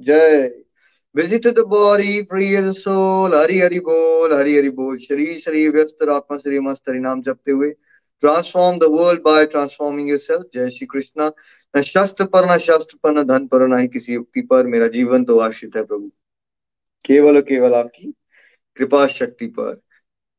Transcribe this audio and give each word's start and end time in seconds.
जय। 0.00 0.50
Visit 1.14 1.46
the 1.46 1.58
body 1.58 2.22
free 2.22 2.46
as 2.54 2.66
soul, 2.76 3.34
Hari 3.34 3.58
Hari 3.60 3.78
बोल, 3.80 4.32
हरि 4.32 4.56
हरि 4.56 4.70
बोल। 4.70 4.98
शरीर 4.98 5.38
शरीर 5.38 5.70
व्यस्त 5.70 6.08
आत्मा 6.08 6.38
शरीर 6.38 6.60
मस्त 6.60 6.88
हरि 6.88 6.98
नाम 6.98 7.22
जपते 7.22 7.52
हुए 7.52 7.70
transform 8.22 8.78
the 8.78 8.84
world 8.90 9.22
by 9.22 9.46
transforming 9.46 10.08
yourself 10.08 10.44
जय 10.54 10.70
श्री 10.70 10.86
कृष्ण। 10.86 11.30
न 11.74 11.82
शस्त्र 11.82 12.24
पर, 12.24 12.50
न 12.50 12.58
शास्त्र 12.58 12.98
पर, 13.02 13.12
न 13.12 13.22
धन 13.22 13.46
पर, 13.46 13.66
न 13.68 13.78
ही 13.78 13.88
किसी 13.88 14.14
युक्ति 14.14 14.40
पर 14.40 14.66
मेरा 14.66 14.88
जीवन 14.88 15.24
तो 15.24 15.38
आश्रित 15.38 15.76
है 15.76 15.84
प्रभु। 15.84 16.10
केवल 17.04 17.36
और 17.36 17.42
केवल 17.42 17.74
आपकी 17.74 18.12
कृपा 18.76 19.06
शक्ति 19.06 19.46
पर। 19.46 19.80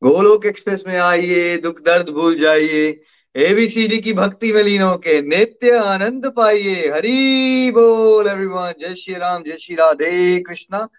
गोलोक 0.02 0.46
एक्सप्रेस 0.46 0.84
में 0.88 0.98
आइए, 0.98 1.58
दुख 1.58 1.82
दर्द 1.82 2.10
भूल 2.10 2.36
जाइए। 2.36 2.92
एबीसीडी 3.36 3.98
की 3.98 4.14
भक्ति 4.14 4.54
में 4.54 4.64
लीन 4.64 4.82
होके 4.82 5.22
नित्य 5.22 5.72
आनंद 5.72 6.26
पाइए। 6.26 6.90
हरि 6.90 7.72
बोल 7.74 8.28
एवरीवन 8.28 8.74
जय 8.80 8.96
श्री 8.96 9.14
राम, 9.16 9.44
जय 9.44 9.58
श्री 9.58 9.76
राधे 9.76 10.40
कृष्णा। 10.40 10.90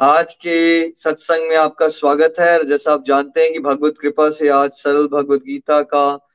आज 0.00 0.34
के 0.34 0.90
सत्संग 0.90 1.48
में 1.48 1.56
आपका 1.56 1.88
स्वागत 1.88 2.34
है। 2.40 2.64
जैसा 2.64 2.92
आप 2.92 3.04
जानते 3.06 3.40
हैं 3.40 3.52
कि 3.52 3.58
भगवत 3.58 3.94
कृपा 4.00 4.30
से 4.30 4.48
आज 4.48 4.70
सरल 4.70 5.06
भगवत 5.06 5.40
गीता 5.40 5.82
का 5.82 6.28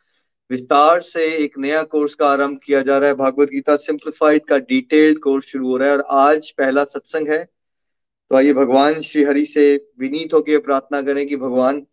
विस्तार 0.52 1.02
से 1.02 1.26
एक 1.36 1.58
नया 1.58 1.84
कोर्स 1.84 2.16
का 2.16 2.28
आरंभ 2.28 2.60
किया 2.66 2.82
जा 2.82 2.98
रहा 2.98 3.10
है। 3.10 3.16
भगवत 3.16 3.50
गीता 3.50 3.76
सिंप्लीफाइड 3.76 4.46
का 4.46 4.58
डिटेल्ड 4.58 5.20
कोर्स 5.20 5.46
शुरू 5.46 5.68
हो 5.68 5.78
रहा 5.78 5.90
है। 5.90 5.98
और 5.98 6.06
आज 6.10 6.52
पहला 6.52 6.84
सत्संग 6.84 7.28
है। 7.28 7.44
तो 8.30 8.36
आइए 8.36 8.54
भगवान 8.54 9.02
श्री 9.02 9.24
हरि 9.24 9.46
से 9.46 9.88
विनीत 10.00 10.34
होकर 10.34 10.60
प्रार्थना 10.60 11.02
करें 11.02 11.28
कि 11.28 11.36
भगवान 11.36 11.88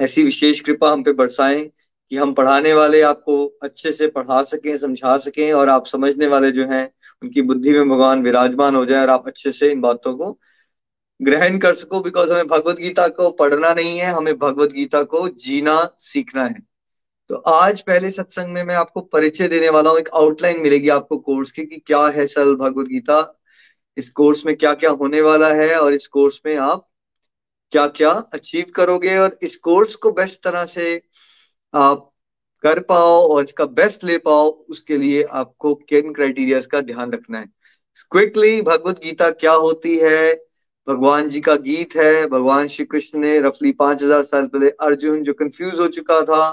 ऐसी 0.00 0.22
विशेष 0.22 0.60
कृपा 0.60 0.92
हम 0.92 1.02
पे 1.02 1.12
बरसाएँ। 1.12 1.70
कि 2.12 2.16
हम 2.16 2.32
पढ़ाने 2.34 2.72
वाले 2.74 3.00
आपको 3.02 3.44
अच्छे 3.62 3.92
से 3.92 4.06
पढ़ा 4.08 4.42
सकें, 4.44 4.76
समझा 4.78 5.16
सकें 5.18 5.52
और 5.52 5.68
आप 5.68 5.86
समझने 5.86 6.26
वाले 6.26 6.50
जो 6.52 6.66
हैं, 6.66 6.84
उनकी 7.22 7.42
बुद्धि 7.42 7.72
में 7.72 7.88
भगवान 7.88 8.22
विराजमान 8.22 8.76
हो 8.76 8.84
जाए 8.86 9.02
और 9.02 9.10
आप 9.10 9.26
अच्छे 9.26 9.52
से 9.52 9.70
इन 9.70 9.80
बातों 9.80 10.14
को 10.16 10.38
ग्रहण 11.20 11.58
कर 11.58 11.74
सको 11.74 12.00
बिकॉज़ 12.00 12.32
हमें 12.32 12.46
भगवत 12.48 12.76
गीता 12.76 13.06
को 13.08 13.30
पढ़ना 13.32 13.72
नहीं 13.74 13.98
है, 13.98 14.06
हमें 14.06 14.38
भगवत 14.38 14.72
गीता 14.72 15.02
को 15.04 15.28
जीना 15.28 15.80
सीखना 15.98 16.44
है। 16.44 16.60
तो 17.30 17.34
आज 17.36 17.80
पहले 17.80 18.10
सत्संग 18.10 18.52
में 18.52 18.62
मैं 18.64 18.74
आपको 18.74 19.00
परिचय 19.02 19.48
देने 19.48 19.68
वाला 19.68 19.90
हूँ, 19.90 19.98
एक 19.98 20.08
आउटलाइन 20.14 20.60
मिलेगी 20.60 20.88
आपको 20.88 21.18
कोर्स 21.18 21.50
की 21.50 21.64
कि 21.64 21.78
क्या 21.86 22.06
है 22.06 22.26
सरल 22.26 22.54
भगवत 22.56 22.86
गीता, 22.86 23.34
इस 23.96 24.10
कोर्स 24.10 24.44
में 24.46 24.56
क्या 24.56 24.74
क्या 24.74 24.90
होने 24.92 25.20
वाला 25.20 25.52
है 25.54 25.74
और 25.80 25.94
इस 25.94 26.06
कोर्स 26.06 26.40
में 26.46 26.56
आप 26.56 26.86
क्या 27.72 27.86
क्या 27.88 28.10
अचीव 28.34 28.64
करोगे 28.76 29.16
और 29.18 29.38
इस 29.42 29.56
कोर्स 29.56 29.94
को 29.94 30.10
बेस्ट 30.10 30.42
तरह 30.44 30.64
से 30.64 30.94
आप 31.74 32.04
कर 32.64 32.80
पाओ 32.80 33.20
और 33.28 33.44
इसका 33.44 33.64
बेस्ट 33.64 34.04
ले 34.04 34.18
पाओ, 34.18 34.48
उसके 34.48 34.96
लिए 34.96 35.22
आपको 35.22 35.74
किन 35.74 36.12
क्राइटेरिया 36.12 36.60
का 36.60 36.80
ध्यान 36.80 37.12
रखना 37.12 37.38
है। 37.38 37.46
क्विकली 38.12 38.60
भगवत 38.62 39.00
गीता 39.02 39.30
क्या 39.30 39.52
होती 39.52 39.96
है? 39.98 40.34
भगवान 40.86 41.28
जी 41.28 41.40
का 41.40 41.54
गीत 41.56 41.96
है। 41.96 42.26
भगवान 42.26 42.68
श्री 42.68 42.84
कृष्ण 42.86 43.18
ने 43.18 43.38
रफली 43.40 43.72
पाँच 43.72 44.02
हज़ार 44.02 44.22
साल 44.22 44.46
पहले 44.46 44.70
अर्जुन 44.80 45.22
जो 45.24 45.32
कंफ्यूज 45.32 45.80
हो 45.80 45.88
चुका 45.88 46.20
था, 46.22 46.48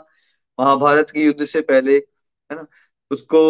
महाभारत 0.59 1.09
के 1.09 1.19
युद्ध 1.19 1.45
से 1.45 1.61
पहले, 1.61 1.95
है 1.95 2.55
ना? 2.55 2.65
उसको 3.11 3.41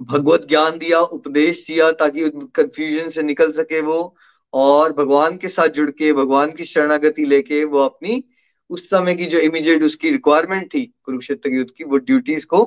भगवत 0.00 0.46
ज्ञान 0.48 0.78
दिया, 0.78 1.00
उपदेश 1.00 1.66
दिया 1.66 1.90
ताकि 1.92 2.28
कंफ्यूजन 2.54 3.08
से 3.08 3.22
निकल 3.22 3.52
सके 3.52 3.80
वो 3.80 4.16
और 4.52 4.92
भगवान 4.92 5.36
के 5.36 5.48
साथ 5.48 5.68
जुड़ 5.68 5.90
के, 5.90 6.12
भगवान 6.12 6.52
की 6.52 6.64
शरणागति 6.64 7.24
लेके 7.24 7.64
वो 7.64 7.78
अपनी 7.78 8.22
उस 8.70 8.88
समय 8.90 9.14
की 9.14 9.26
जो 9.26 9.38
इमीडिएट 9.40 9.82
उसकी 9.82 10.10
रिक्वायरमेंट 10.10 10.66
थी 10.74 10.84
कुरुक्षेत्र 11.02 11.50
युद्ध 11.50 11.70
की, 11.70 11.84
वो 11.84 11.96
ड्यूटीज़ 11.98 12.46
को 12.46 12.64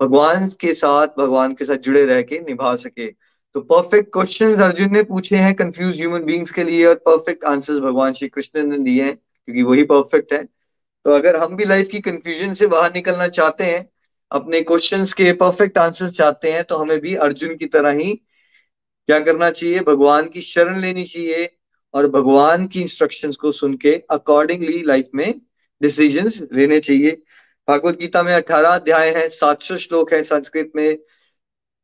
भगवान 0.00 0.48
के 0.60 0.74
साथ, 0.74 1.08
भगवान 1.18 1.54
के 1.54 1.64
साथ 1.64 1.76
जुड़े 1.78 2.04
रह 2.06 2.22
के 2.22 2.38
निभा 2.40 2.74
सके। 2.76 3.06
तो 3.54 3.60
परफेक्ट 3.62 4.12
क्वेश्चन 4.12 4.54
अर्जुन 4.54 4.92
ने 4.92 5.02
पूछे 5.02 5.36
हैं 5.36 5.54
कंफ्यूज 5.54 5.96
ह्यूमन 5.96 6.24
बींग्स 6.24 6.50
के 6.50 6.64
लिए 6.64 6.84
और 6.84 6.94
परफेक्ट 7.06 7.44
आंसर्स 7.44 7.78
भगवान 7.78 8.12
श्री 8.12 8.28
कृष्ण 8.28 8.62
ने 8.62 8.78
दिए 8.78 9.02
हैं, 9.02 9.16
क्योंकि 9.16 9.62
वही 9.62 9.82
परफेक्ट 9.84 10.32
है। 10.32 10.42
तो 10.44 11.10
अगर 11.10 11.36
हम 11.36 11.56
भी 11.56 11.64
लाइफ 11.64 11.88
की 11.88 12.00
कंफ्यूजन 12.00 12.54
से 12.54 12.66
बाहर 12.66 12.94
निकलना 12.94 13.28
चाहते 13.28 13.64
हैं, 13.64 13.88
अपने 14.30 14.60
क्वेश्चन 14.62 15.04
के 15.16 15.32
परफेक्ट 15.34 15.78
आंसर्स 15.78 16.12
चाहते 16.12 16.52
हैं 16.52 16.64
तो 16.64 16.76
हमें 16.76 16.98
भी 17.00 17.14
अर्जुन 17.16 17.56
की 17.56 17.66
तरह 17.66 17.90
ही 17.90 18.12
क्या 18.12 19.18
करना 19.20 19.50
चाहिए? 19.50 19.80
भगवान 19.80 20.28
की 20.28 20.40
शरण 20.40 20.80
लेनी 20.80 21.04
चाहिए 21.04 21.46
और 21.94 22.08
भगवान 22.10 22.66
की 22.66 22.80
इंस्ट्रक्शंस 22.82 23.36
को 23.36 23.52
सुन 23.52 23.76
के 23.76 23.94
अकॉर्डिंगली 24.10 24.82
लाइफ 24.82 25.08
में 25.14 25.40
डिसीजंस 25.80 26.40
लेने 26.52 26.80
चाहिए। 26.80 27.22
भगवत 27.68 27.98
गीता 27.98 28.22
में 28.22 28.32
अठारह 28.34 28.68
अध्याय 28.70 29.10
है 29.12 29.28
सात 29.28 29.62
सौ 29.62 29.76
श्लोक 29.78 30.12
है 30.12 30.22
संस्कृत 30.24 30.72
में। 30.76 30.98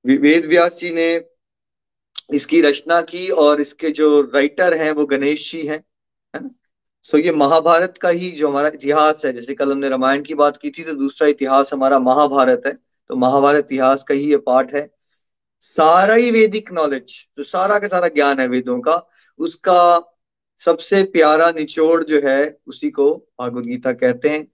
वेद 0.05 0.47
व्यास 0.47 0.79
जी 0.81 0.93
ने 0.95 1.09
इसकी 2.33 2.61
रचना 2.61 3.01
की 3.03 3.29
और 3.31 3.61
इसके 3.61 3.91
जो 3.91 4.21
राइटर 4.35 4.75
हैं 4.75 4.91
वो 4.93 5.07
गणेश 5.07 5.51
जी 5.51 5.67
हैं, 5.67 5.79
है 6.35 6.41
ना? 6.43 6.51
सो 7.03 7.19
ये 7.19 7.33
महाभारत 7.33 7.99
का 7.99 8.09
ही 8.11 8.31
जो 8.31 8.49
हमारा 8.49 8.69
इतिहास 8.69 9.23
है, 9.25 9.33
जैसे 9.33 9.55
कल 9.55 9.73
हमने 9.73 9.89
रामायण 9.89 10.23
की 10.23 10.35
बात 10.35 10.57
की 10.57 10.71
थी 10.71 10.85
तो 10.85 10.93
दूसरा 10.95 11.29
इतिहास 11.29 11.73
हमारा 11.73 11.99
महाभारत 11.99 12.63
है 12.67 12.73
तो 13.11 13.17
महाभारत 13.17 13.65
इतिहास 13.65 14.03
का 14.03 14.15
ही 14.15 14.31
ये 14.31 14.37
पार्ट 14.47 14.75
है। 14.75 14.89
सारा 15.61 16.15
ही 16.15 16.31
वैदिक 16.31 16.73
नॉलेज 16.73 17.15
जो 17.39 17.45
सारा 17.45 17.79
का 17.79 17.89
सारा 17.89 18.09
ज्ञान 18.09 18.41
है 18.41 18.47
वेदों 18.49 18.81
का 18.81 18.97
उसका 19.41 20.01
सबसे 20.63 21.03
प्यारा 21.05 21.51
निचोड़ 21.51 22.03
जो 22.05 22.21
है, 22.25 22.59
उसी 22.67 22.91
को 22.91 23.11
भागवत 23.41 23.65
गीता 23.65 23.93
कहते 23.95 24.29
हैं 24.29 24.47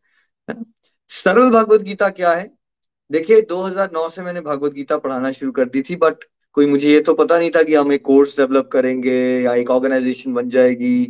सरल 1.11 1.51
भागवत 1.51 1.83
गीता 1.83 2.09
क्या 2.11 2.33
है? 2.35 2.51
देखिए 3.11 3.41
2009 3.43 4.09
से 4.11 4.23
मैंने 4.23 4.41
भागवत 4.41 4.73
गीता 4.73 4.97
पढ़ाना 4.99 5.33
शुरू 5.33 5.53
कर 5.53 5.69
दी 5.69 5.83
थी 5.83 5.97
बट 5.97 6.25
कोई 6.57 6.67
मुझे 6.67 6.89
ये 6.89 7.01
तो 7.01 7.15
पता 7.15 7.39
नहीं 7.39 7.51
था 7.51 7.63
कि 7.63 7.75
हम 7.75 7.93
एक 7.93 8.03
कोर्स 8.05 8.37
डेवलप 8.37 8.69
करेंगे 8.73 9.15
या 9.43 9.55
एक 9.55 9.71
ऑर्गेनाइजेशन 9.71 10.35
बन 10.35 10.49
जाएगी। 10.51 11.05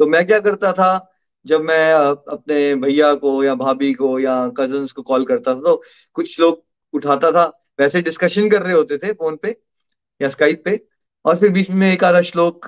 तो 0.00 0.06
मैं 0.06 0.26
क्या 0.26 0.38
करता 0.40 0.72
था, 0.72 1.14
जब 1.46 1.62
मैं 1.62 1.92
अपने 1.92 2.74
भैया 2.76 3.12
को 3.14 3.42
या 3.44 3.54
भाभी 3.54 3.92
को 3.94 4.18
या 4.20 4.36
कजन्स 4.58 4.92
को 4.92 5.02
कॉल 5.02 5.24
करता 5.26 5.54
था 5.54 5.60
तो 5.60 5.82
कुछ 6.16 6.38
लोग 6.40 6.64
उठाता 6.94 7.30
था। 7.32 7.44
वैसे 7.80 8.00
डिस्कशन 8.02 8.48
कर 8.50 8.62
रहे 8.62 8.72
होते 8.74 8.98
थे 8.98 9.12
फ़ोन 9.12 9.36
पे 9.36 9.56
या 10.20 10.28
स्काइप 10.28 10.62
पे। 10.64 10.76
और 11.24 11.36
फिर 11.38 11.50
बीच 11.50 11.70
में 11.70 11.92
एक 11.92 12.04
आधा 12.04 12.20
श्लोक 12.22 12.66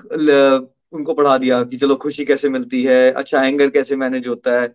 उनको 0.93 1.13
पढ़ा 1.13 1.37
दिया 1.37 1.63
कि 1.63 1.77
चलो 1.77 1.95
खुशी 1.95 2.25
कैसे 2.25 2.49
मिलती 2.49 2.83
है 2.83 3.11
अच्छा 3.13 3.43
एंगर 3.43 3.69
कैसे 3.69 3.95
मैनेज 3.95 4.27
होता 4.27 4.59
है। 4.61 4.67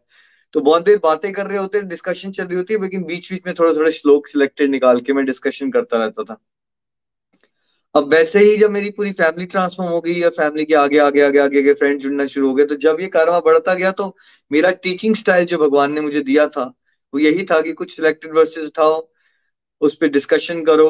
तो 0.55 0.61
बहुत 0.61 0.84
देर 0.84 0.99
बातें 1.02 1.32
कर 1.32 1.46
रहे 1.46 1.58
होते 1.58 1.78
हैं 1.78 1.88
डिस्कशन 1.88 2.31
चल 2.32 2.44
रही 2.44 2.56
होती 2.56 2.75
है 2.75 2.81
लेकिन 2.82 3.02
बीच 3.05 3.31
बीच 3.32 3.46
में 3.46 3.55
थोड़े 3.58 3.75
थोड़े 3.76 3.93
श्लोक 3.93 4.26
सिलेक्टेड 4.28 4.70
निकाल 4.70 5.00
के 5.00 5.12
मैं 5.12 5.25
डिस्कशन 5.26 5.70
करता 5.70 5.99
रहता 5.99 6.23
था। 6.25 6.37
अब 7.94 8.12
वैसे 8.12 8.40
ही 8.40 8.56
जब 8.56 8.70
मेरी 8.70 8.90
पूरी 8.90 9.12
फैमिली 9.12 9.46
ट्रांसफॉर्म 9.46 9.90
हो 9.90 10.00
गई 10.00 10.20
और 10.22 10.31
फैमिली 10.31 10.64
के 10.64 10.75
आगे 10.75 10.99
आगे 10.99 11.20
आगे 11.20 11.38
आगे 11.40 11.58
आगे 11.58 11.72
फ्रेंड 11.75 12.00
जुड़ना 12.00 12.26
शुरू 12.26 12.49
हो 12.49 12.55
गए 12.55 12.64
तो 12.64 12.76
जब 12.76 12.96
ये 13.00 13.06
कारवा 13.08 13.40
बढ़ता 13.40 13.75
गया 13.75 13.90
तो 13.93 14.17
मेरा 14.50 14.70
टीचिंग 14.82 15.14
स्टाइल 15.17 15.44
जो 15.46 15.58
भगवान 15.58 15.93
ने 15.93 16.00
मुझे 16.00 16.20
दिया 16.22 16.46
था, 16.49 16.64
वो 17.14 17.20
यही 17.20 17.44
था 17.44 17.61
कि 17.61 17.72
कुछ 17.72 17.94
सिलेक्टेड 17.96 18.34
वर्सेस 18.37 18.67
उठाओ, 18.67 19.08
उस 19.81 19.96
पर 19.96 20.08
डिस्कशन 20.08 20.64
करो 20.64 20.88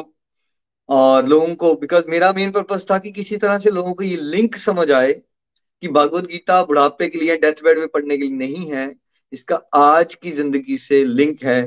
और 0.89 1.27
लोगों 1.27 1.55
को 1.55 1.73
बिकॉज़ 1.75 2.05
मेरा 2.07 2.31
मेन 2.33 2.51
पर्पज 2.51 2.85
था 2.91 2.97
कि 2.99 3.11
किसी 3.11 3.37
तरह 3.37 3.57
से 3.57 3.69
लोगों 3.69 3.93
को 3.93 4.03
ये 4.03 4.15
लिंक 4.15 4.55
समझ 4.57 4.91
आए 4.91 5.11
कि 5.83 5.87
भगवत 5.87 6.25
गीता 6.25 6.63
बुढ़ापे 6.63 7.07
के 7.07 7.17
लिए 7.17 7.37
डेथ 7.37 7.63
बेड 7.63 7.79
में 7.79 7.87
पढ़ने 7.87 8.17
के 8.17 8.23
लिए 8.23 8.37
नहीं 8.37 8.71
है। 8.71 8.93
इसका 9.33 9.55
आज 9.75 10.15
की 10.15 10.31
ज़िंदगी 10.31 10.77
से 10.77 11.03
लिंक 11.03 11.43
है। 11.43 11.61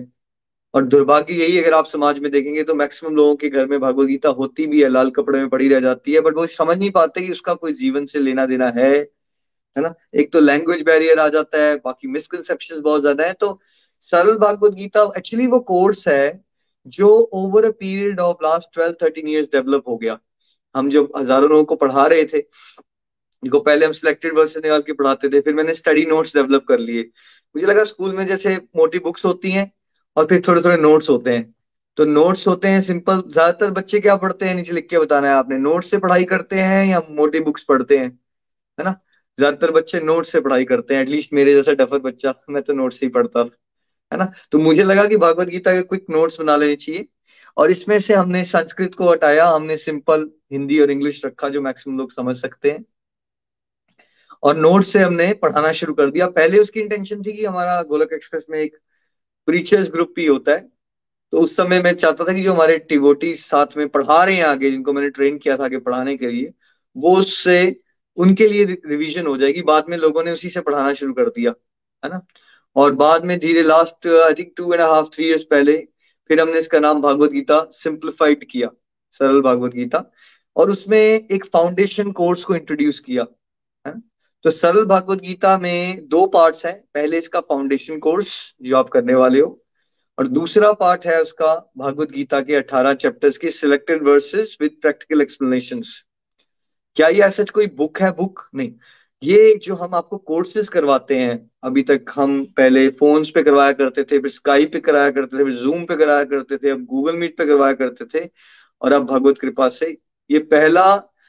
और 0.75 0.85
दुर्भाग्य 0.85 1.35
यही, 1.35 1.59
अगर 1.59 1.75
आप 1.75 1.87
समाज 1.87 2.19
में 2.19 2.31
देखेंगे 2.33 2.63
तो 2.63 2.75
मैक्सिमम 2.75 3.15
लोगों 3.17 3.35
के 3.37 3.49
घर 3.49 3.67
में 3.67 3.79
भगवत 3.81 4.07
गीता 4.09 4.29
होती 4.31 4.67
भी 4.67 4.83
है, 4.83 4.89
लाल 4.89 5.11
कपड़े 5.11 5.39
में 5.39 5.49
पड़ी 5.49 5.69
रह 5.69 5.81
जाती 5.81 6.13
है 6.13 6.21
बट 6.21 6.35
वो 6.35 6.47
समझ 6.49 6.77
नहीं 6.79 6.91
पाते 6.91 7.21
कि 7.21 7.33
उसका 7.33 7.55
कोई 7.55 7.73
जीवन 7.73 8.07
से 8.07 8.19
लेना 8.19 8.47
देना 8.47 8.69
है। 8.77 8.93
है 9.77 9.83
ना? 9.83 9.95
एक 10.15 10.33
तो 10.33 10.41
लैंग्वेज 10.41 10.83
बैरियर 10.83 11.19
आ 11.19 11.29
जाता 11.29 11.63
है, 11.63 11.77
बाकी 11.77 12.09
मिसकनसेप्शन 12.09 12.81
बहुत 12.81 13.01
ज़्यादा 13.01 13.25
है। 13.25 13.33
तो 13.33 13.61
सरल 14.13 14.37
भागवत 14.39 14.73
गीता 14.75 15.03
एक्चुअली 15.19 15.47
वो 15.47 15.61
कोर्स 15.61 16.07
है 16.09 16.50
जो 16.87 17.09
over 17.35 17.65
a 17.65 17.71
period 17.71 18.21
of 18.21 18.45
last 18.45 18.69
twelve 18.75 18.95
thirteen 19.03 19.29
years 19.29 19.49
develop 19.53 19.89
हो 19.89 19.97
गया। 19.97 20.19
हम 20.75 20.91
जब 20.91 21.09
हज़ारों 21.19 21.49
लोगों 21.51 21.65
को 21.65 21.75
पढ़ा 21.77 22.07
रहे 22.07 22.25
थे, 22.25 22.41
जिनको 23.43 23.59
पहले 23.61 23.87
हम 23.87 23.93
सिलेक्टेड 23.93 24.35
वर्ड 24.35 24.49
से 24.49 24.61
निकाल 24.61 24.81
के 24.81 24.93
पढ़ाते 24.93 25.29
थे, 25.29 25.41
फिर 25.41 25.55
मैंने 25.55 25.75
स्टडी 25.75 26.05
नोट्स 26.07 26.35
डेवलप 26.37 26.65
कर 26.69 26.79
लिए। 26.79 27.03
मुझे 27.55 27.67
लगा 27.67 27.85
स्कूल 27.85 28.15
में 28.15 28.27
जैसे 28.27 28.57
मोटी 28.77 28.99
बुक्स 28.99 29.25
होती 29.25 29.51
हैं 29.53 29.71
और 30.17 30.27
फिर 30.27 30.43
थोड़े 30.49 30.61
थोड़े 30.63 30.77
नोट्स 30.77 31.09
होते 31.11 31.35
हैं। 31.35 31.55
तो 31.99 32.05
नोट्स 32.05 32.47
होते 32.49 32.69
हैं 32.69 32.81
सिंपल 32.81 33.23
ज़्यादातर 33.23 33.71
बच्चे 33.71 34.01
क्या 34.01 34.17
पढ़ते 34.17 34.47
हैं? 34.47 34.55
नीचे 34.55 34.73
लिख 34.73 34.89
के 34.91 34.99
बताना 34.99 35.29
है 35.29 35.35
आपने। 35.35 35.59
नोट्स 35.59 35.91
से 35.91 35.99
पढ़ाई 35.99 36.25
करते 36.25 36.57
हैं 36.57 36.85
या 36.87 37.01
मोटी 37.11 37.41
बुक्स 37.41 37.63
पढ़ते 37.65 37.99
हैं? 37.99 38.11
है 38.79 38.85
ना? 38.85 38.95
ज़्यादातर 39.39 39.71
बच्चे 39.71 40.01
नोट 40.01 40.25
से 40.27 40.41
पढ़ाई 40.41 40.65
करते 40.65 40.95
हैं 40.95 41.03
एटलीस्ट 41.03 41.33
मेरे 41.33 41.55
जैसा 41.55 41.73
डफर 41.75 41.99
बच्चा। 42.01 42.35
मैं 42.51 42.63
तो 42.63 42.73
नोट 42.73 42.93
से 42.93 43.07
ही 43.07 43.11
पढ़ता। 43.13 43.45
है 44.13 44.19
ना? 44.19 44.33
तो 44.53 44.59
मुझे 44.59 44.85
लगा 44.85 45.07
कि 45.07 45.17
भागवत 45.17 45.49
गीता 45.49 45.73
के 45.73 45.83
क्विक 45.83 46.07
नोट्स 46.11 46.41
बना 46.41 46.57
लेने 46.57 46.77
चाहिए। 46.77 47.09
और 47.57 47.71
इसमें 47.71 48.01
से 48.01 48.15
हमने 48.15 48.45
संस्कृत 48.45 48.95
को 48.95 49.11
हटाया, 49.11 49.49
हमने 49.49 49.77
सिंपल 49.77 50.31
हिंदी 50.53 50.81
और 50.81 50.91
इंग्लिश 50.91 51.25
रखा 51.25 51.49
जो 51.49 51.61
मैक्सिमम 51.61 51.99
लोग 51.99 52.13
समझ 52.13 52.37
सकते 52.37 52.71
हैं। 52.71 52.85
और 54.43 54.57
नोट 54.57 54.83
से 54.83 54.99
हमने 54.99 55.33
पढ़ाना 55.33 55.73
शुरू 55.73 55.95
कर 55.95 56.11
दिया। 56.11 56.27
पहले 56.27 56.59
उसकी 56.59 56.81
इंटेंशन 56.81 57.23
थी 57.23 57.33
कि 57.33 57.45
हमारा 57.45 57.83
गोलक 57.83 58.13
एक्सप्रेस 58.13 58.47
में 58.51 58.59
एक 58.59 58.77
प्रीचर्स 59.47 59.91
ग्रुप 59.91 60.13
भी 60.17 60.27
होता 60.27 60.53
है। 60.53 60.69
तो 61.33 61.39
उस 61.39 61.57
समय 61.57 61.83
मैं 61.83 61.95
चाहता 61.95 62.25
था 62.25 62.33
कि 62.33 62.43
जो 62.43 62.53
हमारे 62.53 62.79
टिवोटी 62.79 63.35
साथ 63.35 63.67
में 63.77 63.89
पढ़ा 63.89 64.25
रहे 64.25 64.35
हैं 64.35 64.45
आगे, 64.45 64.71
जिनको 64.71 64.93
मैंने 64.93 65.11
ट्रेन 65.11 65.39
किया 65.39 65.57
था 65.57 65.65
आगे 65.65 65.79
पढ़ाने 65.79 66.17
के 66.17 66.27
लिए, 66.27 66.53
वो 66.97 67.17
उससे 67.17 67.81
उनके 68.17 68.49
लिए 68.49 68.65
रिवीजन 68.65 69.27
हो 69.27 69.37
जाएगी। 69.37 69.63
बाद 69.63 69.85
में 69.89 69.97
लोगों 69.97 70.25
ने 70.25 70.33
उसी 70.33 70.49
से 70.49 70.61
पढ़ाना 70.61 70.93
शुरू 70.95 71.13
कर 71.13 71.25
दिया, 71.25 71.55
है 72.05 72.11
ना? 72.11 72.27
और 72.77 72.95
बाद 72.95 73.25
में 73.25 73.39
धीरे 73.39 73.63
last 73.63 74.07
I 74.07 74.35
think 74.35 74.53
two 74.57 74.73
and 74.73 74.81
half 74.83 75.09
three 75.15 75.29
years 75.29 75.43
पहले, 75.43 75.77
फिर 76.31 76.41
हमने 76.41 76.59
इसका 76.59 76.79
नाम 76.81 77.01
भागवत 77.03 77.31
गीता 77.31 77.65
सिंप्लीफाइड 77.73 78.45
किया, 78.51 78.69
सरल 79.13 79.41
भागवत 79.43 79.73
गीता, 79.73 80.05
और 80.57 80.71
उसमें 80.71 80.99
एक 80.99 81.45
फाउंडेशन 81.45 82.11
कोर्स 82.13 82.45
को 82.45 82.55
इंट्रोड्यूस 82.55 82.99
किया, 83.01 83.27
है 83.87 83.95
तो 84.45 84.51
सरल 84.51 84.85
भागवत 84.85 85.21
गीता 85.21 85.57
में 85.59 86.09
दो 86.09 86.27
पार्ट्स 86.27 86.65
हैं, 86.67 86.75
पहले 86.95 87.19
इसका 87.19 87.41
फाउंडेशन 87.41 87.99
कोर्स 87.99 88.29
जो 88.63 88.77
आप 88.77 88.89
करने 88.89 89.15
वाले 89.15 89.41
हो, 89.41 89.57
और 90.19 90.29
दूसरा 90.29 90.73
पार्ट 90.73 91.07
है 91.07 91.21
उसका 91.23 91.55
भागवत 91.79 92.11
गीता 92.11 92.41
के 92.41 92.55
18 92.55 92.95
चैप्टर्स 92.95 93.37
के 93.39 93.51
selected 93.51 94.03
verses 94.03 94.57
with 94.61 94.77
practical 94.83 95.21
explanations 95.21 95.93
क्या 96.97 97.09
ये 97.09 97.21
ऐसा 97.23 97.45
कोई 97.55 97.67
बुक 97.69 98.01
है? 98.01 98.11
बुक 98.13 98.41
नहीं। 98.55 98.73
ये 99.23 99.55
जो 99.65 99.75
हम 99.75 99.95
आपको 99.95 100.17
कोर्सेज 100.19 100.69
करवाते 100.69 101.17
हैं, 101.19 101.51
अभी 101.65 101.83
तक 101.83 102.05
हम 102.15 102.45
पहले 102.57 102.89
फोन्स 102.91 103.31
पे 103.31 103.43
करवाया 103.43 103.73
करते 103.73 104.03
थे, 104.05 104.19
फिर 104.19 104.31
स्काई 104.31 104.67
पे 104.67 104.81
कराया 104.81 105.11
करते 105.11 105.39
थे, 105.39 105.45
फिर 105.45 105.55
जूम 105.55 105.85
पे 105.85 105.97
कराया 105.97 106.25
करते 106.25 106.57
थे, 106.57 106.71
अब 106.71 106.85
गूगल 106.85 107.17
मीट 107.17 107.37
पे 107.39 107.47
करवाया 107.47 107.73
करते 107.73 108.05
थे 108.15 108.29
और 108.83 108.93
अब 108.93 109.05
भगवत 109.07 109.39
कृपा 109.39 109.69
से 109.69 109.97
ये 110.31 110.39
पहला 110.39 110.85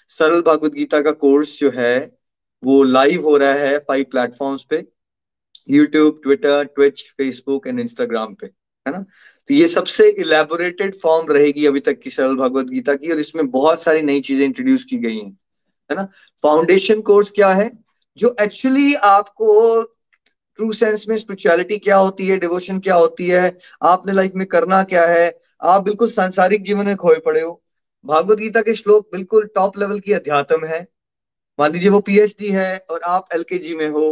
सरल 0.09 0.41
भगवत 0.41 0.73
गीता 0.73 1.01
का 1.01 1.11
कोर्स 1.11 1.59
जो 1.59 1.71
है, 1.75 2.11
वो 2.63 2.81
लाइव 2.83 3.25
हो 3.25 3.35
रहा 3.38 3.53
है 3.53 3.77
फाइव 3.79 4.05
प्लेटफॉर्म्स 4.11 4.63
पे 4.69 4.85
YouTube 5.69 6.19
Twitter 6.23 6.63
Twitch 6.65 7.03
Facebook 7.17 7.67
and 7.67 7.79
Instagram 7.79 8.33
पे, 8.33 8.47
है 8.85 8.91
ना? 8.94 9.05
तो 9.49 9.53
ये 9.53 9.67
सबसे 9.67 10.09
इलेबोरेटेड 10.11 10.95
फॉर्म 10.99 11.31
रहेगी 11.33 11.65
अभी 11.65 11.79
तक 11.79 11.99
की 11.99 12.09
सरल 12.09 12.35
भगवत 12.35 12.65
गीता 12.65 12.95
की 12.95 13.11
और 13.11 13.19
इसमें 13.19 13.49
बहुत 13.51 13.81
सारी 13.83 14.01
नई 14.01 14.21
चीज़ें 14.21 14.45
इंट्रोड्यूस 14.45 14.83
की 14.83 14.97
गई 14.97 15.17
हैं। 15.17 15.37
है 15.91 15.97
ना? 15.97 16.07
फाउंडेशन 16.43 17.01
कोर्स 17.01 17.29
क्या 17.29 17.49
है? 17.49 17.71
जो 18.17 18.35
एक्चुअली 18.41 18.93
आपको 18.95 19.81
ट्रू 20.59 20.71
सेंस 20.73 21.05
में 21.09 21.17
स्पिरिचुअलिटी 21.17 21.77
क्या 21.77 21.97
होती 21.97 22.27
है 22.27 22.38
डिवोशन 22.38 22.79
क्या 22.79 22.95
होती 22.95 23.27
है, 23.27 23.57
आपने 23.83 24.13
लाइफ 24.13 24.31
में 24.35 24.45
करना 24.47 24.83
क्या 24.83 25.05
है, 25.07 25.39
आप 25.61 25.83
बिल्कुल 25.83 26.09
सांसारिक 26.09 26.63
जीवन 26.63 26.85
में 26.85 26.95
खोए 26.95 27.19
पड़े 27.19 27.41
हो। 27.41 27.61
भागवत 28.05 28.38
गीता 28.38 28.61
के 28.61 28.73
श्लोक 28.75 29.07
बिल्कुल 29.11 29.49
टॉप 29.55 29.77
लेवल 29.77 29.99
की 29.99 30.13
अध्यात्म 30.13 30.65
है। 30.65 30.88
मान 31.59 31.71
लीजिए 31.71 31.89
वो 31.89 31.99
पीएचडी 31.99 32.49
है 32.49 32.85
और 32.89 33.01
आप 33.01 33.27
एलकेजी 33.33 33.75
में 33.75 33.89
हो। 33.89 34.11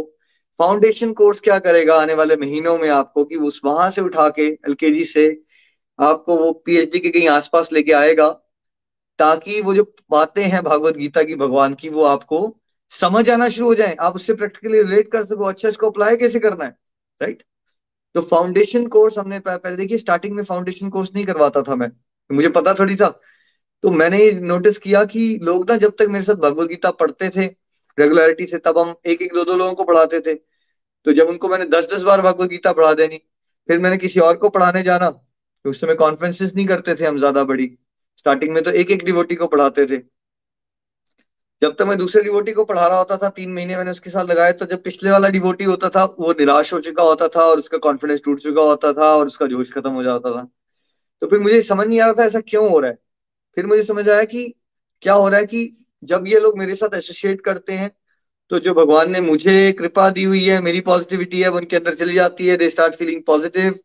फाउंडेशन 0.58 1.12
कोर्स 1.12 1.40
क्या 1.40 1.58
करेगा 1.58 1.94
आने 1.94 2.14
वाले 2.14 2.36
महीनों 2.36 2.78
में 2.78 2.88
आपको 2.88 3.24
कि 3.24 3.36
उस 3.36 3.60
वहाँ 3.64 3.90
से 3.90 4.00
उठा 4.00 4.28
के 4.28 4.42
एलकेजी 4.42 5.04
से 5.04 5.26
आपको 5.98 6.36
वो 6.36 6.52
पीएचडी 6.66 6.98
के 6.98 7.10
कहीं 7.10 7.28
आसपास 7.28 7.72
लेके 7.72 7.92
आएगा। 7.92 8.28
ताकि 9.20 9.60
वो 9.60 9.74
जो 9.74 9.82
बातें 10.10 10.42
हैं 10.44 10.62
भगवत 10.64 10.96
गीता 10.96 11.22
की, 11.22 11.34
भगवान 11.36 11.74
की, 11.74 11.88
वो 11.90 12.04
आपको 12.06 12.56
समझ 12.92 13.28
आना 13.30 13.48
शुरू 13.48 13.66
हो 13.66 13.74
जाए। 13.74 13.94
आप 14.00 14.14
उससे 14.16 14.34
प्रैक्टिकली 14.34 14.80
रिलेट 14.80 15.10
कर 15.12 15.24
सको 15.24 15.44
अच्छा 15.46 15.68
इसको 15.68 15.90
अप्लाई 15.90 16.16
कैसे 16.16 16.38
करना 16.40 16.64
है? 16.64 16.76
राइट 17.20 17.42
तो 18.14 18.20
फाउंडेशन 18.22 18.86
कोर्स 18.88 19.18
हमने 19.18 19.38
पहले 19.40 19.76
देखिए 19.76 19.98
स्टार्टिंग 19.98 20.34
में 20.36 20.42
फाउंडेशन 20.44 20.88
कोर्स 20.90 21.10
नहीं 21.14 21.24
करवाता 21.26 21.62
था 21.62 21.74
मैं। 21.76 21.90
मुझे 22.30 22.48
पता 22.50 22.74
थोड़ी 22.74 22.96
था। 22.96 23.08
तो 23.84 23.90
मैंने 23.92 24.30
नोटिस 24.32 24.78
किया 24.78 25.04
कि 25.04 25.38
लोग 25.42 25.70
ना 25.70 25.76
जब 25.76 25.92
तक 25.98 26.06
मेरे 26.08 26.24
साथ 26.24 26.36
भगवत 26.38 26.68
गीता 26.68 26.90
पढ़ते 26.92 27.28
थे 27.30 27.46
रेगुलरिटी 27.98 28.46
से 28.46 28.58
तब 28.58 28.78
हम 28.78 28.94
एक 29.06 29.22
एक 29.22 29.34
दो 29.34 29.44
दो 29.44 29.56
लोगों 29.56 29.74
को 29.74 29.84
पढ़ाते 29.84 30.20
थे। 30.20 30.34
तो 30.34 31.12
जब 31.12 31.28
उनको 31.28 31.48
मैंने 31.48 31.64
दस 31.66 31.88
दस 31.92 32.02
बार 32.02 32.20
भगवत 32.22 32.50
गीता 32.50 32.72
पढ़ा 32.72 32.92
देनी, 32.94 33.16
फिर 33.68 33.78
मैंने 33.78 33.96
किसी 33.98 34.20
और 34.20 34.36
को 34.36 34.48
पढ़ाने 34.48 34.82
जाना 34.82 35.10
तो 35.10 35.70
उस 35.70 35.80
समय 35.80 35.94
कॉन्फ्रेंसेस 35.96 36.52
नहीं 36.54 36.66
करते 36.66 36.94
थे 36.94 37.06
हम 37.06 37.18
ज़्यादा 37.18 37.44
बड़ी। 37.44 37.66
स्टार्टिंग 38.20 38.52
में 38.52 38.62
तो 38.62 38.70
एक 38.72 38.90
एक 38.90 39.04
डिवोटी 39.04 39.34
को 39.34 39.46
पढ़ाते 39.46 39.84
थे। 39.86 39.98
जब 41.62 41.74
तक 41.76 41.82
मैं 41.82 41.96
दूसरे 41.98 42.22
डिवोटी 42.22 42.52
को 42.52 42.64
पढ़ा 42.64 42.86
रहा 42.86 42.98
होता 42.98 43.16
था, 43.16 43.28
तीन 43.30 43.52
महीने 43.52 43.76
मैंने 43.76 43.90
उसके 43.90 44.10
साथ 44.10 44.24
लगाए 44.26 44.52
तो 44.52 44.66
जब 44.66 44.82
पिछले 44.82 45.10
वाला 45.10 45.28
डिवोटी 45.28 45.64
होता 45.64 45.88
था, 45.88 46.04
वो 46.04 46.32
निराश 46.32 46.72
हो 46.72 46.80
चुका 46.80 47.02
होता 47.02 47.28
था 47.28 47.44
और 47.44 47.58
उसका 47.58 47.78
कॉन्फिडेंस 47.78 48.20
टूट 48.24 48.40
चुका 48.40 48.62
होता 48.62 48.92
था 48.92 49.14
और 49.16 49.26
उसका 49.26 49.46
जोश 49.46 49.72
खत्म 49.72 49.90
हो 49.90 50.02
जाता 50.02 50.30
था। 50.30 50.42
तो 51.22 51.26
फिर 51.26 51.40
मुझे 51.40 51.60
समझ 51.62 51.86
नहीं 51.86 52.00
आ 52.00 52.04
रहा 52.04 52.14
था 52.14 52.24
ऐसा 52.24 52.40
क्यों 52.40 52.68
हो 52.70 52.78
रहा 52.78 52.90
है। 52.90 52.98
फिर 53.56 53.66
मुझे 53.66 53.82
समझ 53.84 54.08
आया 54.08 54.24
कि 54.24 54.46
क्या 55.02 55.14
हो 55.14 55.28
रहा 55.28 55.40
है 55.40 55.46
कि 55.46 55.86
जब 56.02 56.26
ये 56.26 56.40
लोग 56.40 56.58
मेरे 56.58 56.74
साथ 56.74 56.94
एसोसिएट 56.94 57.40
करते 57.40 57.72
हैं 57.74 57.90
तो 58.50 58.58
जो 58.58 58.74
भगवान 58.74 59.10
ने 59.10 59.20
मुझे 59.20 59.72
कृपा 59.72 60.08
दी 60.10 60.22
हुई 60.24 60.44
है, 60.44 60.60
मेरी 60.60 60.80
पॉजिटिविटी 60.82 61.40
है, 61.40 61.48
वो 61.48 61.58
उनके 61.58 61.76
अंदर 61.76 61.94
चली 61.94 62.14
जाती 62.14 62.46
है 62.46 62.56
they 62.56 62.70
start 62.70 62.94
feeling 62.94 63.22
positive 63.24 63.78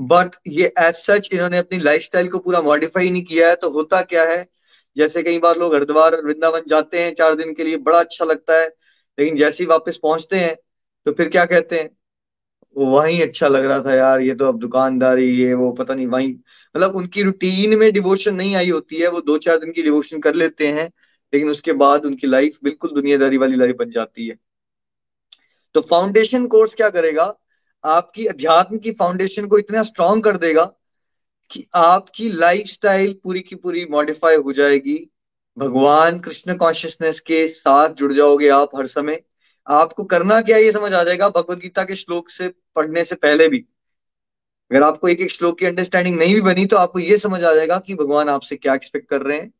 but 0.00 0.36
ये 0.48 0.72
एज 0.78 0.94
सच 0.96 1.28
इन्होंने 1.32 1.58
अपनी 1.58 1.78
लाइफस्टाइल 1.78 2.28
को 2.28 2.38
पूरा 2.38 2.60
मॉडिफाई 2.62 3.10
नहीं 3.10 3.22
किया 3.24 3.48
है 3.48 3.56
तो 3.56 3.70
होता 3.70 4.02
क्या 4.02 4.24
है? 4.24 4.46
जैसे 4.96 5.22
कई 5.22 5.38
बार 5.38 5.58
लोग 5.58 5.74
हरिद्वार, 5.74 6.16
वृंदावन 6.16 6.62
जाते 6.68 6.98
हैं, 6.98 7.14
चार 7.14 7.34
दिन 7.34 7.54
के 7.54 7.64
लिए 7.64 7.76
बड़ा 7.78 7.98
अच्छा 8.00 8.24
लगता 8.24 8.60
है, 8.60 8.66
लेकिन 9.18 9.36
जैसे 9.36 9.62
ही 9.64 9.68
वापस 9.68 9.98
पहुँचते 10.02 10.36
हैं 10.36 10.56
तो 11.06 11.12
फिर 11.12 11.28
क्या 11.28 11.44
कहते 11.46 11.78
हैं? 11.80 11.90
वहीं 12.76 13.20
अच्छा 13.22 13.48
लग 13.48 13.64
रहा 13.64 13.80
था 13.80 13.94
यार, 13.94 14.20
ये 14.20 14.34
तो 14.34 14.48
अब 14.48 14.58
दुकानदारी, 14.58 15.24
ये 15.30 15.54
वो 15.54 15.70
पता 15.72 15.94
नहीं 15.94 16.06
वहीं। 16.06 16.32
मतलब 16.74 16.96
उनकी 16.96 17.22
रूटीन 17.22 17.78
में 17.78 17.92
डिवोशन 17.92 18.34
नहीं 18.34 18.54
आई 18.56 18.70
होती 18.70 18.96
है, 18.96 19.08
वो 19.08 19.20
दो 19.20 19.38
चार 19.38 19.58
दिन 19.58 19.72
की 19.72 19.82
डिवोशन 19.82 20.20
कर 20.20 20.34
लेते 20.34 20.66
हैं, 20.66 20.86
लेकिन 21.32 21.50
उसके 21.50 21.72
बाद 21.72 22.04
उनकी 22.04 22.26
लाइफ 22.26 22.58
बिल्कुल 22.64 22.90
दुनियादारी 22.90 23.36
वाली 23.36 23.56
लाइफ 23.56 23.76
बन 23.76 23.90
जाती 23.90 24.28
है। 24.28 24.36
तो 25.74 25.80
फाउंडेशन 25.80 26.46
कोर्स 26.46 26.74
क्या 26.74 26.90
करेगा? 26.90 27.34
आपकी 27.84 28.26
अध्यात्म 28.26 28.78
की 28.78 28.92
फाउंडेशन 28.92 29.46
को 29.46 29.58
इतना 29.58 29.82
स्ट्रांग 29.82 30.22
कर 30.22 30.36
देगा 30.36 30.64
कि 31.50 31.66
आपकी 31.74 32.28
लाइफस्टाइल 32.28 33.20
पूरी 33.24 33.40
की 33.40 33.56
पूरी 33.56 33.86
मॉडिफाई 33.90 34.36
हो 34.36 34.52
जाएगी। 34.52 35.10
भगवान 35.58 36.18
कृष्ण 36.18 36.54
कॉन्शियसनेस 36.54 37.20
के 37.20 37.48
साथ 37.48 37.88
जुड़ 37.88 38.12
जाओगे 38.12 38.48
आप 38.48 38.76
हर 38.76 38.86
समय। 38.86 39.22
आपको 39.66 40.04
करना 40.04 40.40
क्या 40.40 40.56
ये 40.56 40.72
समझ 40.72 40.92
आ 40.92 41.04
जाएगा 41.04 41.28
भगवत 41.28 41.58
गीता 41.58 41.84
के 41.84 41.96
श्लोक 41.96 42.28
से 42.28 42.48
पढ़ने 42.76 43.04
से 43.04 43.14
पहले 43.14 43.48
भी। 43.48 43.64
अगर 44.70 44.82
आपको 44.82 45.08
एक 45.08 45.20
एक 45.20 45.30
श्लोक 45.30 45.58
की 45.58 45.66
अंडरस्टैंडिंग 45.66 46.18
नहीं 46.18 46.34
भी 46.34 46.40
बनी 46.40 46.66
तो 46.66 46.76
आपको 46.76 46.98
ये 46.98 47.18
समझ 47.18 47.44
आ 47.44 47.54
जाएगा 47.54 47.78
कि 47.78 47.94
भगवान 47.94 48.28
आपसे 48.28 48.56
क्या 48.56 48.74
एक्सपेक्ट 48.74 49.08
कर 49.08 49.22
रहे 49.22 49.38
हैं। 49.38 49.52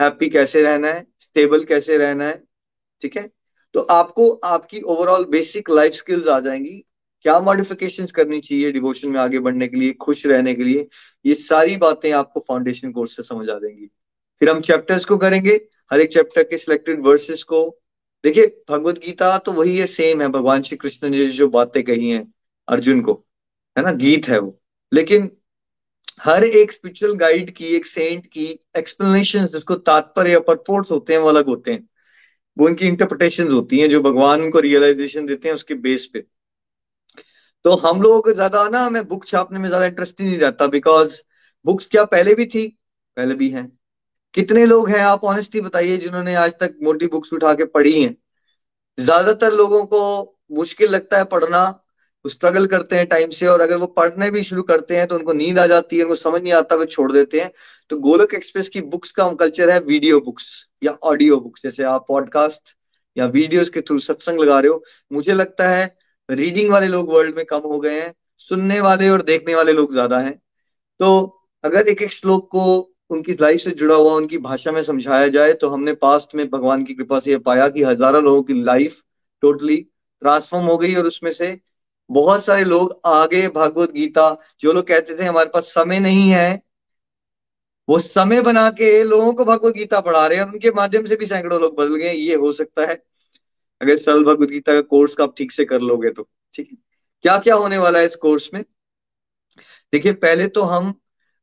हैप्पी 0.00 0.28
कैसे 0.28 0.62
रहना 0.62 0.88
है? 0.88 1.06
स्टेबल 1.20 1.64
कैसे 1.64 1.96
रहना 1.96 2.24
है? 2.24 2.42
ठीक 3.02 3.16
है? 3.16 3.30
तो 3.74 3.80
आपको 3.80 4.30
आपकी 4.44 4.80
ओवरऑल 4.80 5.24
बेसिक 5.24 5.70
लाइफ 5.70 5.92
स्किल्स 5.92 6.28
आ 6.28 6.40
जाएँगी। 6.40 6.84
क्या 7.22 7.40
मॉडिफिकेशन 7.40 8.06
करनी 8.06 8.40
चाहिए 8.40 8.72
डिवोशन 8.72 9.08
में 9.08 9.20
आगे 9.20 9.38
बढ़ने 9.38 9.68
के 9.68 9.76
लिए, 9.76 9.92
खुश 9.92 10.26
रहने 10.26 10.54
के 10.54 10.64
लिए? 10.64 10.88
ये 11.26 11.34
सारी 11.34 11.76
बातें 11.76 12.12
आपको 12.12 12.44
फाउंडेशन 12.48 12.92
कोर्स 12.92 13.16
से 13.16 13.22
समझ 13.22 13.48
आ 13.48 13.58
जाएँगी 13.58 13.86
फिर 14.40 14.50
हम 14.50 14.60
चैप्टर्स 14.60 15.04
को 15.04 15.16
करेंगे। 15.16 15.68
हर 15.92 16.00
एक 16.00 16.12
चैप्टर 16.12 16.42
के 16.42 16.58
सिलेक्टेड 16.58 17.00
वर्सेस 17.00 17.42
को। 17.42 17.82
देखिए, 18.24 18.62
भगवत 18.70 18.98
गीता 18.98 19.38
तो 19.38 19.52
वही 19.52 19.78
है 19.78 19.86
सेम 19.86 20.22
है। 20.22 20.28
भगवान 20.28 20.62
श्री 20.62 20.76
कृष्ण 20.76 21.08
ने 21.08 21.26
जो 21.26 21.48
बातें 21.48 21.82
कही 21.82 22.10
हैं 22.10 22.34
अर्जुन 22.68 23.00
को, 23.00 23.26
है 23.78 23.84
ना? 23.84 23.92
गीत 23.92 24.28
है 24.28 24.38
वो। 24.38 24.60
लेकिन 24.94 25.30
हर 26.22 26.44
एक 26.44 26.72
स्पिरिचुअल 26.72 27.12
गाइड 27.12 27.50
की, 27.50 27.66
एक 27.66 27.86
सेंट 27.86 28.26
की 28.26 28.60
एक्सप्लेनेशन 28.78 29.46
जिसको 29.46 29.74
तात्पर्य 29.74 30.40
परपोर्ट्स 30.40 30.90
होते 30.90 31.12
हैं, 31.12 31.20
वो 31.20 31.28
अलग 31.28 31.46
होते 31.46 31.72
हैं। 31.72 31.88
वो 32.58 32.66
उनकी 32.66 32.86
इंटरप्रिटेशन 32.86 33.52
होती 33.52 33.78
हैं, 33.78 33.90
जो 33.90 34.00
भगवान 34.00 34.42
उनको 34.42 34.60
रियलाइजेशन 34.60 35.26
देते 35.26 35.48
हैं 35.48 35.54
उसके 35.54 35.74
बेस 35.74 36.06
पे। 36.06 36.24
तो 37.64 37.74
हम 37.76 38.00
लोगों 38.02 38.20
को 38.20 38.32
ज़्यादा 38.32 38.68
ना, 38.68 38.80
हमें 38.80 39.06
बुक 39.08 39.24
छापने 39.26 39.58
में 39.58 39.68
ज़्यादा 39.68 39.86
इंटरेस्ट 39.86 40.20
ही 40.20 40.26
नहीं 40.26 40.38
रहता 40.38 40.66
बिकॉज़ 40.68 41.14
बुक्स 41.64 41.86
क्या 41.86 42.04
पहले 42.06 42.34
भी 42.34 42.46
थी, 42.46 42.66
पहले 43.16 43.34
भी 43.34 43.48
हैं। 43.50 43.70
कितने 44.34 44.64
लोग 44.66 44.88
हैं, 44.90 45.00
आप 45.00 45.24
ऑनेस्टली 45.24 45.60
बताइए, 45.60 45.96
जिन्होंने 45.98 46.34
आज 46.36 46.52
तक 46.60 46.76
मोटी 46.82 47.06
बुक्स 47.08 47.32
उठा 47.32 47.52
के 47.54 47.64
पढ़ी 47.66 48.02
हैं। 48.02 48.16
ज़्यादातर 48.98 49.52
लोगों 49.52 49.84
को 49.86 50.00
मुश्किल 50.52 50.90
लगता 50.90 51.18
है 51.18 51.24
पढ़ना 51.26 51.62
स्ट्रगल 52.24 52.66
करते 52.66 52.96
हैं 52.96 53.06
टाइम 53.08 53.30
से, 53.30 53.46
और 53.46 53.60
अगर 53.60 53.76
वो 53.76 53.86
पढ़ने 53.88 54.30
भी 54.30 54.42
शुरू 54.44 54.62
करते 54.62 54.96
हैं 54.96 55.06
तो 55.08 55.14
उनको 55.16 55.32
नींद 55.34 55.58
आ 55.58 55.66
जाती 55.66 55.98
है, 55.98 56.02
उनको 56.04 56.16
समझ 56.16 56.42
नहीं 56.42 56.52
आता, 56.52 56.76
वो 56.76 56.84
छोड़ 56.86 57.10
देते 57.12 57.40
हैं। 57.40 57.50
तो 57.90 57.96
गोलक 58.00 58.34
एक्सप्रेस 58.34 58.68
की 58.68 58.80
बुक्स 58.82 59.10
का 59.12 59.28
कल्चर 59.36 59.70
है 59.70 59.78
वीडियो 59.82 60.20
बुक्स 60.20 60.44
या 60.82 60.92
ऑडियो 61.04 61.40
बुक्स 61.40 61.62
जैसे 61.64 61.84
आप 61.84 62.04
पॉडकास्ट 62.08 62.76
या 63.16 63.26
वीडियोस 63.28 63.70
के 63.70 63.80
थ्रू 63.80 63.98
सत्संग 64.00 64.40
लगा 64.40 64.58
रहे 64.60 64.70
हो। 64.72 64.84
मुझे 65.10 65.32
लगता 65.34 65.68
है 65.68 65.84
रीडिंग 66.32 66.70
वाले 66.70 66.86
लोग 66.88 67.12
वर्ल्ड 67.12 67.36
में 67.36 67.44
कम 67.44 67.60
हो 67.62 67.78
गए 67.80 68.00
हैं, 68.00 68.12
सुनने 68.50 68.80
वाले 68.80 69.08
और 69.08 69.22
देखने 69.22 69.54
वाले 69.54 69.72
लोग 69.72 69.92
ज़्यादा 69.92 70.18
हैं। 70.18 70.34
तो 71.00 71.38
अगर 71.64 71.88
एक 71.88 72.02
एक 72.02 72.12
श्लोक 72.12 72.48
को 72.50 72.64
उनकी 73.10 73.32
लाइफ 73.40 73.60
से 73.60 73.70
जुड़ा 73.72 73.94
हुआ, 73.94 74.14
उनकी 74.14 74.38
भाषा 74.38 74.72
में 74.72 74.82
समझाया 74.82 75.28
जाए 75.28 75.52
तो 75.52 75.68
हमने 75.68 75.92
पास्ट 75.94 76.34
में 76.34 76.48
भगवान 76.50 76.84
की 76.84 76.94
कृपा 76.94 77.20
से 77.20 77.30
यह 77.30 77.38
पाया 77.38 77.68
कि 77.68 77.82
हज़ारों 77.82 78.22
लोगों 78.24 78.42
की 78.42 78.62
लाइफ 78.62 79.00
टोटली 79.42 79.76
ट्रांसफॉर्म 80.22 80.66
हो 80.66 80.76
गई 80.78 80.94
और 80.94 81.06
उसमें 81.06 81.30
से 81.32 81.58
बहुत 82.10 82.44
सारे 82.44 82.64
लोग 82.64 83.00
आगे 83.06 83.46
भागवत 83.48 83.92
गीता, 83.92 84.36
जो 84.60 84.72
लोग 84.72 84.86
कहते 84.86 85.18
थे 85.18 85.24
हमारे 85.24 85.50
पास 85.54 85.64
समय 85.66 86.00
नहीं 86.00 86.28
है, 86.30 86.62
वो 87.88 87.98
समय 87.98 88.40
बना 88.42 88.68
के 88.70 89.02
लोगों 89.04 89.32
को 89.32 89.44
भगवत 89.44 89.74
गीता 89.74 90.00
पढ़ा 90.00 90.26
रहे 90.26 90.38
हैं 90.38 90.44
उनके 90.46 90.70
माध्यम 90.72 91.06
से 91.06 91.16
भी 91.16 91.26
सैकड़ों 91.26 91.60
लोग 91.60 91.76
बदल 91.76 91.96
गए 91.96 92.12
ये 92.12 92.34
हो 92.36 92.52
सकता 92.52 92.86
है 92.86 93.02
अगर 93.82 93.96
सरल 93.96 94.24
भगवत 94.24 94.48
गीता 94.48 94.72
का 94.72 94.80
कोर्स 94.80 95.14
का 95.14 95.24
आप 95.24 95.34
ठीक 95.38 95.52
से 95.52 95.64
कर 95.64 95.80
लोगे 95.80 96.10
तो। 96.10 96.28
ठीक 96.54 96.68
है? 96.72 96.78
क्या 97.22 97.38
क्या 97.38 97.54
होने 97.54 97.78
वाला 97.78 97.98
है 97.98 98.06
इस 98.06 98.16
कोर्स 98.16 98.50
में? 98.54 98.64
देखिए, 99.92 100.12
पहले 100.12 100.46
तो 100.46 100.62
हम 100.62 100.94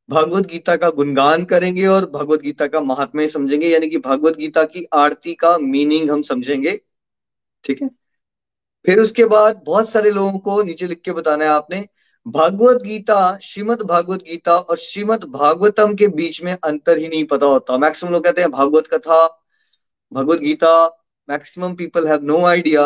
भगवत 0.08 0.46
गीता 0.46 0.76
का 0.76 0.90
गुणगान 0.90 1.44
करेंगे 1.44 1.86
और 1.86 2.10
भगवत 2.10 2.40
गीता 2.40 2.66
का 2.66 2.80
महात्म्य 2.80 3.28
समझेंगे, 3.28 3.68
यानी 3.68 3.88
कि 3.88 3.98
भगवत 3.98 4.36
गीता 4.36 4.64
की 4.64 4.86
आरती 4.92 5.34
का 5.34 5.58
मीनिंग 5.58 6.10
हम 6.10 6.22
समझेंगे। 6.22 6.80
ठीक 7.64 7.82
है? 7.82 7.90
फिर 8.86 9.00
उसके 9.00 9.24
बाद 9.24 9.62
बहुत 9.66 9.90
सारे 9.90 10.10
लोगों 10.10 10.38
को 10.38 10.62
नीचे 10.62 10.86
लिख 10.86 11.00
के 11.00 11.12
बताना 11.12 11.44
है 11.44 11.50
आपने 11.50 11.88
भगवत 12.26 12.82
गीता, 12.82 13.38
श्रीमद 13.42 13.82
भागवत 13.82 14.22
गीता 14.22 14.56
और 14.56 14.76
श्रीमद 14.76 15.24
भागवतम 15.24 15.94
के 15.94 16.08
बीच 16.08 16.42
में 16.42 16.56
अंतर 16.64 16.98
ही 16.98 17.08
नहीं 17.08 17.24
पता 17.24 17.46
होता। 17.46 17.78
मैक्सिमम 17.78 18.12
लोग 18.12 18.24
कहते 18.24 18.40
हैं 18.40 18.50
भागवत 18.50 18.86
कथा 18.86 19.46
Bhagavad 20.12 20.38
Gita 20.38 20.99
maximum 21.30 21.74
people 21.74 22.06
have 22.08 22.22
no 22.22 22.44
idea 22.44 22.84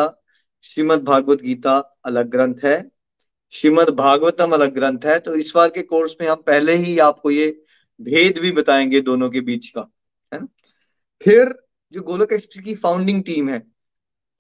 Shrimad 0.63 1.03
Bhagavat 1.05 1.43
Gita 1.43 1.77
अलग 2.05 2.31
ग्रंथ 2.31 2.55
है 2.65 2.91
श्रीमद 3.53 3.91
भागवतम 3.91 4.53
अलग 4.53 4.75
ग्रंथ 4.75 5.05
है 5.05 5.19
तो 5.19 5.35
इस 5.35 5.53
बार 5.55 5.69
के 5.71 5.83
कोर्स 5.83 6.17
में 6.21 6.29
हम 6.29 6.43
पहले 6.47 6.75
ही 6.77 6.99
आपको 6.99 7.31
ये 7.31 7.47
भेद 8.01 8.39
भी 8.39 8.51
बताएँगे 8.53 9.01
दोनों 9.01 9.31
के 9.31 9.41
बीच 9.41 9.69
का, 9.69 9.91
है 10.33 10.41
ना? 10.41 10.47
फिर 11.23 11.55
जो 11.93 12.03
गोलक 12.03 12.33
एक्सप्रेस 12.33 12.65
की 12.65 12.75
फाउंडिंग 12.75 13.23
टीम 13.25 13.49
है, 13.49 13.63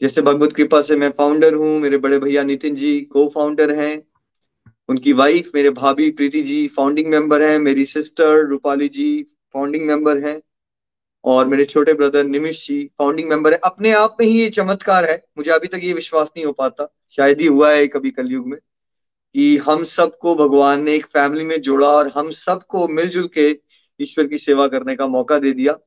जैसे 0.00 0.22
भगवत 0.22 0.52
कृपा 0.52 0.80
से 0.82 0.96
मैं 0.96 1.10
फाउंडर 1.10 1.54
हूँ, 1.54 1.78
मेरे 1.80 1.98
बड़े 1.98 2.18
भैया 2.18 2.42
नितिन 2.42 2.76
जी 2.76 3.00
को 3.00 3.28
फाउंडर 3.28 3.72
हैं, 3.72 4.02
उनकी 4.88 5.12
वाइफ 5.12 5.50
मेरे 5.54 5.70
भाभी 5.70 6.10
प्रीति 6.10 6.42
जी 6.42 6.66
फाउंडिंग 6.68 7.10
मेंबर 7.10 7.42
हैं, 7.42 7.58
मेरी 7.58 7.84
sister 7.86 8.46
Rupali 8.46 8.88
ji 8.88 9.22
founding 9.52 9.86
member 9.86 10.26
हैं 10.26 10.40
और 11.24 11.46
मेरे 11.46 11.64
छोटे 11.64 11.92
brother 11.94 12.24
Nimish 12.24 12.66
ji 12.68 12.90
founding 12.98 13.28
member 13.28 13.52
है, 13.52 13.60
अपने 13.64 13.92
आप 13.92 14.16
में 14.20 14.26
ही 14.26 14.40
ये 14.40 14.50
चमत्कार 14.50 15.04
है। 15.04 15.24
मुझे 15.38 15.50
अभी 15.50 15.66
तक 15.66 15.80
ये 15.82 15.92
विश्वास 15.92 16.28
नहीं 16.36 16.46
हो 16.46 16.52
पाता। 16.52 16.92
शायद 17.10 17.40
ही 17.40 17.46
हुआ 17.46 17.72
है 17.72 17.86
कभी 17.86 18.10
कलयुग 18.10 18.46
में, 18.46 18.58
कि 19.34 19.56
हम 19.56 19.84
सबको 19.84 20.34
भगवान 20.34 20.82
ने 20.82 20.94
एक 20.94 21.06
फैमिली 21.06 21.44
में 21.44 21.60
जोड़ा 21.60 21.88
और 21.88 22.12
हम 22.16 22.30
सबको 22.30 22.88
मिलजुल 22.88 23.28
के 23.28 23.60
ईश्वर 24.00 24.26
की 24.26 24.38
सेवा 24.38 24.68
करने 24.68 24.96
का 24.96 25.06
मौका 25.06 25.38
दे 25.38 25.52
दिया। 25.52 25.78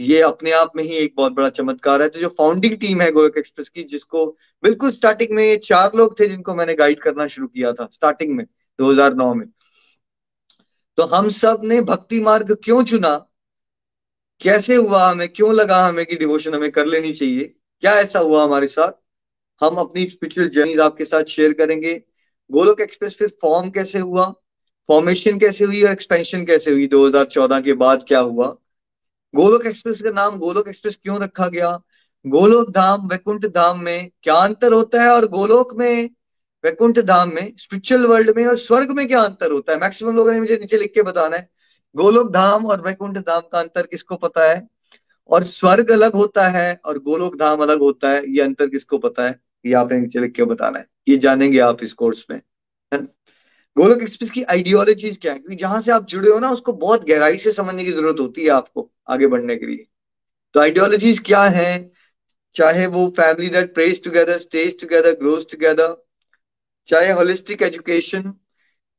ये 0.00 0.20
अपने 0.22 0.50
आप 0.50 0.72
में 0.76 0.82
ही 0.84 0.90
एक 0.90 1.14
बहुत 1.16 1.32
बड़ा 1.32 1.48
चमत्कार 1.48 2.02
है। 2.02 2.08
तो 2.08 2.20
जो 2.20 2.28
फाउंडिंग 2.28 2.76
टीम 2.76 3.00
है 3.00 3.10
गोलक 3.12 3.38
एक्सप्रेस 3.38 3.68
की, 3.68 3.82
जिसको 3.82 4.26
बिल्कुल 4.62 4.90
स्टार्टिंग 4.90 5.30
में 5.30 5.58
चार 5.58 5.90
लोग 5.94 6.20
थे 6.20 6.28
जिनको 6.28 6.54
मैंने 6.54 6.74
गाइड 6.74 7.00
करना 7.00 7.26
शुरू 7.26 7.46
किया 7.46 7.72
था 7.72 7.88
स्टार्टिंग 7.92 8.36
में 8.36 8.44
2009 8.78 9.34
में। 9.34 9.46
तो 10.96 11.02
हम 11.02 11.28
सबने 11.28 11.80
भक्ति 11.80 12.20
मार्ग 12.20 12.56
क्यों 12.64 12.84
चुना? 12.84 13.27
कैसे 14.40 14.74
हुआ 14.74 15.10
हमें, 15.10 15.28
क्यों 15.28 15.54
लगा 15.54 15.88
हमें 15.88 16.06
कि 16.06 16.16
डिवोशन 16.16 16.54
हमें 16.54 16.70
कर 16.70 16.86
लेनी 16.86 17.12
चाहिए? 17.12 17.54
क्या 17.80 17.92
ऐसा 17.92 18.18
हुआ 18.18 18.44
हमारे 18.44 18.66
साथ? 18.66 18.92
हम 19.64 19.76
अपनी 19.76 20.06
स्पिरिचुअल 20.06 20.48
जर्नी 20.48 20.74
आपके 20.76 21.04
साथ 21.04 21.24
शेयर 21.24 21.52
करेंगे। 21.52 22.02
गोलोक 22.52 22.80
एक्सप्रेस 22.80 23.16
फिर 23.18 23.28
फॉर्म 23.42 23.70
कैसे 23.70 23.98
हुआ? 23.98 24.34
फॉर्मेशन 24.88 25.38
कैसे 25.38 25.64
हुई 25.64 25.82
और 25.82 25.92
एक्सपेंशन 25.92 26.44
कैसे 26.44 26.70
हुई? 26.70 26.86
2014 26.86 27.60
के 27.60 27.72
बाद 27.72 28.04
क्या 28.08 28.20
हुआ? 28.20 28.56
गोलोक 29.34 29.66
एक्सप्रेस 29.66 30.02
का 30.02 30.10
नाम 30.10 30.38
गोलोक 30.38 30.68
एक्सप्रेस 30.68 30.98
क्यों 31.02 31.20
रखा 31.20 31.48
गया? 31.48 31.80
गोलोक 32.26 32.70
धाम 32.70 33.08
वैकुंठ 33.08 33.46
धाम 33.46 33.80
में 33.80 34.10
क्या 34.22 34.34
अंतर 34.34 34.72
होता 34.72 35.02
है 35.02 35.08
और 35.08 35.26
गोलोक 35.26 35.74
में, 35.74 36.10
वैकुंठ 36.64 36.98
धाम 36.98 37.34
में 37.34 37.52
स्पिरिचुअल 37.56 38.06
वर्ल्ड 38.06 38.32
में 38.36 38.46
और 38.46 38.58
स्वर्ग 38.58 38.90
में 38.90 39.08
क्या 39.08 39.20
अंतर 39.20 39.52
होता 39.52 39.72
है? 39.72 39.80
मैक्सिमम 39.80 40.16
लोगों 40.16 40.32
ने 40.32 40.40
मुझे 40.40 40.56
नीचे 40.56 40.76
लिख 40.76 40.94
के 40.94 41.02
बताना 41.02 41.36
है। 41.36 41.57
गोलोक 41.98 42.30
धाम 42.32 42.66
और 42.66 42.80
वैकुंठ 42.80 43.18
धाम 43.18 43.40
का 43.52 43.60
अंतर 43.60 43.86
किसको 43.86 44.16
पता 44.16 44.48
है? 44.50 44.66
और 45.30 45.44
स्वर्ग 45.44 45.90
अलग 45.90 46.12
होता 46.12 46.48
है 46.48 46.80
और 46.84 46.98
गोलोक 46.98 47.36
धाम 47.36 47.60
अलग 47.60 47.80
होता 47.80 48.10
है, 48.10 48.22
ये 48.28 48.42
अंतर 48.42 48.68
किसको 48.68 48.98
पता 48.98 49.26
है? 49.28 49.40
ये 49.66 49.72
आपने 49.74 49.98
नीचे 49.98 50.18
लिख 50.18 50.32
के 50.32 50.44
बताना 50.44 50.78
है। 50.78 50.86
ये 51.08 51.16
जानेंगे 51.16 51.58
आप 51.58 51.82
इस 51.82 51.92
कोर्स 51.92 52.24
में। 52.30 52.40
गोलोक 53.76 54.02
एक्सप्रेस 54.02 54.30
की 54.30 54.42
आइडियोलॉजीज 54.42 55.18
क्या 55.22 55.32
है? 55.32 55.38
क्योंकि 55.38 55.56
जहाँ 55.56 55.80
से 55.82 55.90
आप 55.92 56.06
जुड़े 56.06 56.30
हो 56.30 56.38
ना, 56.38 56.50
उसको 56.50 56.72
बहुत 56.72 57.04
गहराई 57.04 57.36
से 57.38 57.52
समझने 57.52 57.84
की 57.84 57.92
ज़रूरत 57.92 58.20
होती 58.20 58.42
है 58.42 58.48
आपको 58.50 58.90
आगे 59.08 59.26
बढ़ने 59.26 59.56
के 59.56 59.66
लिए। 59.66 59.86
तो 60.54 60.60
आइडियोलॉजीज 60.60 61.18
क्या 61.18 61.42
है? 61.42 61.90
चाहे 62.54 62.86
वो 62.86 63.06
family 63.16 63.48
that 63.48 63.74
prays 63.74 64.02
together 64.04 64.38
stays 64.38 64.80
together 64.80 65.12
grows 65.12 65.44
together 65.50 65.96
चाहे 66.88 67.10
होलिस्टिक 67.12 67.62
एजुकेशन 67.62 68.32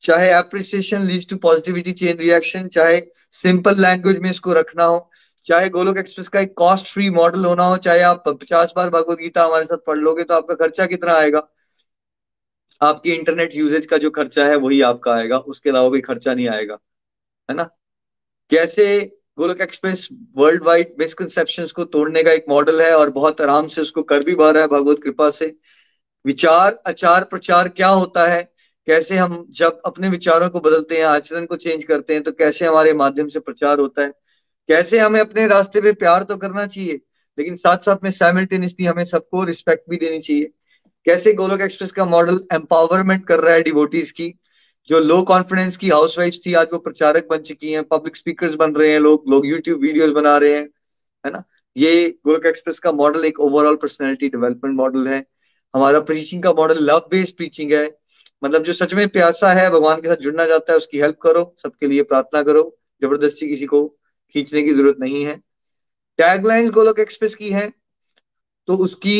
चाहे 0.04 0.30
appreciation 0.34 1.06
leads 1.08 1.28
to 1.30 1.38
positivity 1.38 1.92
chain 1.94 2.18
reaction 2.18 2.68
चाहे 2.68 3.02
सिंपल 3.34 3.82
लैंग्वेज 3.82 4.20
में 4.20 4.30
इसको 4.30 4.54
रखना 4.54 4.84
हो, 4.84 5.10
चाहे 5.48 5.70
गोलोक 5.70 5.98
एक्सप्रेस 5.98 6.28
का 6.28 6.40
एक 6.40 6.54
कॉस्ट 6.58 6.88
फ्री 6.88 7.10
मॉडल 7.10 7.46
होना 7.46 7.64
हो, 7.64 7.78
चाहे 7.78 8.02
आप 8.04 8.24
पचास 8.28 8.74
बार 8.76 8.90
भगवत 8.90 9.18
गीता 9.20 9.46
हमारे 9.46 9.66
साथ 9.66 9.78
पढ़ 9.88 9.98
लोगे 9.98 10.24
तो 10.24 10.34
आपका 10.34 10.56
खर्चा 10.56 10.86
कितना 10.86 11.14
आएगा? 11.14 11.48
आपकी 12.82 13.12
इंटरनेट 13.12 13.56
यूजेज 13.56 13.86
का 13.86 13.98
जो 13.98 14.10
खर्चा 14.10 14.46
है 14.46 14.56
वही 14.58 14.82
आपका 14.82 15.14
आएगा, 15.14 15.38
उसके 15.38 15.70
अलावा 15.70 15.90
कोई 15.90 16.02
खर्चा 16.02 16.34
नहीं 16.34 16.48
आएगा, 16.50 16.78
है 17.50 17.56
ना? 17.56 17.64
कैसे 18.52 18.86
गोलक 19.38 19.62
एक्सप्रेस 19.62 20.08
वर्ल्ड 20.38 20.64
वाइड 20.64 20.94
मिसकनसेप्शन 21.00 21.68
को 21.76 21.84
तोड़ने 21.86 22.24
का 22.24 22.32
एक 22.32 22.46
मॉडल 22.50 22.82
है 22.82 22.94
और 22.96 23.10
बहुत 23.12 23.42
आराम 23.42 23.68
से 23.68 23.82
उसको 23.82 24.04
कर 24.04 24.24
भी 24.24 24.36
पा 24.36 24.50
रहा 24.52 24.62
है 24.62 24.68
भगवत 24.70 25.00
कृपा 25.04 25.30
से। 25.30 25.56
विचार 26.26 26.82
आचार 26.88 27.24
प्रचार 27.24 27.70
क्या 27.70 27.88
होता 27.90 28.28
है? 28.28 28.42
कैसे 28.90 29.18
हम 29.18 29.46
जब 29.52 29.82
अपने 29.86 30.10
विचारों 30.10 30.50
को 30.50 30.60
बदलते 30.60 30.98
हैं, 30.98 31.04
आचरण 31.06 31.46
को 31.46 31.56
चेंज 31.58 31.84
करते 31.84 32.14
हैं 32.14 32.24
तो 32.24 32.32
कैसे 32.32 32.66
हमारे 32.66 32.94
माध्यम 32.94 33.28
से 33.28 33.40
प्रचार 33.40 33.80
होता 33.80 34.02
है? 34.02 34.10
कैसे 34.70 35.00
हमें 35.00 35.20
अपने 35.20 35.46
रास्ते 35.48 35.82
में 35.82 35.94
प्यार 35.96 36.24
तो 36.24 36.38
करना 36.38 36.66
चाहिए, 36.68 37.00
लेकिन 37.38 37.56
साथ 37.56 37.78
साथ 37.78 38.04
में 38.04 38.10
साइमल्टेनियसली 38.12 38.86
हमें 38.86 39.04
सबको 39.06 39.44
रिस्पेक्ट 39.44 39.90
भी 39.90 39.98
देनी 39.98 40.20
चाहिए? 40.20 40.52
कैसे 41.06 41.34
गोलोक 41.34 41.62
एक्सप्रेस 41.62 41.92
का 41.92 42.06
मॉडल 42.06 42.40
एम्पावरमेंट 42.54 43.26
कर 43.28 43.40
रहा 43.40 43.54
है 43.54 43.62
डिवोटीज 43.64 44.12
की? 44.12 44.34
जो 44.90 45.00
लो 45.00 45.22
कॉन्फिडेंस 45.24 45.78
की 45.78 45.90
हाउस 45.90 46.18
वाइफ 46.20 46.40
थी, 46.46 46.54
आज 46.54 46.68
वो 46.74 46.80
प्रचारक 46.80 47.28
बन 47.30 47.38
चुकी 47.44 47.72
हैं 47.72 47.84
पब्लिक 47.84 48.16
स्पीकर्स 48.16 48.54
बन 48.56 48.74
रहे 48.76 48.92
हैं 48.92 49.00
लोग 49.00 49.30
लोग 49.30 49.48
यूट्यूब 49.48 49.82
वीडियोस 49.82 50.12
बना 50.12 50.38
रहे 50.38 50.58
हैं, 50.58 50.68
है 51.26 51.32
ना? 51.32 51.44
ये 51.76 52.10
गोलक 52.26 52.46
एक्सप्रेस 52.46 52.80
का 52.80 52.92
मॉडल 52.94 53.26
एक 53.26 53.40
ओवरऑल 53.40 53.76
पर्सनैलिटी 53.76 54.30
डेवलपमेंट 54.30 54.76
मॉडल 54.76 55.08
है। 55.08 55.24
हमारा 55.74 56.00
प्रीचिंग 56.02 56.44
का 56.44 56.54
मॉडल 56.54 56.84
लव 56.84 57.08
बेस्ड 57.12 57.36
प्रीचिंग 57.38 57.74
है। 57.74 57.99
मतलब 58.42 58.64
जो 58.64 58.74
सच 58.74 58.94
में 58.94 59.08
प्यासा 59.10 59.54
है, 59.54 59.70
भगवान 59.72 60.02
के 60.02 60.08
साथ 60.08 60.16
जुड़ना 60.18 60.46
चाहता 60.48 60.72
है, 60.72 60.78
उसकी 60.78 61.00
हेल्प 61.00 61.18
करो, 61.22 61.54
सबके 61.64 61.88
लिए 61.88 62.04
प्रार्थना 62.04 62.42
करो, 62.44 62.64
ज़बरदस्ती 63.02 63.48
किसी 63.48 63.66
को 63.66 63.88
खींचने 64.36 64.62
की 64.62 64.74
ज़रूरत 64.74 64.98
नहीं 65.00 65.24
है। 65.26 65.36
टैगलाइन 66.20 66.70
गोलोक 66.70 67.00
एक्सप्रेस 67.00 67.36
की 67.36 67.50
है 67.52 67.72
तो 68.68 68.76
उसकी 68.78 69.18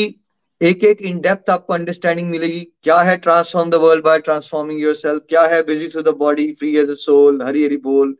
एक 0.60 0.84
एक 0.84 1.00
इन 1.02 1.20
डेप्थ 1.20 1.50
आपको 1.50 1.72
अंडरस्टैंडिंग 1.74 2.28
मिलेगी। 2.30 2.60
क्या 2.82 2.98
है 3.00 3.16
transform 3.18 3.70
the 3.70 3.74
world 3.82 4.04
by 4.04 4.18
transforming 4.20 4.80
yourself 4.96 5.22
क्या 5.28 5.42
है 5.46 5.62
busy 5.66 5.88
through 5.88 6.02
the 6.02 6.14
body 6.16 6.50
free 6.54 6.76
as 6.76 6.90
a 6.90 6.94
soul 6.96 7.42
Hari 7.42 7.64
Hari 7.64 7.76
बोल? 7.78 8.12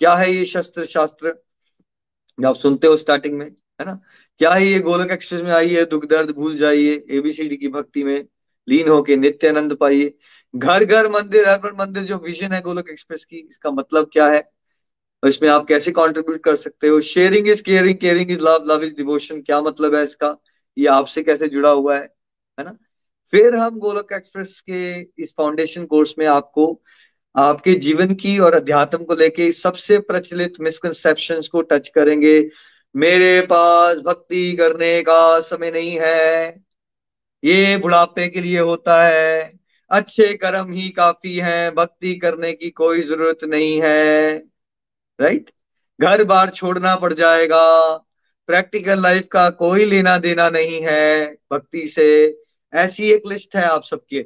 क्या 0.00 0.14
है 0.14 0.30
ये 0.32 0.44
शस्त्र, 0.46 0.84
शास्त्र? 0.86 1.34
जो 2.38 2.48
आप 2.48 2.56
सुनते 2.56 2.86
हो 2.86 2.96
स्टार्टिंग 2.96 3.38
में, 3.38 3.46
है 3.46 3.86
ना? 3.86 3.98
क्या 4.40 4.50
है 4.50 4.66
ये 4.66 4.78
गोलक 4.80 5.10
एक्सप्रेस 5.12 5.42
में, 5.42 5.50
आइए, 5.52 5.84
दुख 5.86 6.04
दर्द 6.06 6.30
भूल 6.30 6.56
जाइए 6.58 7.04
एबीसीडी 7.10 7.56
की 7.56 7.68
भक्ति 7.68 8.04
में, 8.04 8.26
लीन 8.68 8.88
होके 8.88 9.16
नित्य 9.16 9.48
आनंद 9.48 9.74
पाइए। 9.76 10.14
घर 10.54 10.84
घर 10.84 11.08
मंदिर 11.08 11.48
हर 11.48 11.72
मंदिर 11.72 12.02
जो 12.02 12.16
विजन 12.16 12.52
है 12.52 12.60
गोलक 12.60 12.88
एक्सप्रेस 12.90 13.24
की 13.24 13.36
इसका 13.36 13.70
मतलब 13.70 14.10
क्या 14.12 14.28
है? 14.28 14.52
और 15.24 15.28
इसमें 15.30 15.48
आप 15.48 15.66
कैसे 15.66 15.90
कंट्रीब्यूट 15.90 16.44
कर 16.44 16.56
सकते 16.56 16.88
हो? 16.88 17.00
Sharing 17.00 17.48
is 17.48 17.62
caring 17.62 17.98
caring 17.98 18.30
is 18.30 18.40
love 18.40 18.64
love 18.66 18.82
is 18.82 18.96
devotion 18.96 19.42
क्या 19.42 19.60
मतलब 19.60 19.94
है 19.94 20.04
इसका? 20.04 20.36
ये 20.78 20.86
आपसे 20.86 21.22
कैसे 21.22 21.48
जुड़ा 21.48 21.70
हुआ 21.70 21.96
है? 21.96 22.14
है 22.58 22.64
ना? 22.64 22.76
फिर 23.30 23.54
हम 23.54 23.78
गोलक 23.78 24.08
एक्सप्रेस 24.12 24.62
के 24.70 25.00
इस 25.00 25.34
फाउंडेशन 25.36 25.86
कोर्स 25.86 26.14
में 26.18 26.26
आपको, 26.26 26.82
आपके 27.36 27.74
जीवन 27.74 28.14
की 28.14 28.38
और 28.38 28.54
अध्यात्म 28.54 29.04
को 29.04 29.14
लेके 29.14 29.52
सबसे 29.52 29.98
प्रचलित 29.98 30.52
मिसकनसेप्शन 30.60 31.40
को 31.52 31.62
टच 31.62 31.88
करेंगे। 31.88 32.48
मेरे 32.96 33.40
पास 33.40 33.96
भक्ति 33.96 34.56
करने 34.56 35.02
का 35.02 35.40
समय 35.40 35.70
नहीं 35.70 35.98
है। 36.02 36.48
ये 37.44 37.78
बुढ़ापे 37.78 38.28
के 38.28 38.40
लिए 38.40 38.58
होता 38.58 39.06
है। 39.06 39.65
अच्छे 39.90 40.32
कर्म 40.34 40.72
ही 40.72 40.88
काफ़ी 40.90 41.36
हैं, 41.38 41.74
भक्ति 41.74 42.14
करने 42.16 42.52
की 42.52 42.70
कोई 42.72 43.02
ज़रूरत 43.02 43.44
नहीं 43.44 43.80
है 43.82 44.36
राइट 45.18 45.50
घर 46.00 46.24
बार 46.24 46.50
छोड़ना 46.50 46.94
पड़ 46.96 47.12
जाएगा 47.12 47.60
प्रैक्टिकल 48.48 49.02
लाइफ 49.02 49.26
का 49.32 49.48
कोई 49.52 49.84
लेना 49.84 50.16
देना 50.18 50.48
नहीं 50.50 50.80
है 50.82 51.26
भक्ति 51.52 51.86
से, 51.88 52.06
ऐसी 52.72 53.10
एक 53.12 53.22
लिस्ट 53.28 53.56
है 53.56 53.64
आप 53.64 53.84
सबकी। 53.84 54.24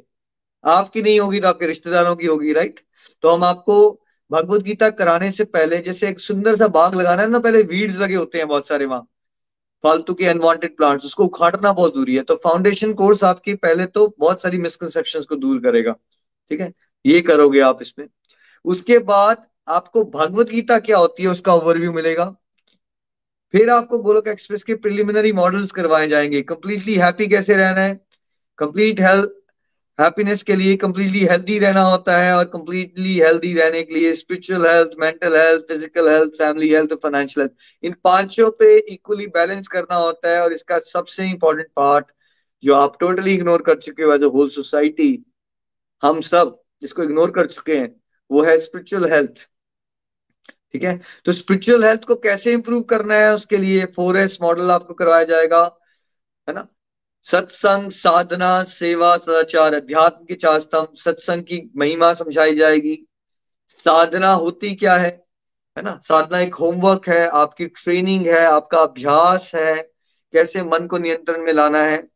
आपकी 0.63 1.01
नहीं 1.01 1.19
होगी 1.19 1.39
तो 1.39 1.47
आपके 1.47 1.67
रिश्तेदारों 1.67 2.15
की 2.15 2.25
होगी 2.27 2.53
राइट 2.53 2.79
तो 3.23 3.29
हम 3.29 3.43
आपको 3.43 3.77
भगवत 4.31 4.61
गीता 4.63 4.89
कराने 4.91 5.31
से 5.31 5.43
पहले, 5.45 5.77
जैसे 5.79 6.09
एक 6.09 6.19
सुंदर 6.19 6.55
सा 6.55 6.67
बाग 6.69 6.95
लगाना 6.95 7.21
है 7.21 7.29
ना, 7.29 7.39
पहले 7.39 7.61
वीड्स 7.63 7.97
लगे 7.97 8.15
होते 8.15 8.37
हैं 8.37 8.47
बहुत 8.47 8.67
सारे 8.67 8.85
वहाँ। 8.85 9.07
फालतू 9.83 10.13
के 10.13 10.25
अनवांटेड 10.25 10.77
प्लांट्स 10.77 11.05
उसको 11.05 11.25
उखाड़ना 11.25 11.73
बहुत 11.73 11.93
ज़रूरी 11.93 12.15
है। 12.15 12.23
तो 12.23 12.35
फाउंडेशन 12.35 12.93
कोर्स 12.93 13.23
आपकी 13.23 13.53
पहले 13.53 13.85
तो 13.85 14.15
बहुत 14.19 14.41
सारी 14.41 14.57
मिसकनसेप्शन 14.57 15.21
को 15.21 15.35
दूर 15.35 15.59
करेगा। 15.59 15.91
ठीक 16.49 16.59
है? 16.59 16.73
ये 17.05 17.21
करोगे 17.21 17.59
आप 17.59 17.81
इसमें। 17.81 18.07
उसके 18.65 18.99
बाद 18.99 19.47
आपको 19.67 20.03
भगवत 20.03 20.49
गीता 20.49 20.79
क्या 20.79 20.97
होती 20.97 21.23
है, 21.23 21.29
उसका 21.29 21.53
ओवरव्यू 21.53 21.93
मिलेगा। 21.93 22.35
फिर 23.51 23.69
आपको 23.69 23.99
गोलक 23.99 24.27
एक्सप्रेस 24.27 24.63
के 24.63 24.75
प्रिलिमिनरी 24.75 25.31
मॉडल्स 25.31 25.71
करवाए 25.71 26.07
जाएँगे। 26.07 26.41
कंप्लीटली 26.41 26.95
हैप्पी 26.95 27.27
कैसे 27.27 27.53
रहना 27.53 27.81
है? 27.81 28.05
कंप्लीट 28.57 29.01
हेल्थ 29.01 29.29
हैप्पीनेस 29.99 30.41
के 30.43 30.55
लिए 30.55 30.75
कंप्लीटली 30.77 31.19
हेल्दी 31.25 31.57
रहना 31.59 31.81
होता 31.83 32.17
है 32.17 32.33
और 32.35 32.45
कंप्लीटली 32.47 33.13
हेल्दी 33.19 33.53
रहने 33.53 33.81
के 33.83 33.93
लिए 33.93 34.13
spiritual 34.15 34.65
health 34.67 34.91
mental 34.99 35.35
health 35.37 35.61
physical 35.67 36.09
health 36.09 36.31
family 36.37 36.69
health 36.69 36.93
financial 37.03 37.45
health 37.45 37.85
इन 37.85 37.95
पाँचों 38.03 38.49
पे 38.59 38.77
इक्वली 38.93 39.27
बैलेंस 39.35 39.67
करना 39.67 39.95
होता 39.97 40.33
है 40.33 40.41
और 40.43 40.53
इसका 40.53 40.79
सबसे 40.87 41.29
इंपॉर्टेंट 41.29 41.67
पार्ट 41.75 42.05
जो 42.63 42.75
आप 42.75 42.97
टोटली 42.99 43.33
इग्नोर 43.33 43.61
कर 43.61 43.77
चुके 43.79 44.03
हो 44.03 44.13
एज 44.13 44.23
अ 44.23 44.27
होल 44.33 44.49
सोसाइटी 44.49 45.11
हम 46.03 46.21
सब 46.21 46.57
जिसको 46.81 47.03
इग्नोर 47.03 47.31
कर 47.31 47.47
चुके 47.47 47.77
हैं, 47.77 47.95
वो 48.29 48.43
है 48.43 48.57
स्पिरिचुअल 48.59 49.11
हेल्थ 49.13 49.47
ठीक 50.73 50.83
है? 50.83 50.99
तो 51.25 51.31
स्पिरिचुअल 51.33 51.83
हेल्थ 51.83 52.03
को 52.05 52.15
कैसे 52.17 52.53
इंप्रूव 52.53 52.81
करना 52.91 53.15
है 53.15 53.33
उसके 53.35 53.57
लिए 53.57 53.85
फोर 53.95 54.17
एस 54.17 54.37
मॉडल 54.41 54.71
आपको 54.71 54.93
करवाया 54.93 55.23
जाएगा, 55.25 55.63
है 56.47 56.53
ना? 56.53 56.67
सत्संग, 57.23 57.91
साधना, 57.91 58.63
सेवा, 58.63 59.17
सदाचार, 59.17 59.73
अध्यात्म 59.73 60.25
के 60.25 60.35
चार 60.35 60.59
स्तंभ, 60.59 60.87
सत्संग 61.05 61.43
की 61.43 61.71
महिमा 61.77 62.13
समझाई 62.13 62.55
जाएगी। 62.55 63.07
साधना 63.69 64.33
होती 64.33 64.75
क्या 64.75 64.95
है? 64.95 65.25
है 65.77 65.83
ना? 65.83 65.99
साधना 66.03 66.39
एक 66.39 66.53
होमवर्क 66.53 67.01
है, 67.07 67.27
आपकी 67.27 67.65
ट्रेनिंग 67.65 68.27
है, 68.27 68.45
आपका 68.45 68.77
अभ्यास 68.77 69.51
है, 69.55 69.91
कैसे 70.33 70.63
मन 70.63 70.87
को 70.87 70.97
नियंत्रण 70.97 71.41
में 71.41 71.53
लाना 71.53 71.83
है। 71.83 72.07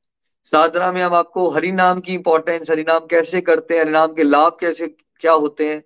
साधना 0.44 0.92
में 0.92 1.02
हम 1.02 1.14
आपको 1.14 1.50
हरि 1.50 1.72
नाम 1.72 2.00
की 2.00 2.14
इंपॉर्टेंस 2.14 2.70
हरि 2.70 2.84
नाम 2.84 3.00
कैसे 3.00 3.42
करते 3.42 3.74
हैं, 3.74 3.82
हरिनाम 3.82 4.14
के 4.14 4.24
लाभ 4.24 4.58
कैसे, 4.60 4.88
क्या 5.20 5.32
होते 5.32 5.70
हैं, 5.70 5.84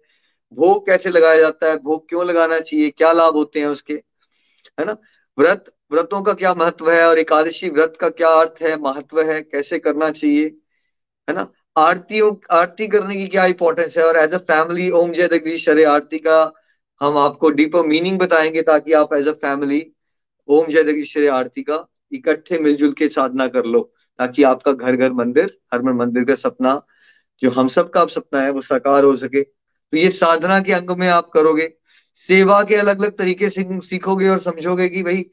भोग 0.54 0.86
कैसे 0.86 1.10
लगाया 1.10 1.38
जाता 1.38 1.68
है, 1.68 1.78
भोग 1.78 2.10
क्यों 2.10 2.26
लगाना 2.26 2.60
चाहिए, 2.60 2.90
क्या 2.90 3.12
लाभ 3.12 3.34
होते 3.34 3.60
हैं 3.60 3.68
उसके, 3.68 3.94
है 4.80 4.86
ना? 4.86 4.98
व्रत 5.38 5.74
व्रतों 5.92 6.22
का 6.22 6.34
क्या 6.34 6.54
महत्व 6.54 6.90
है 6.92 7.06
और 7.08 7.20
एकादशी 7.20 7.70
व्रत 7.70 7.98
का 8.02 8.10
क्या 8.10 8.30
अर्थ 8.30 8.62
है, 8.62 8.78
महत्व 8.80 9.22
है, 9.22 9.42
कैसे 9.42 9.80
करना 9.80 10.10
चाहिए, 10.12 10.46
है 11.28 11.36
ना? 11.36 11.48
आरतियों, 11.78 12.36
आरती 12.52 12.88
करने 12.88 13.16
की 13.16 13.28
क्या 13.28 13.46
इंपॉर्टेंस 13.46 13.98
है? 13.98 14.04
और 14.04 14.18
एज 14.18 14.34
अ 14.34 14.38
फैमिली 14.38 14.90
ओम 14.92 15.12
जय 15.14 15.28
जगदीश 15.28 15.68
हरे 15.70 15.84
आरती 15.84 16.20
का 16.20 16.42
हम 17.02 17.18
आपको 17.18 17.50
डीपर 17.50 17.86
मीनिंग 17.88 18.20
बताएँगे 18.20 18.62
ताकि 18.62 18.94
आप 18.94 19.14
एज 19.14 19.28
अ 19.28 19.32
फैमिली 19.34 19.86
ओम 20.50 20.66
जय 20.68 20.84
जगदीश 20.84 21.18
हरे 21.18 21.28
आरती 21.28 21.62
का 21.64 21.86
इकट्ठे 22.12 22.60
मिलजुल 22.60 22.94
के 22.94 23.08
साधना 23.10 23.48
कर 23.48 23.66
लो, 23.66 23.82
ताकि 24.20 24.44
आपका 24.44 24.72
घर 24.72 24.96
घर 24.96 25.12
मंदिर 25.14 25.58
हर 25.74 25.82
मन 25.82 25.94
मंदिर 25.96 26.24
का 26.24 26.36
सपना, 26.36 26.82
जो 27.42 27.50
हम 27.52 27.68
सब 27.68 27.90
का 27.90 28.06
सपना 28.06 28.42
है, 28.42 28.50
वो 28.52 28.62
साकार 28.62 29.04
हो 29.04 29.16
सके। 29.16 29.42
तो 29.44 29.98
ये 29.98 30.10
साधना 30.12 30.60
के 30.60 30.74
अंग 30.74 30.92
में 30.92 31.08
आप 31.08 31.30
करोगे, 31.30 31.74
सेवा 32.30 32.62
के 32.64 32.76
अलग 32.76 33.00
अलग 33.00 33.18
तरीके 33.18 33.50
से 33.50 33.64
सीखोगे 33.82 34.30
और 34.30 34.40
समझोगे 34.40 34.88
कि 34.90 35.04
भाई 35.04 35.26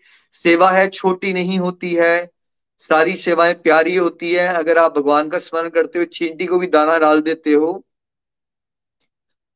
सेवा 0.45 0.71
है, 0.71 0.89
छोटी 0.89 1.33
नहीं 1.33 1.59
होती 1.59 1.95
है, 1.95 2.31
सारी 2.79 3.17
सेवाएँ 3.17 3.55
प्यारी 3.55 3.97
होती 3.97 4.33
है। 4.33 4.49
अगर 4.49 4.79
आप 4.79 4.99
भगवान 4.99 5.29
का 5.29 5.39
स्मरण 5.39 5.69
करते 5.69 5.99
हो, 5.99 6.05
चींटी 6.05 6.47
को 6.47 6.59
भी 6.59 6.67
दाना 6.67 6.99
डाल 6.99 7.21
देते 7.21 7.53
हो, 7.53 7.85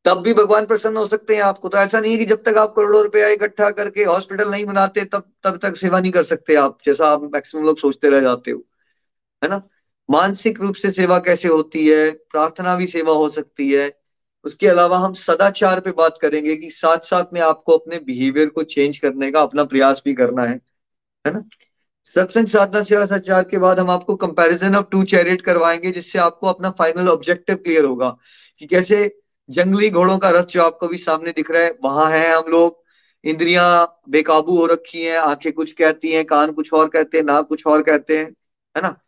तब 0.05 0.19
भी 0.19 0.35
भगवान 0.35 0.67
प्रसन्न 0.67 0.97
हो 0.97 1.07
सकते 1.07 1.35
हैं 1.37 1.43
आपको। 1.43 1.69
तो 1.69 1.79
ऐसा 1.79 2.01
नहीं 2.01 2.13
है 2.13 2.19
कि 2.19 2.25
जब 2.25 2.43
तक 2.43 2.55
आप 2.59 2.75
करोड़ों 2.77 3.03
रुपया 3.03 3.29
इकट्ठा 3.29 3.71
करके 3.71 4.05
हॉस्पिटल 4.05 4.51
नहीं 4.51 4.65
बनाते, 4.65 5.05
तब 5.05 5.33
तब 5.45 5.57
तक 5.57 5.77
सेवा 5.77 6.01
नहीं 6.01 6.13
कर 6.13 6.23
सकते 6.23 6.55
आप, 6.55 6.79
जैसा 6.87 7.07
आप 7.07 7.23
मैक्सिमम 7.23 7.65
लोग 7.65 7.79
सोचते 7.79 8.11
रह 8.11 8.21
जाते 8.21 8.51
हो। 8.51 8.65
है 9.45 9.51
ना? 9.51 9.69
मानसिक 10.11 10.61
रूप 10.61 10.75
से 10.75 10.91
सेवा 10.91 11.19
कैसे 11.19 11.49
होती 11.49 11.89
है? 11.89 12.11
प्रार्थना 12.11 12.77
भी 12.77 12.87
सेवा 12.87 13.13
हो 13.13 13.29
सकती 13.29 13.73
है। 13.73 14.01
उसके 14.45 14.69
अलावा 14.69 14.99
हम 14.99 15.15
सदाचार 15.15 15.81
पे 15.81 15.91
बात 15.91 16.19
करेंगे 16.23 16.57
कि 16.57 16.71
साथ 16.71 16.99
साथ 16.99 17.25
में 17.33 17.41
आपको 17.41 17.73
अपने 17.73 17.99
बिहेवियर 17.99 18.49
को 18.49 18.63
चेंज 18.63 18.99
करने 18.99 19.33
का 19.33 19.41
अपना 19.43 19.65
प्रयास 19.65 20.03
भी 20.05 20.15
करना 20.15 20.43
है। 20.43 20.70
है 21.27 21.33
ना? 21.33 21.45
सत्संग 22.05 22.47
साधना 22.47 22.83
सेवा 22.83 23.07
सदाचार 23.07 23.43
के 23.45 23.59
बाद 23.59 23.79
हम 23.79 23.91
आपको 23.91 24.17
कंपैरिजन 24.17 24.77
ऑफ़ 24.77 24.87
टू 24.93 25.05
चैरिट 25.05 25.43
करवाएँगे, 25.43 25.91
जिससे 25.91 26.19
आपको 26.19 26.47
अपना 26.47 26.71
फाइनल 26.71 27.09
ऑब्जेक्टिव 27.09 27.57
क्लियर 27.57 27.85
होगा। 27.85 28.17
कि 28.59 28.67
कैसे 28.67 29.21
जंगली 29.51 29.91
घोड़ों 29.91 30.19
का 30.19 30.31
रथ 30.31 30.45
जो 30.45 30.63
आपको 30.63 30.89
भी 30.89 30.99
सामने 30.99 31.31
दिख 31.31 31.51
रहा 31.51 31.63
है, 31.63 31.79
वहाँ 31.85 32.11
है 32.11 32.37
हम 32.37 32.45
लोग। 32.49 32.81
इंद्रियाँ 33.25 34.01
बेकाबू 34.09 34.57
हो 34.57 34.67
रखी 34.67 35.03
हैं, 35.03 35.19
आँखें 35.19 35.53
कुछ 35.53 35.73
कहती 35.73 36.13
हैं, 36.13 36.25
कान 36.25 36.53
कुछ 36.53 36.73
और 36.73 36.89
कहते 36.89 37.19
हैं 37.19 37.25
ना 37.25 37.43
कुछ 37.43 37.67
और 37.67 37.83
कहते 37.83 38.19
हैं, 38.19 38.27
है 38.77 38.83
ना? 38.83 39.01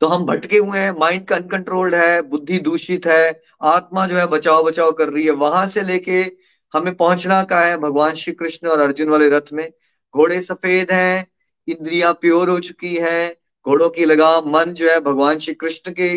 तो 0.00 0.06
हम 0.06 0.26
भटके 0.26 0.58
हुए 0.58 0.78
हैं 0.78 0.90
माइंड 0.90 1.26
का 1.26 1.36
अनकंट्रोल्ड 1.36 1.94
है, 1.94 2.22
बुद्धि 2.22 2.58
दूषित 2.58 3.06
है, 3.06 3.42
आत्मा 3.62 4.06
जो 4.06 4.16
है 4.16 4.26
बचाव 4.26 4.64
बचाव 4.64 4.92
कर 4.92 5.08
रही 5.08 5.24
है। 5.24 5.30
वहाँ 5.30 5.66
से 5.66 5.82
लेके 5.82 6.32
हमें 6.74 6.94
पहुँचना 6.94 7.44
का 7.44 7.60
है? 7.60 7.76
भगवान 7.76 8.14
श्री 8.14 8.32
कृष्ण 8.32 8.68
और 8.68 8.80
अर्जुन 8.80 9.08
वाले 9.08 9.28
रथ 9.28 9.52
में। 9.52 9.72
घोड़े 10.14 10.40
सफ़ेद 10.42 10.92
हैं, 10.92 11.26
इंद्रियाँ 11.68 12.12
प्योर 12.12 12.48
हो 12.48 12.58
चुकी 12.60 12.94
है। 12.96 13.28
घोड़ों 13.66 13.88
की 13.90 14.04
लगाम 14.04 14.48
मन 14.50 14.72
जो 14.72 14.90
है 14.90 14.98
भगवान 15.00 15.38
श्री 15.38 15.54
कृष्ण 15.54 15.92
के 15.92 16.14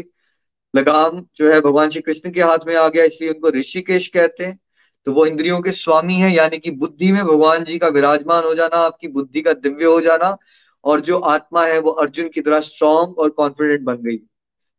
लगाम 0.73 1.21
जो 1.35 1.51
है 1.51 1.59
भगवान 1.61 1.89
श्री 1.89 2.01
कृष्ण 2.01 2.31
के 2.31 2.41
हाथ 2.41 2.65
में 2.67 2.75
आ 2.75 2.87
गया, 2.89 3.03
इसलिए 3.03 3.29
उनको 3.29 3.49
ऋषिकेश 3.49 4.07
कहते 4.07 4.43
हैं। 4.43 4.59
तो 5.07 5.11
वो 5.13 5.25
इंद्रियों 5.25 5.59
के 5.61 5.71
स्वामी 5.71 6.15
है, 6.15 6.31
यानी 6.31 6.57
कि 6.57 6.71
बुद्धि 6.71 7.11
में 7.11 7.23
भगवान 7.25 7.63
जी 7.63 7.77
का 7.77 7.87
विराजमान 7.87 8.43
हो 8.43 8.53
जाना, 8.55 8.77
आपकी 8.77 9.07
बुद्धि 9.07 9.41
का 9.41 9.53
दिव्य 9.53 9.85
हो 9.85 10.01
जाना, 10.01 10.37
और 10.83 11.01
जो 11.01 11.19
आत्मा 11.19 11.65
है 11.65 11.79
वो 11.79 11.91
अर्जुन 11.91 12.27
की 12.29 12.41
तरह 12.41 12.59
स्ट्रॉन्ग 12.59 13.19
और 13.19 13.29
कॉन्फिडेंट 13.29 13.81
बन 13.81 13.95
गई। 13.95 14.17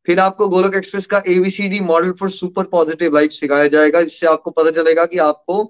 फिर 0.06 0.20
आपको 0.20 0.48
गोलक 0.48 0.74
एक्सप्रेस 0.74 1.06
का 1.06 1.22
ABCD 1.28 1.80
model 1.80 2.12
for 2.12 2.30
super 2.30 2.64
positive 2.64 3.14
life 3.14 3.30
सिखाया 3.30 3.66
जाएगा, 3.66 4.02
जिससे 4.02 4.26
आपको 4.26 4.50
पता 4.50 4.70
चलेगा 4.70 5.04
कि 5.04 5.18
आपको 5.18 5.64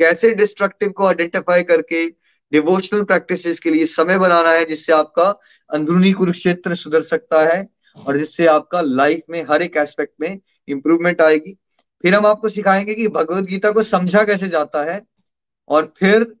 कैसे 0.00 0.30
डिस्ट्रक्टिव 0.34 0.90
को 0.90 1.06
आइडेंटिफाई 1.06 1.62
करके 1.62 2.06
डिवोशनल 2.52 3.02
प्रैक्टिसेस 3.02 3.60
के 3.60 3.70
लिए 3.70 3.86
समय 3.86 4.18
बनाना 4.18 4.50
है, 4.50 4.64
जिससे 4.64 4.92
आपका 4.92 5.40
अंदरूनी 5.70 6.12
कुरुक्षेत्र 6.12 6.74
सुधर 6.74 7.02
सकता 7.02 7.46
है 7.46 7.68
और 8.06 8.18
जिससे 8.18 8.46
आपका 8.46 8.80
लाइफ 8.80 9.22
में 9.30 9.46
हर 9.50 9.62
एक 9.62 9.76
एस्पेक्ट 9.76 10.14
में 10.20 10.40
इंप्रूवमेंट 10.68 11.20
आएगी। 11.20 11.58
फिर 12.02 12.14
हम 12.14 12.26
आपको 12.26 12.48
सिखाएँगे 12.48 12.94
कि 12.94 13.08
भगवत 13.08 13.44
गीता 13.44 13.70
को 13.70 13.82
समझा 13.82 14.24
कैसे 14.24 14.48
जाता 14.48 14.84
है 14.84 15.06
और 15.68 15.94
फिर 15.98 16.36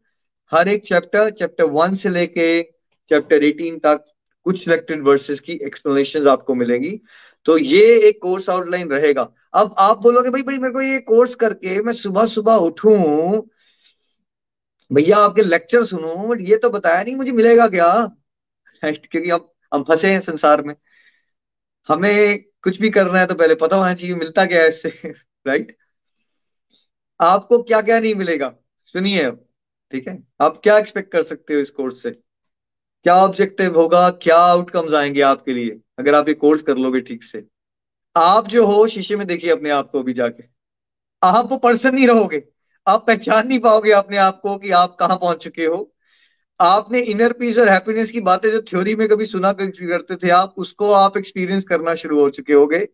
हर 0.50 0.68
एक 0.68 0.86
चैप्टर 0.86 1.30
चैप्टर 1.30 1.64
वन 1.64 1.94
से 1.94 2.08
लेके 2.08 2.62
चैप्टर 3.08 3.42
18 3.42 3.78
तक 3.78 4.04
कुछ 4.44 4.64
सिलेक्टेड 4.64 5.02
वर्सेस 5.02 5.40
की 5.40 5.52
एक्सप्लेनेशन 5.52 6.28
आपको 6.28 6.54
मिलेंगी। 6.54 7.00
तो 7.44 7.58
ये 7.58 8.00
एक 8.00 8.18
कोर्स 8.22 8.50
आउटलाइन 8.50 8.88
रहेगा। 8.88 9.32
अब 9.54 9.74
आप 9.78 9.98
बोलोगे, 10.02 10.30
भाई 10.30 10.42
भाई, 10.42 10.58
मेरे 10.58 10.74
को 10.74 10.80
ये 10.80 10.98
कोर्स 10.98 11.34
करके 11.34 11.82
मैं 11.82 11.92
सुबह 11.92 12.26
सुबह 12.26 12.52
उठूं 12.52 13.42
भैया, 14.90 15.18
आपके 15.18 15.42
लेक्चर 15.42 15.84
सुनो 15.84 16.14
बट 16.28 16.40
ये 16.40 16.56
तो 16.56 16.70
बताया 16.70 17.02
नहीं, 17.02 17.16
मुझे 17.16 17.32
मिलेगा 17.32 17.68
क्या? 17.68 17.92
क्योंकि 18.84 19.30
अब 19.30 19.52
हम 19.74 19.82
फंसे 19.82 20.12
हैं 20.12 20.20
संसार 20.20 20.62
में। 20.62 20.74
हमें 21.88 22.38
कुछ 22.62 22.80
भी 22.80 22.90
करना 22.90 23.18
है 23.18 23.26
तो 23.26 23.34
पहले 23.34 23.54
पता 23.54 23.76
होना 23.76 23.94
चाहिए, 23.94 24.14
मिलता 24.14 24.46
क्या 24.46 24.62
है 24.62 24.68
इससे? 24.68 24.88
राइट 25.46 25.76
आपको 27.20 27.62
क्या 27.62 27.80
क्या 27.82 27.98
नहीं 28.00 28.14
मिलेगा? 28.14 28.54
सुनिए 28.86 29.22
अब, 29.22 29.44
ठीक 29.92 30.08
है? 30.08 30.22
आप 30.40 30.60
क्या 30.62 30.78
एक्सपेक्ट 30.78 31.12
कर 31.12 31.22
सकते 31.22 31.54
हो 31.54 31.60
इस 31.60 31.70
कोर्स 31.70 32.02
से? 32.02 32.10
क्या 32.10 33.14
ऑब्जेक्टिव 33.16 33.78
होगा? 33.80 34.10
क्या 34.10 34.36
आउटकम्स 34.36 34.94
आएँगे 34.94 35.20
आपके 35.20 35.52
लिए, 35.52 35.80
अगर 35.98 36.14
आप 36.14 36.28
ये 36.28 36.34
कोर्स 36.34 36.62
कर 36.62 36.76
लोगे 36.76 37.00
ठीक 37.00 37.24
से? 37.24 37.44
आप 38.16 38.46
जो 38.48 38.66
हो, 38.66 38.86
शीशे 38.88 39.16
में 39.16 39.26
देखिए 39.26 39.50
अपने 39.50 39.70
आप 39.70 39.90
को 39.90 40.00
अभी 40.00 40.12
जाके। 40.12 40.44
आप 41.22 41.48
वो 41.50 41.58
पर्सन 41.58 41.94
नहीं 41.94 42.06
रहोगे। 42.06 42.44
आप 42.86 43.06
पहचान 43.06 43.46
नहीं 43.48 43.58
पाओगे 43.60 43.90
अपने 43.90 44.16
आप 44.16 44.40
को 44.40 44.56
कि 44.56 44.70
आप 44.70 44.96
कहाँ 45.00 45.16
पहुँच 45.16 45.38
चुके 45.38 45.64
हो। 45.64 45.92
आपने 46.60 47.00
इनर 47.00 47.32
पीस 47.32 47.58
और 47.58 47.68
हैप्पीनेस 47.68 48.10
की 48.10 48.20
बातें 48.20 48.50
जो 48.50 48.60
थ्योरी 48.62 48.94
में 48.96 49.08
कभी 49.08 49.26
सुना 49.26 49.52
करते 49.52 50.16
थे, 50.16 50.28
आप 50.30 50.54
उसको 50.56 50.90
आप 50.90 51.16
एक्सपीरियंस 51.16 51.64
करना 51.64 51.94
शुरू 51.94 52.20
हो 52.20 52.28
चुके 52.30 52.52
होगे। 52.52 52.88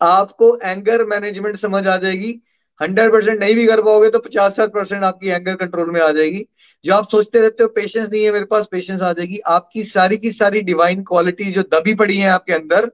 आपको 0.00 0.56
एंगर 0.56 1.04
मैनेजमेंट 1.04 1.56
समझ 1.56 1.86
आ 1.86 1.96
जाएगी। 1.96 2.40
हंड्रेड 2.80 3.12
परसेंट 3.12 3.38
नहीं 3.40 3.54
भी 3.54 3.66
कर 3.66 3.82
पाओगे 3.82 4.10
तो 4.10 4.18
पचास 4.18 4.56
साठ 4.56 4.70
परसेंट 4.70 5.04
आपकी 5.04 5.28
एंगर 5.28 5.54
कंट्रोल 5.56 5.90
में 5.90 6.00
आ 6.00 6.10
जाएगी। 6.12 6.46
जो 6.84 6.94
आप 6.94 7.08
सोचते 7.10 7.40
रहते 7.40 7.62
हो 7.62 7.68
पेशेंस 7.68 8.08
नहीं 8.10 8.24
है 8.24 8.32
मेरे 8.32 8.44
पास 8.44 8.66
पेशेंस 8.70 9.00
आ 9.02 9.12
जाएगी। 9.12 9.38
आपकी 9.38 9.84
सारी 9.84 10.16
की 10.16 10.30
सारी 10.32 10.60
डिवाइन 10.60 11.02
क्वालिटी 11.02 11.52
जो 11.52 11.62
दबी 11.62 11.94
पड़ी 11.94 12.16
है 12.18 12.28
आपके 12.28 12.52
अंदर, 12.52 12.90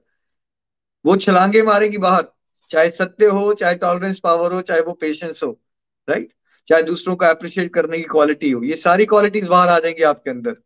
वो 1.04 1.16
छलांगे 1.16 1.62
मारेंगी 1.62 1.98
बाहर। 1.98 2.24
चाहे 2.70 2.90
सत्य 2.90 3.26
हो, 3.26 3.52
चाहे 3.54 3.74
टॉलरेंस 3.74 4.18
पावर 4.20 4.52
हो, 4.52 4.60
चाहे 4.60 4.80
वो 4.80 4.92
पेशेंस 4.92 5.40
हो। 5.42 5.58
राइट 6.08 6.32
चाहे 6.68 6.82
दूसरों 6.82 7.16
को 7.16 7.24
अप्रिशिएट 7.24 7.72
करने 7.74 7.96
की 7.98 8.04
क्वालिटी 8.04 8.50
हो, 8.50 8.62
ये 8.62 8.76
सारी 8.76 9.06
क्वालिटीज 9.06 9.46
बाहर 9.46 9.68
आ 9.68 9.78
जाएँगी 9.78 10.02
आपके 10.02 10.30
अंदर। 10.30 10.56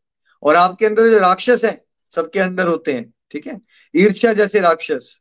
और 0.42 0.56
आपके 0.56 0.86
अंदर 0.86 1.10
जो 1.10 1.18
राक्षस 1.18 1.64
है, 1.64 1.84
सबके 2.14 2.40
अंदर 2.40 2.66
होते 2.66 2.92
हैं, 2.92 3.12
ठीक 3.30 3.46
है? 3.46 3.60
ईर्ष्या 3.96 4.32
जैसे 4.32 4.60
राक्षस, 4.60 5.18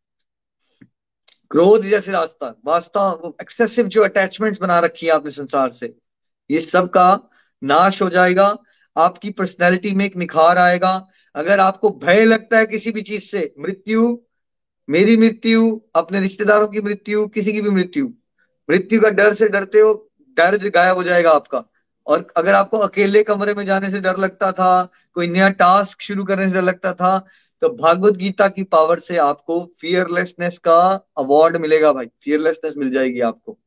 क्रोध 1.52 1.84
जैसे 1.84 2.12
रास्ता 2.12 2.56
वास्तव 2.66 3.34
एक्सेसिव 3.42 3.88
जो 3.88 4.04
अटैचमेंट्स 4.04 4.62
बना 4.62 4.80
रखी 4.80 5.06
है 5.06 5.12
आपने 5.12 5.32
संसार 5.32 5.72
से, 5.72 5.94
ये 6.52 6.60
सब 6.60 6.90
का 6.90 7.30
नाश 7.64 8.02
हो 8.02 8.10
जाएगा, 8.10 8.58
आपकी 8.98 9.30
पर्सनैलिटी 9.30 9.92
में 9.92 10.06
एक 10.06 10.16
निखार 10.16 10.58
आएगा। 10.58 11.08
अगर 11.36 11.60
आपको 11.60 11.90
भय 11.90 12.26
लगता 12.26 12.58
है 12.58 12.66
किसी 12.66 12.92
भी 12.92 13.02
चीज़ 13.02 13.24
से, 13.24 13.54
मृत्यु, 13.60 14.20
मेरी 14.90 15.18
मृत्यु, 15.18 15.82
अपने 15.96 16.20
रिश्तेदारों 16.20 16.68
की 16.68 16.82
मृत्यु, 16.82 17.28
किसी 17.28 17.54
की 17.54 17.62
भी 17.62 17.70
मृत्यु 17.70 18.10
मृत्यु 18.70 19.02
का 19.02 19.10
डर 19.10 19.34
से 19.34 19.48
डरते 19.50 19.80
हो 19.80 20.11
डर 20.38 20.58
गायब 20.70 20.96
हो 20.96 21.04
जाएगा 21.04 21.32
आपका। 21.32 21.64
और 22.08 22.26
अगर 22.38 22.54
आपको 22.54 22.78
अकेले 22.78 23.24
कमरे 23.24 23.54
में 23.54 23.66
जाने 23.66 23.90
से 23.90 24.00
डर 24.00 24.18
लगता 24.18 24.52
था, 24.52 24.90
कोई 25.16 25.28
नया 25.28 25.50
टास्क 25.52 26.02
शुरू 26.02 26.24
करने 26.24 26.48
से 26.48 26.54
डर 26.54 26.62
लगता 26.62 26.94
था 26.94 27.18
तो 27.62 27.70
भागवत 27.72 28.14
गीता 28.14 28.48
की 28.48 28.64
पावर 28.64 29.00
से 29.00 29.18
आपको 29.18 29.60
फियरलेसनेस 29.82 30.58
का 30.58 30.82
अवार्ड 31.18 31.58
मिलेगा 31.58 31.92
भाई। 31.94 32.06
फियरलेसनेस 32.24 32.74
मिल 32.78 32.92
जाएगी 32.92 33.20
आपको, 33.22 33.58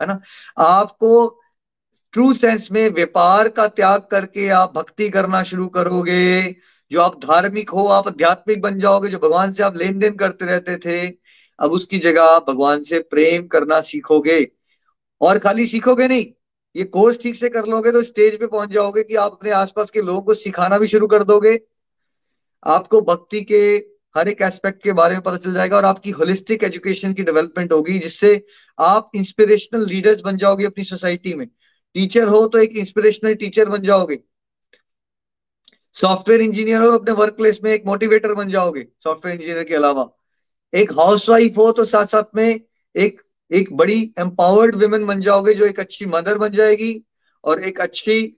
है 0.00 0.06
ना? 0.08 0.20
आपको 0.58 1.40
ट्रू 2.14 2.32
सेंस 2.34 2.68
में 2.72 2.88
व्यापार 2.90 3.48
का 3.48 3.66
त्याग 3.68 4.06
करके 4.10 4.48
आप 4.48 4.72
भक्ति 4.74 5.08
करना 5.10 5.42
शुरू 5.42 5.66
करोगे। 5.68 6.56
जो 6.90 7.00
आप 7.00 7.18
धार्मिक 7.20 7.70
हो, 7.70 7.86
आप 7.86 8.08
आध्यात्मिक 8.08 8.60
बन 8.62 8.78
जाओगे, 8.80 9.08
जो 9.08 9.18
भगवान 9.18 9.52
से 9.52 9.62
आप 9.62 9.76
लेन 9.76 9.98
देन 9.98 10.16
करते 10.16 10.44
रहते 10.44 10.76
थे, 10.76 11.06
अब 11.58 11.72
उसकी 11.72 11.98
जगह 11.98 12.38
भगवान 12.48 12.82
से 12.82 12.98
प्रेम 13.00 13.46
करना 13.46 13.80
सीखोगे। 13.82 14.40
और 15.20 15.38
खाली 15.38 15.66
सीखोगे 15.66 16.08
नहीं। 16.08 16.26
ये 16.74 16.84
कोर्स 16.84 17.18
ठीक 17.22 17.36
से 17.36 17.48
कर 17.48 17.66
लोगे 17.66 17.92
तो 17.92 18.02
स्टेज 18.02 18.38
पे 18.38 18.46
पहुँच 18.46 18.70
जाओगे 18.70 19.02
कि 19.02 19.14
आप 19.16 19.32
अपने 19.32 19.50
आसपास 19.52 19.90
के 19.90 20.02
लोगों 20.02 20.20
को 20.22 20.34
सिखाना 20.34 20.78
भी 20.78 20.88
शुरू 20.88 21.06
कर 21.06 21.22
दोगे। 21.24 21.58
आपको 22.66 23.00
भक्ति 23.02 23.40
के 23.42 23.60
हर 24.14 24.28
एक 24.28 24.42
एस्पेक्ट 24.42 24.82
के 24.82 24.92
बारे 24.92 25.14
में 25.14 25.22
पता 25.22 25.36
चल 25.36 25.54
जाएगा 25.54 25.76
और 25.76 25.84
आपकी 25.84 26.10
होलिस्टिक 26.10 26.64
एजुकेशन 26.64 27.14
की 27.14 27.22
डेवलपमेंट 27.22 27.72
होगी, 27.72 27.98
जिससे 27.98 28.44
आप 28.78 29.10
इंस्पिरेशनल 29.14 29.86
लीडर्स 29.86 30.20
बन 30.20 30.36
जाओगे 30.36 30.64
अपनी 30.64 30.84
सोसाइटी 30.84 31.34
में। 31.34 31.46
टीचर 31.46 32.28
हो 32.28 32.46
तो 32.48 32.58
एक 32.58 32.76
इंस्पिरेशनल 32.76 33.34
टीचर 33.34 33.68
बन 33.68 33.82
जाओगे। 33.82 34.18
सॉफ्टवेयर 35.96 36.40
इंजीनियर 36.40 36.80
हो 36.80 36.86
तो 36.86 36.98
अपने 36.98 37.12
वर्क 37.14 37.34
प्लेस 37.34 37.58
में 37.64 37.70
एक 37.72 37.86
मोटिवेटर 37.86 38.32
बन 38.34 38.48
जाओगे 38.48 38.86
सॉफ्टवेयर 39.04 39.36
इंजीनियर 39.36 39.64
के 39.64 39.74
अलावा। 39.74 40.08
एक 40.72 40.92
हाउसवाइफ 40.92 41.58
हो 41.58 41.70
तो 41.72 41.84
साथ 41.84 42.06
साथ 42.06 42.34
में 42.36 42.60
एक 42.94 43.20
एक 43.54 43.72
बड़ी 43.76 44.00
एम्पावर्ड 44.20 44.74
वुमेन 44.82 45.04
बन 45.06 45.20
जाओगे 45.20 45.54
जो 45.54 45.66
एक 45.66 45.80
अच्छी 45.80 46.06
मदर 46.06 46.38
बन 46.38 46.52
जाएगी 46.52 46.92
और 47.44 47.62
एक 47.64 47.80
अच्छी, 47.80 48.36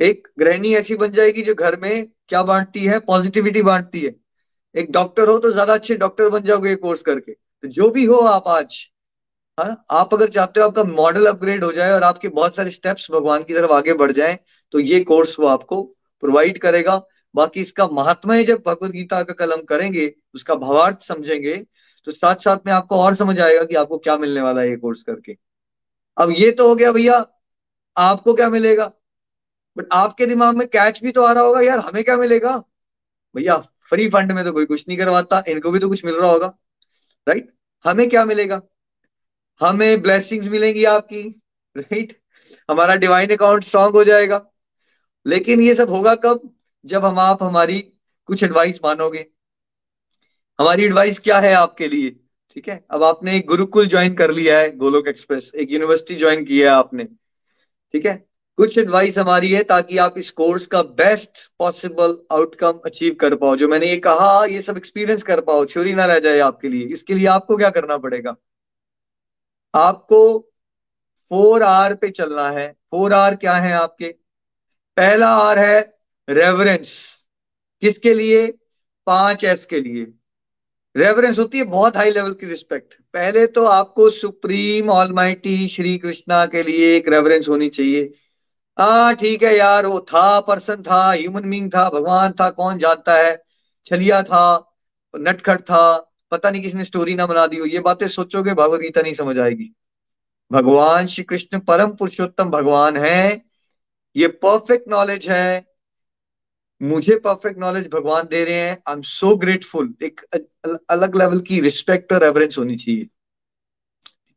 एक 0.00 0.28
गृहिणी 0.38 0.74
ऐसी 0.76 0.96
बन 0.96 1.12
जाएगी 1.12 1.42
जो 1.42 1.54
घर 1.54 1.76
में 1.80 2.06
क्या 2.28 2.42
बांटती 2.44 2.84
है? 2.84 2.98
पॉजिटिविटी 3.00 3.62
बांटती 3.62 4.00
है। 4.00 4.14
एक 4.74 4.90
डॉक्टर 4.92 5.28
हो 5.28 5.38
तो 5.38 5.50
ज़्यादा 5.52 5.74
अच्छे 5.74 5.94
डॉक्टर 5.96 6.28
बन 6.28 6.42
जाओगे 6.42 6.74
कोर्स 6.76 7.02
करके। 7.02 7.32
तो 7.32 7.68
जो 7.70 7.90
भी 7.90 8.04
हो 8.04 8.16
आप 8.28 8.48
आज 8.48 8.78
हाँ 9.58 9.84
आप 9.92 10.14
अगर 10.14 10.28
चाहते 10.30 10.60
हो 10.60 10.66
आपका 10.66 10.82
मॉडल 10.84 11.26
अपग्रेड 11.26 11.64
हो 11.64 11.72
जाए 11.72 11.92
और 11.92 12.02
आपके 12.02 12.28
बहुत 12.30 12.54
सारे 12.54 12.70
स्टेप्स 12.70 13.06
भगवान 13.10 13.42
की 13.44 13.54
तरफ़ 13.54 13.72
आगे 13.72 13.94
बढ़ 13.94 14.12
जाएँ 14.12 14.38
तो 14.74 14.78
ये 14.80 15.00
कोर्स 15.04 15.36
वो 15.40 15.46
आपको 15.48 15.82
प्रोवाइड 16.22 16.58
करेगा। 16.58 16.96
बाकी 17.34 17.60
इसका 17.60 17.86
महात्मा 17.90 18.40
जब 18.42 18.62
भगवत 18.66 18.90
गीता 18.90 19.22
का 19.22 19.32
कलम 19.34 19.62
करेंगे, 19.64 20.12
उसका 20.34 20.54
भावार्थ 20.56 21.02
समझेंगे 21.02 21.54
तो 22.06 22.12
साथ 22.12 22.36
साथ 22.36 22.66
में 22.66 22.72
आपको 22.72 22.96
और 22.96 23.14
समझ 23.14 23.38
आएगा 23.40 23.64
कि 23.64 23.74
आपको 23.74 23.98
क्या 23.98 24.16
मिलने 24.18 24.40
वाला 24.40 24.60
है 24.60 24.70
ये 24.70 24.76
कोर्स 24.76 25.02
करके। 25.02 25.36
अब 26.16 26.30
ये 26.30 26.50
तो 26.50 26.68
हो 26.68 26.74
गया 26.74 26.92
भैया, 26.92 27.24
आपको 27.96 28.34
क्या 28.34 28.48
मिलेगा? 28.50 28.92
बट 29.76 29.86
आपके 29.92 30.26
दिमाग 30.26 30.56
में 30.56 30.66
कैच 30.68 31.00
भी 31.02 31.12
तो 31.12 31.22
आ 31.22 31.32
रहा 31.32 31.42
होगा, 31.44 31.60
यार 31.60 31.78
हमें 31.78 32.02
क्या 32.04 32.16
मिलेगा? 32.16 32.56
भैया 33.34 33.56
फ्री 33.90 34.08
फंड 34.08 34.32
में 34.32 34.44
तो 34.44 34.52
कोई 34.52 34.64
कुछ 34.66 34.84
नहीं 34.88 34.98
करवाता, 34.98 35.42
इनको 35.48 35.70
भी 35.70 35.78
तो 35.78 35.88
कुछ 35.88 36.04
मिल 36.04 36.14
रहा 36.14 36.30
होगा 36.30 36.46
राइट 37.26 37.52
हमें 37.84 38.08
क्या 38.10 38.24
मिलेगा? 38.24 38.60
हमें 39.60 40.02
ब्लेसिंग्स 40.02 40.48
मिलेंगी 40.48 40.84
आपकी 40.84 41.22
राइट 41.76 42.20
हमारा 42.68 42.94
डिवाइन 42.96 43.30
अकाउंट 43.30 43.64
स्ट्रांग 43.64 43.94
हो 43.94 44.04
जाएगा। 44.04 44.44
लेकिन 45.26 45.60
ये 45.60 45.74
सब 45.74 45.90
होगा 45.90 46.14
कब? 46.14 46.50
जब 46.84 47.04
हम 47.04 47.18
आप 47.18 47.42
हमारी 47.42 47.80
कुछ 48.28 48.42
एडवाइस 48.42 48.78
मानोगे। 48.84 49.26
हमारी 50.60 50.84
एडवाइस 50.84 51.18
क्या 51.18 51.38
है 51.38 51.52
आपके 51.54 51.88
लिए? 51.88 52.10
ठीक 52.54 52.68
है? 52.68 52.84
अब 52.90 53.02
आपने 53.02 53.36
एक 53.36 53.46
गुरुकुल 53.46 53.86
ज्वाइन 53.86 54.14
कर 54.14 54.30
लिया 54.30 54.58
है, 54.58 54.76
गोलोक 54.76 55.08
एक्सप्रेस 55.08 55.52
एक 55.54 55.70
यूनिवर्सिटी 55.70 56.14
ज्वाइन 56.14 56.44
किया 56.44 56.72
है 56.72 56.78
आपने। 56.78 57.04
ठीक 57.92 58.06
है? 58.06 58.28
कुछ 58.56 58.78
एडवाइस 58.78 59.18
हमारी 59.18 59.52
है 59.52 59.62
ताकि 59.62 59.98
आप 59.98 60.18
इस 60.18 60.30
कोर्स 60.30 60.66
का 60.66 60.82
बेस्ट 60.82 61.30
पॉसिबल 61.58 62.18
आउटकम 62.32 62.80
अचीव 62.86 63.14
कर 63.14 63.34
पाओ। 63.34 63.56
जो 63.56 63.68
मैंने 63.68 63.86
ये 63.86 63.96
कहा, 63.96 64.44
ये 64.44 64.62
सब 64.62 64.76
एक्सपीरियंस 64.76 65.22
कर 65.22 65.40
पाओ 65.40 65.64
थ्योरी 65.64 65.94
ना 65.94 66.04
रह 66.04 66.18
जाए 66.18 66.38
आपके 66.38 66.68
लिए। 66.68 66.86
इसके 66.86 67.14
लिए 67.14 67.26
आपको 67.26 67.56
क्या 67.56 67.70
करना 67.70 67.96
पड़ेगा? 67.98 68.36
आपको 69.74 70.38
फोर 71.30 71.62
आर 71.62 71.94
पे 71.94 72.10
चलना 72.10 72.50
है। 72.50 72.76
फोर 72.90 73.12
आर 73.12 73.36
क्या 73.36 73.54
है 73.54 73.72
आपके? 73.72 74.08
पहला 74.96 75.28
आर 75.28 75.58
है 75.58 75.98
रेवरेंस 76.28 77.18
किसके 77.80 78.14
लिए? 78.14 78.46
पाँच 79.06 79.44
एस 79.44 79.64
के 79.66 79.80
लिए। 79.80 80.12
रेवरेंस 80.96 81.38
होती 81.38 81.58
है 81.58 81.64
बहुत 81.64 81.96
हाई 81.96 82.10
लेवल 82.10 82.32
की 82.32 82.46
रिस्पेक्ट 82.46 82.94
पहले 83.12 83.46
तो 83.46 83.64
आपको 83.64 84.10
सुप्रीम 84.10 84.90
ऑलमाइटी 84.90 85.68
श्री 85.68 85.98
कृष्णा 85.98 86.46
के 86.46 86.62
लिए 86.62 86.96
एक 86.96 87.08
रेवरेंस 87.08 87.48
होनी 87.48 87.68
चाहिए. 87.68 88.14
हाँ 88.78 89.14
ठीक 89.14 89.42
है 89.42 89.56
यार, 89.56 89.86
वो 89.86 90.00
था 90.00 90.40
पर्सन 90.40 90.82
था 90.82 91.10
ह्यूमन 91.12 91.50
बींग 91.50 91.70
था, 91.74 91.90
भगवान 91.90 92.32
था, 92.32 92.50
कौन 92.50 92.78
जानता 92.78 93.14
है? 93.14 93.42
छलिया 93.86 94.22
था, 94.22 94.74
नटखट 95.14 95.60
था, 95.60 96.12
पता 96.30 96.50
नहीं 96.50 96.62
किसने 96.62 96.84
स्टोरी 96.84 97.14
ना 97.14 97.26
बना 97.26 97.46
दी 97.46 97.56
हो 97.56 97.66
ये 97.66 97.78
बातें 97.78 98.08
सोचोगे 98.08 98.54
भगवत 98.54 98.80
गीता 98.80 99.00
नहीं 99.02 99.14
समझ 99.14 99.38
आएगी। 99.38 99.74
भगवान 100.52 101.06
श्री 101.06 101.24
कृष्ण 101.24 101.58
परम 101.58 101.90
पुरुषोत्तम 101.90 102.50
भगवान 102.50 102.96
है। 102.96 103.42
ये 104.16 104.28
परफेक्ट 104.28 104.88
नॉलेज 104.88 105.28
है। 105.28 105.71
मुझे 106.82 107.16
परफेक्ट 107.16 107.58
नॉलेज 107.58 107.88
भगवान 107.88 108.24
दे 108.24 108.44
रहे 108.44 108.54
हैं। 108.54 108.82
आई 108.88 108.94
एम 108.94 109.02
सो 109.02 109.34
ग्रेटफुल 109.36 109.94
एक 110.02 110.20
अलग 110.90 111.16
लेवल 111.16 111.40
की 111.40 111.60
रिस्पेक्ट 111.60 112.12
और 112.12 112.22
रेवरेंस 112.24 112.58
होनी 112.58 112.76
चाहिए। 112.76 113.04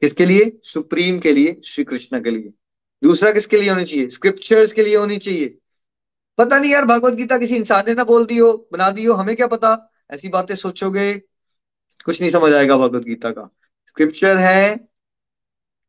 किसके 0.01 0.25
लिए? 0.25 0.51
सुप्रीम 0.63 1.19
के 1.19 1.31
लिए, 1.31 1.61
श्री 1.65 1.83
कृष्ण 1.83 2.23
के 2.23 2.31
लिए। 2.31 2.53
दूसरा 3.03 3.31
किसके 3.31 3.57
लिए 3.57 3.69
होनी 3.69 3.85
चाहिए? 3.85 4.09
स्क्रिप्चर्स 4.09 4.73
के 4.73 4.83
लिए 4.83 4.95
होनी 4.95 5.17
चाहिए। 5.17 5.57
पता 6.37 6.57
नहीं 6.59 6.71
यार, 6.71 6.85
भगवत 6.85 7.13
गीता 7.13 7.37
किसी 7.37 7.55
इंसान 7.55 7.83
ने 7.87 7.93
ना 7.93 8.03
बोल 8.03 8.25
दी 8.25 8.37
हो, 8.37 8.67
बना 8.71 8.89
दी 8.89 9.05
हो, 9.05 9.13
हमें 9.13 9.35
क्या 9.35 9.47
पता? 9.47 9.91
ऐसी 10.11 10.29
बातें 10.29 10.55
सोचोगे, 10.55 11.13
कुछ 12.05 12.21
नहीं 12.21 12.31
समझ 12.31 12.51
आएगा 12.53 12.77
भगवत 12.77 13.03
गीता 13.03 13.31
का। 13.31 13.49
स्क्रिप्चर 13.87 14.37
है 14.37 14.75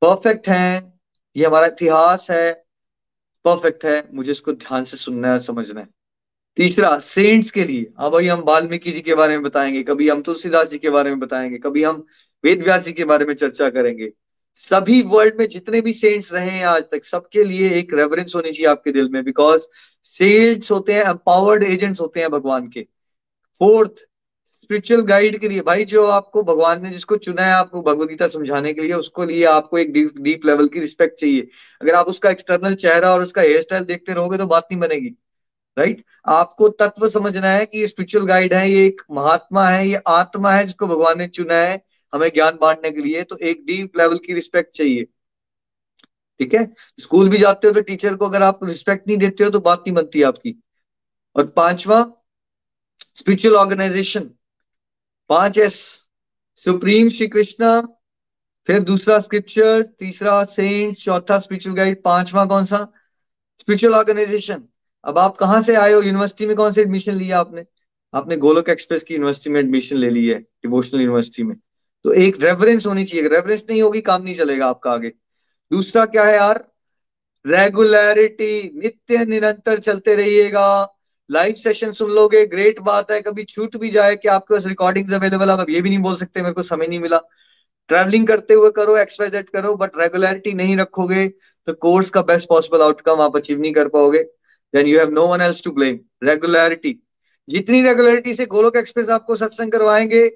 परफेक्ट 0.02 0.48
है, 0.48 0.92
ये 1.36 1.46
हमारा 1.46 1.66
इतिहास 1.66 2.26
है 2.30 2.52
परफेक्ट 3.44 3.84
है, 3.84 4.08
मुझे 4.14 4.30
इसको 4.30 4.52
ध्यान 4.54 4.84
से 4.84 4.96
सुनना 4.96 5.32
है, 5.32 5.38
समझना 5.38 5.80
है। 5.80 5.88
तीसरा 6.56 6.98
सेंट्स 6.98 7.50
के 7.50 7.64
लिए। 7.64 7.86
अब 7.98 8.12
भाई 8.12 8.26
हम 8.26 8.40
वाल्मीकि 8.40 8.92
जी 8.92 9.00
के 9.00 9.14
बारे 9.14 9.34
में 9.34 9.42
बताएँगे, 9.42 9.82
कभी 9.82 10.08
हम 10.08 10.22
तुलसीदास 10.22 10.68
जी 10.68 10.78
के 10.78 10.90
बारे 10.90 11.10
में 11.10 11.18
बताएँगे, 11.18 11.58
कभी 11.58 11.82
हम 11.82 12.06
वेद 12.44 12.62
व्यास 12.62 12.84
जी 12.84 12.92
के 12.92 13.04
बारे 13.04 13.24
में 13.24 13.34
चर्चा 13.34 13.70
करेंगे। 13.70 14.12
सभी 14.54 15.02
वर्ल्ड 15.02 15.34
में 15.38 15.48
जितने 15.48 15.80
भी 15.80 15.92
सेंट्स 15.92 16.32
रहे 16.32 16.50
हैं 16.50 16.66
आज 16.66 16.82
तक, 16.82 17.04
सबके 17.04 17.44
लिए 17.44 17.70
एक 17.70 17.94
रेफरेंस 17.94 18.32
होनी 18.36 18.52
चाहिए 18.52 18.66
आपके 18.66 18.92
दिल 18.92 19.08
में 19.08 19.24
बिकॉज़ 19.24 19.62
सेंट्स 20.02 20.70
होते 20.70 20.92
हैं 20.92 21.04
एम्पावर्ड 21.04 21.62
एजेंट्स 21.62 22.00
होते 22.00 22.20
हैं 22.20 22.30
भगवान 22.30 22.68
के। 22.68 22.80
फोर्थ 23.60 23.90
स्पिरिचुअल 24.62 25.00
गाइड 25.00 25.38
के 25.38 25.48
लिए। 25.48 25.60
भाई, 25.60 25.84
जो 25.84 26.06
आपको 26.06 26.42
भगवान 26.42 26.82
ने 26.82 26.90
जिसको 26.90 27.16
चुना 27.16 27.42
है, 27.42 27.52
आपको 27.52 27.82
भगवदगीता 27.82 28.28
समझाने 28.28 28.72
के 28.72 28.80
लिए, 28.80 28.92
उसको 28.92 29.24
लिए 29.24 29.44
आपको 29.44 29.78
एक 29.78 29.92
डीप 29.92 30.18
डीप 30.18 30.46
लेवल 30.46 30.68
की 30.68 30.80
रिस्पेक्ट 30.80 31.20
चाहिए। 31.20 31.48
अगर 31.82 31.94
आप 31.94 32.06
उसका 32.06 32.30
एक्सटर्नल 32.30 32.74
चेहरा 32.74 33.14
और 33.14 33.22
उसका 33.22 33.42
हेयर 33.42 33.62
स्टाइल 33.62 33.84
देखते 33.84 34.12
रहोगे 34.12 34.38
तो 34.38 34.46
बात 34.46 34.68
नहीं 34.72 34.80
बनेगी। 34.80 35.16
राइट? 35.76 36.04
आपको 36.28 36.68
तत्व 36.70 37.08
समझना 37.08 37.48
है 37.48 37.66
कि 37.66 37.78
ये 37.78 37.86
स्पिरिचुअल 37.86 38.24
गाइड 38.26 38.54
है, 38.54 38.70
ये 38.70 38.86
एक 38.86 39.02
महात्मा 39.10 39.68
है, 39.68 39.88
ये 39.88 40.00
आत्मा 40.08 40.52
है 40.52 40.64
जिसको 40.64 40.86
भगवान 40.86 41.18
ने 41.18 41.28
चुना 41.28 41.54
है 41.54 41.84
हमें 42.12 42.28
ज्ञान 42.34 42.58
बांटने 42.60 42.90
के 42.90 43.00
लिए 43.00 43.22
तो 43.24 43.36
एक 43.38 43.64
डीप 43.66 43.98
लेवल 43.98 44.18
की 44.18 44.34
रिस्पेक्ट 44.34 44.76
चाहिए। 44.76 45.04
ठीक 46.40 46.54
है? 46.54 46.64
स्कूल 47.00 47.28
भी 47.28 47.38
जाते 47.38 47.66
हो 47.66 47.74
तो 47.74 47.80
टीचर 47.82 48.16
को 48.16 48.26
अगर 48.26 48.42
आप 48.42 48.64
रिस्पेक्ट 48.64 49.06
नहीं 49.08 49.16
देते 49.18 49.44
हो 49.44 49.50
तो 49.50 49.60
बात 49.60 49.78
नहीं 49.78 49.94
बनती 49.94 50.22
आपकी। 50.22 50.54
और 51.36 51.46
पांचवा 51.56 52.02
स्पिरिचुअल 53.16 53.56
ऑर्गेनाइजेशन 53.56 54.30
पाँच 55.30 55.58
एस 55.58 55.74
सुप्रीम 56.66 57.08
श्री 57.08 57.26
कृष्णा, 57.28 57.80
फिर 58.68 58.82
दूसरा 58.82 59.18
स्क्रिप्चर 59.20 59.82
तीसरा 59.98 60.42
सेंट 60.44 60.96
चौथा 60.98 61.38
स्पिरिचुअल 61.38 61.76
गाइड 61.76 62.02
पांचवा 62.02 62.44
कौन 62.46 62.64
सा? 62.64 62.86
स्पिरिचुअल 63.60 63.94
ऑर्गेनाइजेशन 63.94 64.62
अब 65.06 65.18
आप 65.18 65.36
कहाँ 65.36 65.62
से 65.62 65.74
आए 65.74 65.92
हो? 65.92 66.00
यूनिवर्सिटी 66.02 66.46
में 66.46 66.56
कौन 66.56 66.72
से 66.72 66.80
एडमिशन 66.80 67.12
लिया 67.12 67.38
आपने? 67.40 67.64
आपने 68.14 68.36
गोलक 68.36 68.68
एक्सप्रेस 68.68 69.02
की 69.02 69.14
यूनिवर्सिटी 69.14 69.50
में 69.50 69.60
एडमिशन 69.60 69.96
ले 69.96 70.10
ली 70.10 70.26
है 70.28 70.38
डिवोशनल 70.38 71.00
यूनिवर्सिटी 71.00 71.42
में। 71.42 71.56
तो 72.04 72.12
एक 72.12 72.36
रेफरेंस 72.42 72.86
होनी 72.86 73.04
चाहिए। 73.04 73.28
रेफरेंस 73.28 73.64
नहीं 73.70 73.82
होगी, 73.82 74.00
काम 74.00 74.22
नहीं 74.22 74.36
चलेगा 74.36 74.66
आपका 74.66 74.90
आगे। 74.90 75.12
दूसरा 75.70 76.04
क्या 76.06 76.24
है 76.24 76.34
यार? 76.34 76.64
रेगुलरिटी 77.44 78.70
नित्य 78.74 79.24
निरंतर 79.24 79.78
चलते 79.78 80.14
रहिएगा। 80.14 80.92
लाइव 81.30 81.54
सेशन 81.54 81.92
सुन 81.92 82.10
लोगे 82.10 82.44
ग्रेट 82.46 82.80
बात 82.80 83.10
है। 83.10 83.20
कभी 83.22 83.44
छूट 83.44 83.76
भी 83.76 83.90
जाए 83.90 84.16
कि 84.16 84.28
आपके 84.28 84.54
पास 84.54 84.66
रिकॉर्डिंग्स 84.66 85.12
अवेलेबल 85.12 85.50
आप 85.50 85.70
ये 85.70 85.80
भी 85.80 85.88
नहीं 85.88 85.98
बोल 85.98 86.16
सकते, 86.16 86.42
मेरे 86.42 86.54
को 86.54 86.62
समय 86.62 86.86
नहीं 86.86 87.00
मिला। 87.00 87.20
ट्रैवलिंग 87.88 88.26
करते 88.26 88.54
हुए 88.54 88.70
करो 88.70 88.96
एक्सवाइजेड 88.96 89.48
करो 89.48 89.74
बट 89.74 89.98
रेगुलरिटी 89.98 90.52
नहीं 90.52 90.76
रखोगे 90.76 91.26
तो 91.28 91.72
कोर्स 91.72 92.10
का 92.10 92.22
बेस्ट 92.22 92.48
पॉसिबल 92.48 92.82
आउटकम 92.82 93.20
आप 93.20 93.36
अचीव 93.36 93.60
नहीं 93.60 93.72
कर 93.72 93.88
पाओगे। 93.88 94.22
Then 94.74 94.86
you 94.86 94.98
have 94.98 95.10
no 95.10 95.26
one 95.26 95.40
else 95.40 95.62
to 95.62 95.70
blame 95.70 95.98
regularity 96.22 96.98
जितनी 97.48 97.82
रेगुलरिटी 97.82 98.34
से 98.34 98.46
गोलोक 98.46 98.76
एक्सप्रेस 98.76 99.08
आपको 99.08 99.36
सत्संग 99.36 99.72
करवाएँगे, 99.72 100.28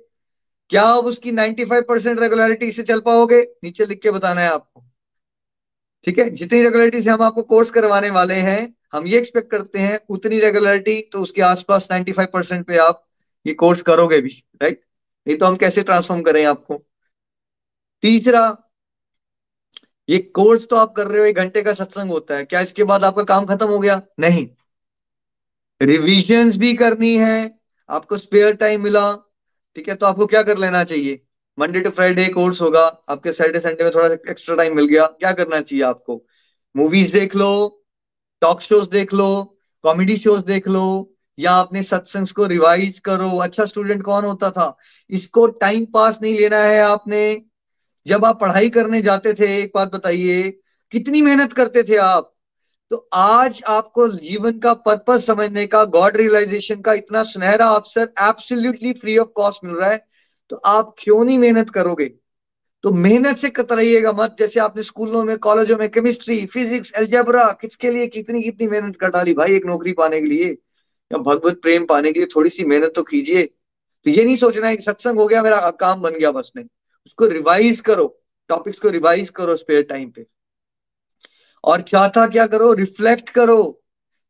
क्या 0.71 0.83
आप 0.83 1.05
उसकी 1.05 1.33
95 1.33 1.85
परसेंट 1.89 2.21
रेगुलरिटी 2.21 2.71
से 2.73 2.83
चल 2.83 3.01
पाओगे? 3.01 3.41
नीचे 3.65 3.85
लिख 3.85 4.01
के 4.03 4.11
बताना 4.11 4.41
है 4.41 4.49
आपको। 4.49 4.85
ठीक 6.05 6.19
है? 6.19 6.29
जितनी 6.31 6.63
रेगुलरिटी 6.63 7.03
से 7.03 7.11
हम 7.11 7.23
आपको 7.23 7.43
कोर्स 7.43 7.71
करवाने 7.71 8.11
वाले 8.11 8.35
हैं, 8.35 8.75
हम 8.93 9.07
ये 9.07 9.19
एक्सपेक्ट 9.19 9.51
करते 9.51 9.79
हैं, 9.79 9.99
उतनी 10.09 10.39
रेगुलरिटी 10.41 11.01
तो 11.13 11.23
उसके 11.23 11.43
आसपास 11.43 11.89
95 11.93 12.29
परसेंट 12.33 12.67
पे 12.67 12.77
आप 12.79 13.07
ये 13.47 13.55
कोर्स 13.55 13.83
करोगे 13.83 14.21
भी 14.21 14.45
राइट 14.63 14.81
नहीं 15.27 15.37
तो 15.39 15.47
हम 15.47 15.57
कैसे 15.57 15.83
ट्रांसफॉर्म 15.83 16.23
करें 16.23 16.45
आपको? 16.45 16.83
तीसरा 18.03 18.70
ये 20.11 20.19
कोर्स 20.19 20.67
तो 20.69 20.77
आप 20.77 20.93
कर 20.93 21.07
रहे 21.07 21.21
हो, 21.21 21.27
एक 21.27 21.37
घंटे 21.37 21.63
का 21.63 21.73
सत्संग 21.73 22.11
होता 22.11 22.37
है। 22.37 22.45
क्या 22.45 22.61
इसके 22.61 22.85
बाद 22.85 23.05
आपका 23.05 23.23
काम 23.23 23.47
खत्म 23.47 23.67
हो 23.67 23.79
गया? 23.79 24.01
नहीं। 24.21 24.49
रिविजन्स 25.81 26.57
भी 26.57 26.75
करनी 26.75 27.17
है, 27.17 27.59
आपको 27.89 28.19
स्पेयर 28.19 28.55
टाइम 28.55 28.83
मिला, 28.83 29.13
ठीक 29.77 29.89
है 29.89 29.95
तो 29.95 30.07
आपको 30.07 30.27
क्या 30.27 30.43
कर 30.43 30.59
लेना 30.59 30.83
चाहिए? 30.85 31.21
मंडे 31.59 31.81
टू 31.81 31.91
फ्राइडे 31.91 32.27
कोर्स 32.29 32.61
होगा, 32.61 32.87
आपके 33.09 33.33
सैटरडे 33.33 33.61
संडे 33.61 33.85
में 33.85 33.93
थोड़ा 33.95 34.09
एक्स्ट्रा 34.31 34.57
टाइम 34.57 34.77
मिल 34.77 34.87
गया, 34.87 35.07
क्या 35.07 35.33
करना 35.33 35.61
चाहिए 35.61 35.85
आपको? 35.85 36.25
मूवीज़ 36.77 37.13
देख 37.13 37.37
लो 37.37 37.85
टॉक 38.43 38.61
शोज़ 38.61 38.89
देख 38.91 39.15
लो 39.15 39.57
कॉमेडी 39.85 40.17
शोज़ 40.17 40.45
देख 40.45 40.69
लो, 40.69 41.15
या 41.39 41.53
अपने 41.53 41.83
सत्संग 41.83 42.27
को 42.27 42.47
रिवाइज 42.47 42.99
करो। 42.99 43.37
अच्छा 43.39 43.65
स्टूडेंट 43.65 44.03
कौन 44.03 44.25
होता 44.25 44.51
था? 44.51 44.77
इसको 45.11 45.47
टाइम 45.47 45.85
पास 45.85 46.19
नहीं 46.23 46.39
लेना 46.39 46.59
है 46.59 46.81
आपने। 46.81 47.43
जब 48.07 48.25
आप 48.25 48.41
पढ़ाई 48.41 48.69
करने 48.71 49.01
जाते 49.03 49.33
थे, 49.33 49.57
एक 49.59 49.73
बात 49.75 49.95
बताइए, 49.95 50.51
कितनी 50.93 51.23
मेहनत 51.23 51.53
करते 51.53 51.83
थे 51.83 51.97
आप? 51.97 52.33
तो 52.91 53.09
आज 53.13 53.63
आपको 53.67 54.09
जीवन 54.09 54.59
का 54.59 54.73
पर्पज 54.77 55.21
समझने 55.21 55.67
का 55.67 55.85
गॉड 55.87 56.17
रियलाइजेशन 56.17 56.81
का 56.81 56.93
इतना 56.93 57.23
सुनहरा 57.25 57.67
अवसर 57.67 58.13
एब्सोल्युटली 58.21 58.93
फ्री 58.93 59.17
ऑफ़ 59.19 59.29
कॉस्ट 59.29 59.65
मिल 59.65 59.75
रहा 59.75 59.91
है 59.91 60.05
तो 60.51 60.57
आप 60.57 60.95
क्यों 60.99 61.25
नहीं 61.25 61.39
मेहनत 61.39 61.71
करोगे? 61.71 62.07
तो 62.85 62.91
मेहनत 62.93 63.37
से 63.37 63.49
कतराइएगा 63.51 64.13
मत, 64.13 64.37
जैसे 64.39 64.61
आपने 64.61 64.83
स्कूलों 64.83 65.23
में, 65.25 65.37
कॉलेजों 65.39 65.77
में 65.79 65.89
केमिस्ट्री 65.89 66.45
फिजिक्स 66.47 66.93
एल्जेब्रा 66.97 67.45
किसके 67.61 67.91
लिए 67.91 68.07
कितनी 68.07 68.43
कितनी 68.43 68.67
मेहनत 68.67 68.97
कर 68.97 69.11
डाली? 69.11 69.35
भाई, 69.35 69.55
एक 69.57 69.67
नौकरी 69.67 69.93
पाने 69.93 70.21
के 70.21 70.27
लिए, 70.27 70.51
या 71.11 71.19
भगवत 71.19 71.61
प्रेम 71.63 71.85
पाने 71.87 72.13
के 72.13 72.21
लिए 72.21 72.29
थोड़ी 72.37 72.51
सी 72.51 72.65
मेहनत 72.65 72.93
तो 72.97 73.03
कीजिए। 73.03 73.43
तो 74.07 74.11
ये 74.11 74.25
नहीं 74.25 74.37
सोचना 74.37 74.67
है 74.67 74.77
कि 74.77 74.83
सत्संग 74.83 75.19
हो 75.19 75.27
गया, 75.27 75.43
मेरा 75.43 75.71
काम 75.71 76.03
बन 76.03 76.11
गया 76.11 76.31
बस 76.31 76.53
नहीं 76.57 76.67
उसको 77.07 77.27
रिवाइज 77.27 77.81
करो 77.81 78.07
टॉपिक्स 78.51 78.79
को 78.79 78.89
रिवाइज 78.91 79.31
करो 79.31 79.57
स्पेयर 79.57 79.83
टाइम 79.83 80.11
पे। 80.11 80.27
और 81.65 81.81
चौथा 81.83 82.27
क्या 82.27 82.47
करो? 82.47 82.73
रिफ्लेक्ट 82.73 83.29
करो, 83.31 83.83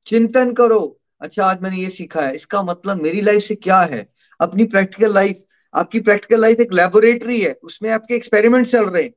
चिंतन 0.06 0.52
करो। 0.52 0.98
अच्छा 1.20 1.44
आज 1.44 1.60
मैंने 1.62 1.76
ये 1.76 1.88
सीखा 1.90 2.20
है, 2.20 2.34
इसका 2.34 2.62
मतलब 2.62 3.02
मेरी 3.02 3.20
लाइफ 3.20 3.42
से 3.42 3.54
क्या 3.56 3.80
है? 3.80 4.06
अपनी 4.40 4.64
प्रैक्टिकल 4.66 5.14
लाइफ 5.14 5.44
आपकी 5.74 6.00
प्रैक्टिकल 6.00 6.40
लाइफ 6.40 6.60
एक 6.60 6.72
लेबोरेटरी 6.72 7.40
है, 7.40 7.52
उसमें 7.54 7.90
आपके 7.90 8.14
एक्सपेरिमेंट 8.14 8.66
चल 8.66 8.84
रहे 8.84 9.02
हैं। 9.02 9.12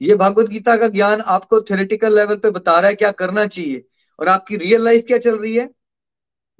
ये 0.00 0.14
भगवत 0.16 0.48
गीता 0.48 0.76
का 0.76 0.88
ज्ञान 0.88 1.20
आपको 1.20 1.60
थ्योरेटिकल 1.60 2.14
लेवल 2.14 2.36
पे 2.36 2.50
बता 2.50 2.78
रहा 2.80 2.88
है 2.88 2.94
क्या 2.94 3.10
करना 3.12 3.46
चाहिए, 3.46 3.84
और 4.18 4.28
आपकी 4.28 4.56
रियल 4.56 4.84
लाइफ 4.84 5.04
क्या 5.06 5.18
चल 5.18 5.38
रही 5.38 5.54
है? 5.56 5.68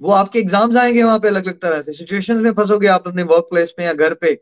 वो 0.01 0.11
आपके 0.11 0.39
एग्ज़ाम्स 0.39 0.77
आएँगे 0.77 1.03
वहाँ 1.03 1.19
पे 1.19 1.27
अलग 1.27 1.45
अलग 1.45 1.59
तरह 1.59 1.81
से। 1.81 1.93
सिचुएशन 1.93 2.37
में 2.37 2.51
फंसोगे 2.53 2.87
आप 2.87 3.07
अपने 3.07 3.23
वर्क 3.25 3.47
प्लेस 3.51 3.73
में 3.79 3.85
या 3.85 3.93
घर 3.93 4.13
पे। 4.13 4.33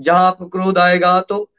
जहाँ 0.00 0.26
आपको 0.26 0.48
क्रोध 0.48 0.78
आएगा 0.78 1.20
तो 1.20 1.50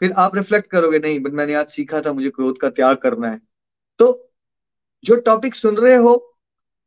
फिर 0.00 0.12
आप 0.12 0.36
रिफ्लेक्ट 0.36 0.70
करोगे, 0.70 0.98
नहीं, 0.98 1.20
बट 1.20 1.32
मैंने 1.32 1.54
आज 1.54 1.66
सीखा 1.66 2.00
था, 2.00 2.12
मुझे 2.12 2.30
क्रोध 2.30 2.58
का 2.58 2.68
त्याग 2.68 2.96
करना 2.96 3.30
है। 3.30 3.40
तो 3.98 4.32
जो 5.04 5.16
टॉपिक 5.16 5.54
सुन 5.54 5.76
रहे 5.76 5.94
हो, 5.94 6.38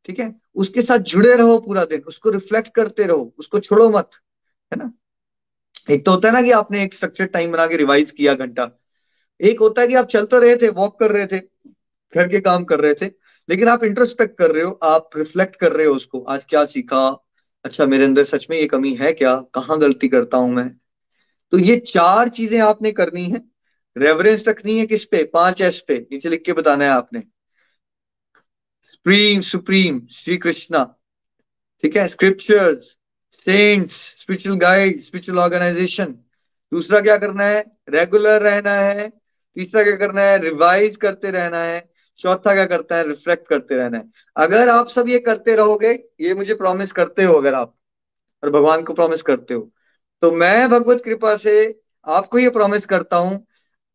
ठीक 0.04 0.20
है, 0.20 0.34
उसके 0.54 0.82
साथ 0.82 0.98
जुड़े 0.98 1.34
रहो 1.34 1.58
पूरा 1.58 1.84
दिन, 1.84 2.00
उसको 2.00 2.30
रिफ्लेक्ट 2.30 2.74
करते 2.74 3.04
रहो, 3.04 3.34
उसको 3.38 3.60
छोड़ो 3.60 3.90
मत, 3.90 4.10
है 4.72 4.78
ना? 4.78 4.92
एक 5.90 6.04
तो 6.06 6.10
होता 6.10 6.28
है 6.28 6.34
ना 6.34 6.42
कि 6.42 6.50
आपने 6.50 6.82
एक 6.82 6.94
स्ट्रक्चर 6.94 7.26
टाइम 7.26 7.52
बना 7.52 7.66
के 7.66 7.76
रिवाइज 7.76 8.10
किया 8.10 8.34
घंटा। 8.34 8.70
एक 9.40 9.60
होता 9.60 9.82
है 9.82 9.88
कि 9.88 9.94
आप 9.94 10.06
चलते 10.06 10.40
रहे 10.40 10.56
थे 10.56 10.68
वॉक 10.68 10.98
कर 11.00 11.10
रहे 11.10 11.26
थे, 11.26 11.38
घर 12.14 12.28
के 12.28 12.40
काम 12.40 12.64
कर 12.64 12.80
रहे 12.80 12.94
थे, 12.94 13.06
लेकिन 13.48 13.68
आप 13.68 13.84
इंट्रोस्पेक्ट 13.84 14.38
कर 14.38 14.50
रहे 14.50 14.62
हो, 14.62 14.72
आप 14.82 15.10
रिफ्लेक्ट 15.16 15.56
कर 15.56 15.72
रहे 15.72 15.86
हो 15.86 15.94
उसको, 15.94 16.20
आज 16.20 16.44
क्या 16.44 16.64
सीखा? 16.64 17.08
अच्छा 17.64 17.86
मेरे 17.86 18.04
अंदर 18.04 18.24
सच 18.24 18.46
में 18.50 18.56
ये 18.58 18.66
कमी 18.66 18.94
है 18.94 19.12
क्या? 19.12 19.36
कहाँ 19.54 19.78
गलती 19.78 20.08
करता 20.08 20.36
हूँ 20.36 20.52
मैं? 20.52 20.70
तो 21.52 21.58
ये 21.58 21.76
चार 21.76 22.28
चीज़ें 22.28 22.60
आपने 22.60 22.92
करनी 22.92 23.24
है। 23.24 23.42
रेफरेंस 23.96 24.48
रखनी 24.48 24.78
है 24.78 24.86
किस 24.86 25.04
पे? 25.04 25.24
पाँच 25.24 25.60
एस 25.60 25.84
पे। 25.88 26.06
नीचे 26.12 26.28
लिख 26.28 26.42
के 26.42 26.52
बताना 26.52 26.84
है 26.84 26.90
आपने। 26.90 27.22
सुप्रीम 28.82 29.40
सुप्रीम 29.40 30.00
श्री 30.12 30.36
कृष्णा 30.36 30.84
ठीक 31.82 31.96
है? 31.96 32.08
Scriptures 32.08 32.96
saints 33.32 33.92
spiritual 34.20 34.56
guide 34.56 35.00
spiritual 35.00 35.38
organisation 35.38 36.14
दूसरा 36.72 37.00
क्या 37.00 37.16
करना 37.16 37.44
है? 37.44 37.64
रेगुलर 37.88 38.42
रहना 38.42 38.72
है। 38.72 39.08
तीसरा 39.56 39.82
क्या 39.82 39.96
करना 39.96 40.22
है? 40.22 40.38
रिवाइज 40.38 40.96
करते 40.96 41.30
रहना 41.30 41.58
है। 41.58 41.90
चौथा 42.18 42.54
क्या 42.54 42.66
करता 42.66 42.96
है? 42.96 43.08
रिफ्लेक्ट 43.08 43.48
करते 43.48 43.74
रहना 43.74 43.98
है। 43.98 44.04
अगर 44.36 44.68
आप 44.68 44.88
सब 44.88 45.08
ये 45.08 45.18
करते 45.18 45.56
रहोगे, 45.56 45.92
ये 46.20 46.34
मुझे 46.34 46.54
प्रॉमिस 46.54 46.92
करते 46.92 47.24
हो 47.24 47.34
अगर 47.34 47.54
आप। 47.54 47.76
और 48.44 48.50
भगवान 48.50 48.82
को 48.82 48.94
प्रॉमिस 48.94 49.22
करते 49.22 49.54
हो। 49.54 49.70
तो 50.22 50.30
मैं 50.32 50.68
भगवत 50.70 51.02
कृपा 51.04 51.34
से 51.36 51.54
आपको 52.06 52.38
ये 52.38 52.48
प्रॉमिस 52.50 52.86
करता 52.86 53.16
हूँ, 53.16 53.44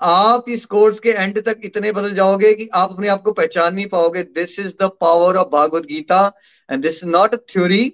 आप 0.01 0.45
इस 0.49 0.65
कोर्स 0.65 0.99
के 0.99 1.10
एंड 1.12 1.41
तक 1.45 1.60
इतने 1.65 1.91
बदल 1.91 2.13
जाओगे 2.15 2.53
कि 2.53 2.67
आप 2.73 2.91
अपने 2.91 3.08
आप 3.08 3.21
को 3.21 3.32
पहचान 3.34 3.73
नहीं 3.75 3.88
पाओगे। 3.88 4.23
This 4.23 4.60
is 4.60 4.73
the 4.82 4.89
power 5.01 5.38
of 5.38 5.47
Bhagavad 5.49 5.86
Gita 5.86 6.21
and 6.69 6.84
this 6.84 7.03
is 7.03 7.10
not 7.10 7.34
a 7.34 7.38
theory 7.49 7.88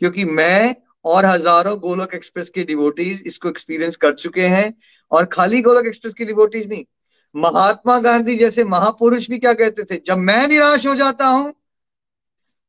क्योंकि 0.00 0.24
मैं 0.26 0.74
और 1.04 1.26
हज़ारों 1.26 1.78
गोलक 1.80 2.14
एक्सप्रेस 2.14 2.48
के 2.48 2.64
डिवोटीज 2.64 3.22
इसको 3.26 3.48
एक्सपीरियंस 3.48 3.96
कर 3.96 4.14
चुके 4.14 4.46
हैं 4.48 4.72
और 5.12 5.24
खाली 5.32 5.60
गोलक 5.62 5.86
एक्सप्रेस 5.86 6.14
की 6.14 6.24
डिवोटीज 6.24 6.68
नहीं, 6.68 6.84
महात्मा 7.34 7.98
गांधी 8.00 8.36
जैसे 8.36 8.64
महापुरुष 8.66 9.28
भी 9.30 9.38
क्या 9.38 9.52
कहते 9.54 9.84
थे, 9.84 10.00
जब 10.06 10.18
मैं 10.18 10.46
निराश 10.48 10.86
हो 10.86 10.94
जाता 10.94 11.26
हूँ 11.26 11.52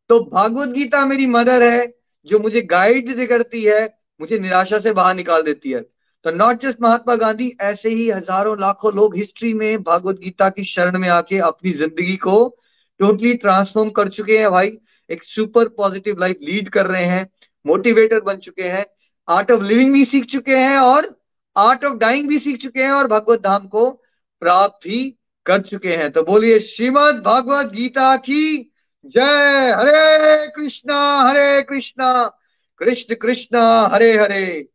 तो 0.09 0.19
भागवत 0.25 0.69
गीता 0.69 1.05
मेरी 1.05 1.25
मदर 1.27 1.63
है 1.63 1.85
जो 2.27 2.39
मुझे 2.39 2.61
गाइड 2.63 3.27
करती 3.29 3.63
है 3.63 3.85
मुझे 4.19 4.39
निराशा 4.39 4.79
से 4.79 4.91
बाहर 4.93 5.15
निकाल 5.15 5.41
देती 5.41 5.71
है। 5.71 5.81
तो 6.25 6.31
नॉट 6.31 6.61
जस्ट 6.61 6.81
महात्मा 6.81 7.15
गांधी, 7.15 7.51
ऐसे 7.61 7.89
ही 7.89 8.09
हज़ारों, 8.09 8.59
लाखों 8.59 8.93
लोग 8.93 9.15
हिस्ट्री 9.17 9.53
में 9.53 9.83
भागवत 9.83 10.19
गीता 10.19 10.49
की 10.49 10.63
शरण 10.63 10.97
में 10.99 11.07
आके 11.09 11.37
अपनी 11.41 11.71
ज़िंदगी 11.73 12.15
को 12.17 12.35
टोटली 12.99 13.33
ट्रांसफॉर्म 13.35 13.89
कर 13.89 14.07
चुके 14.09 14.37
हैं 14.37 14.51
भाई। 14.51 14.77
एक 15.09 15.23
सुपर 15.23 15.67
पॉजिटिव 15.67 16.19
लाइफ 16.19 16.37
लीड 16.41 16.69
कर 16.69 16.85
रहे 16.85 17.05
हैं 17.05 17.27
मोटिवेटर 17.65 18.19
बन 18.19 18.37
चुके 18.37 18.63
हैं 18.63 18.85
आर्ट 19.27 19.51
ऑफ़ 19.51 19.63
लिविंग 19.63 19.93
भी 19.93 20.05
सीख 20.05 20.25
चुके 20.25 20.55
हैं 20.55 20.77
और 20.77 21.07
आर्ट 21.55 21.83
ऑफ़ 21.85 21.97
डाइंग 21.97 22.27
भी 22.29 22.39
सीख 22.39 22.57
चुके 22.57 22.83
हैं 22.83 22.91
और 22.91 23.07
भगवत 23.07 23.39
धाम 23.39 23.67
को 23.67 23.89
प्राप्त 24.41 24.87
भी 24.87 24.99
कर 25.45 25.61
चुके 25.61 25.95
हैं। 25.95 26.11
तो 26.11 26.23
बोलिए, 26.23 26.59
श्रीमद 26.59 27.21
भागवत 27.25 27.71
गीता 27.71 28.15
की 28.17 28.71
जय। 29.05 29.73
हरे 29.77 30.47
कृष्णा 30.47 30.99
हरे 31.21 31.61
कृष्णा। 31.61 32.11
कृष्ण 32.77 33.15
कृष्ण, 33.15 33.57
हरे 33.91 34.17
हरे। 34.17 34.67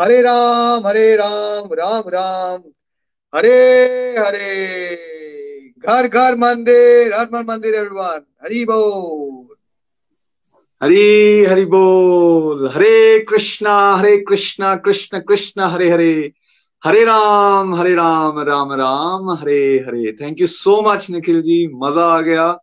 हरे 0.00 0.22
राम 0.22 0.86
हरे 0.86 1.16
राम 1.16 1.68
राम 1.72 2.02
राम। 2.08 2.62
हरे 3.34 3.74
हरे। 4.18 4.96
घर 5.78 6.08
घर 6.08 6.34
मंदिर, 6.34 7.14
हर 7.14 7.28
मन 7.32 7.44
मंदिर 7.48 7.74
एवरीवन 7.74 8.20
हरि 8.44 8.64
बोल। 8.64 9.56
हरी 10.82 11.44
हरि 11.44 11.64
बोल। 11.64 12.68
Hare 12.68 13.20
Krishna 13.20 13.94
Hare 13.94 14.16
Krishna, 14.18 14.76
Krishna 14.76 15.18
Krishna, 15.18 15.62
Hare 15.62 15.90
Hare. 15.90 16.32
Hare 16.84 17.04
Ram 17.04 17.74
Hare 17.74 17.94
Ram 17.94 18.40
Ram 18.40 18.72
Ram, 18.72 19.30
Hare 19.30 19.84
Hare. 19.86 20.12
Thank 20.12 20.40
you 20.40 20.46
so 20.46 20.82
much 20.82 21.10
Nikhil 21.10 21.42
ji. 21.42 21.68
मज़ा 21.74 22.04
आ 22.04 22.20
गया। 22.20 22.58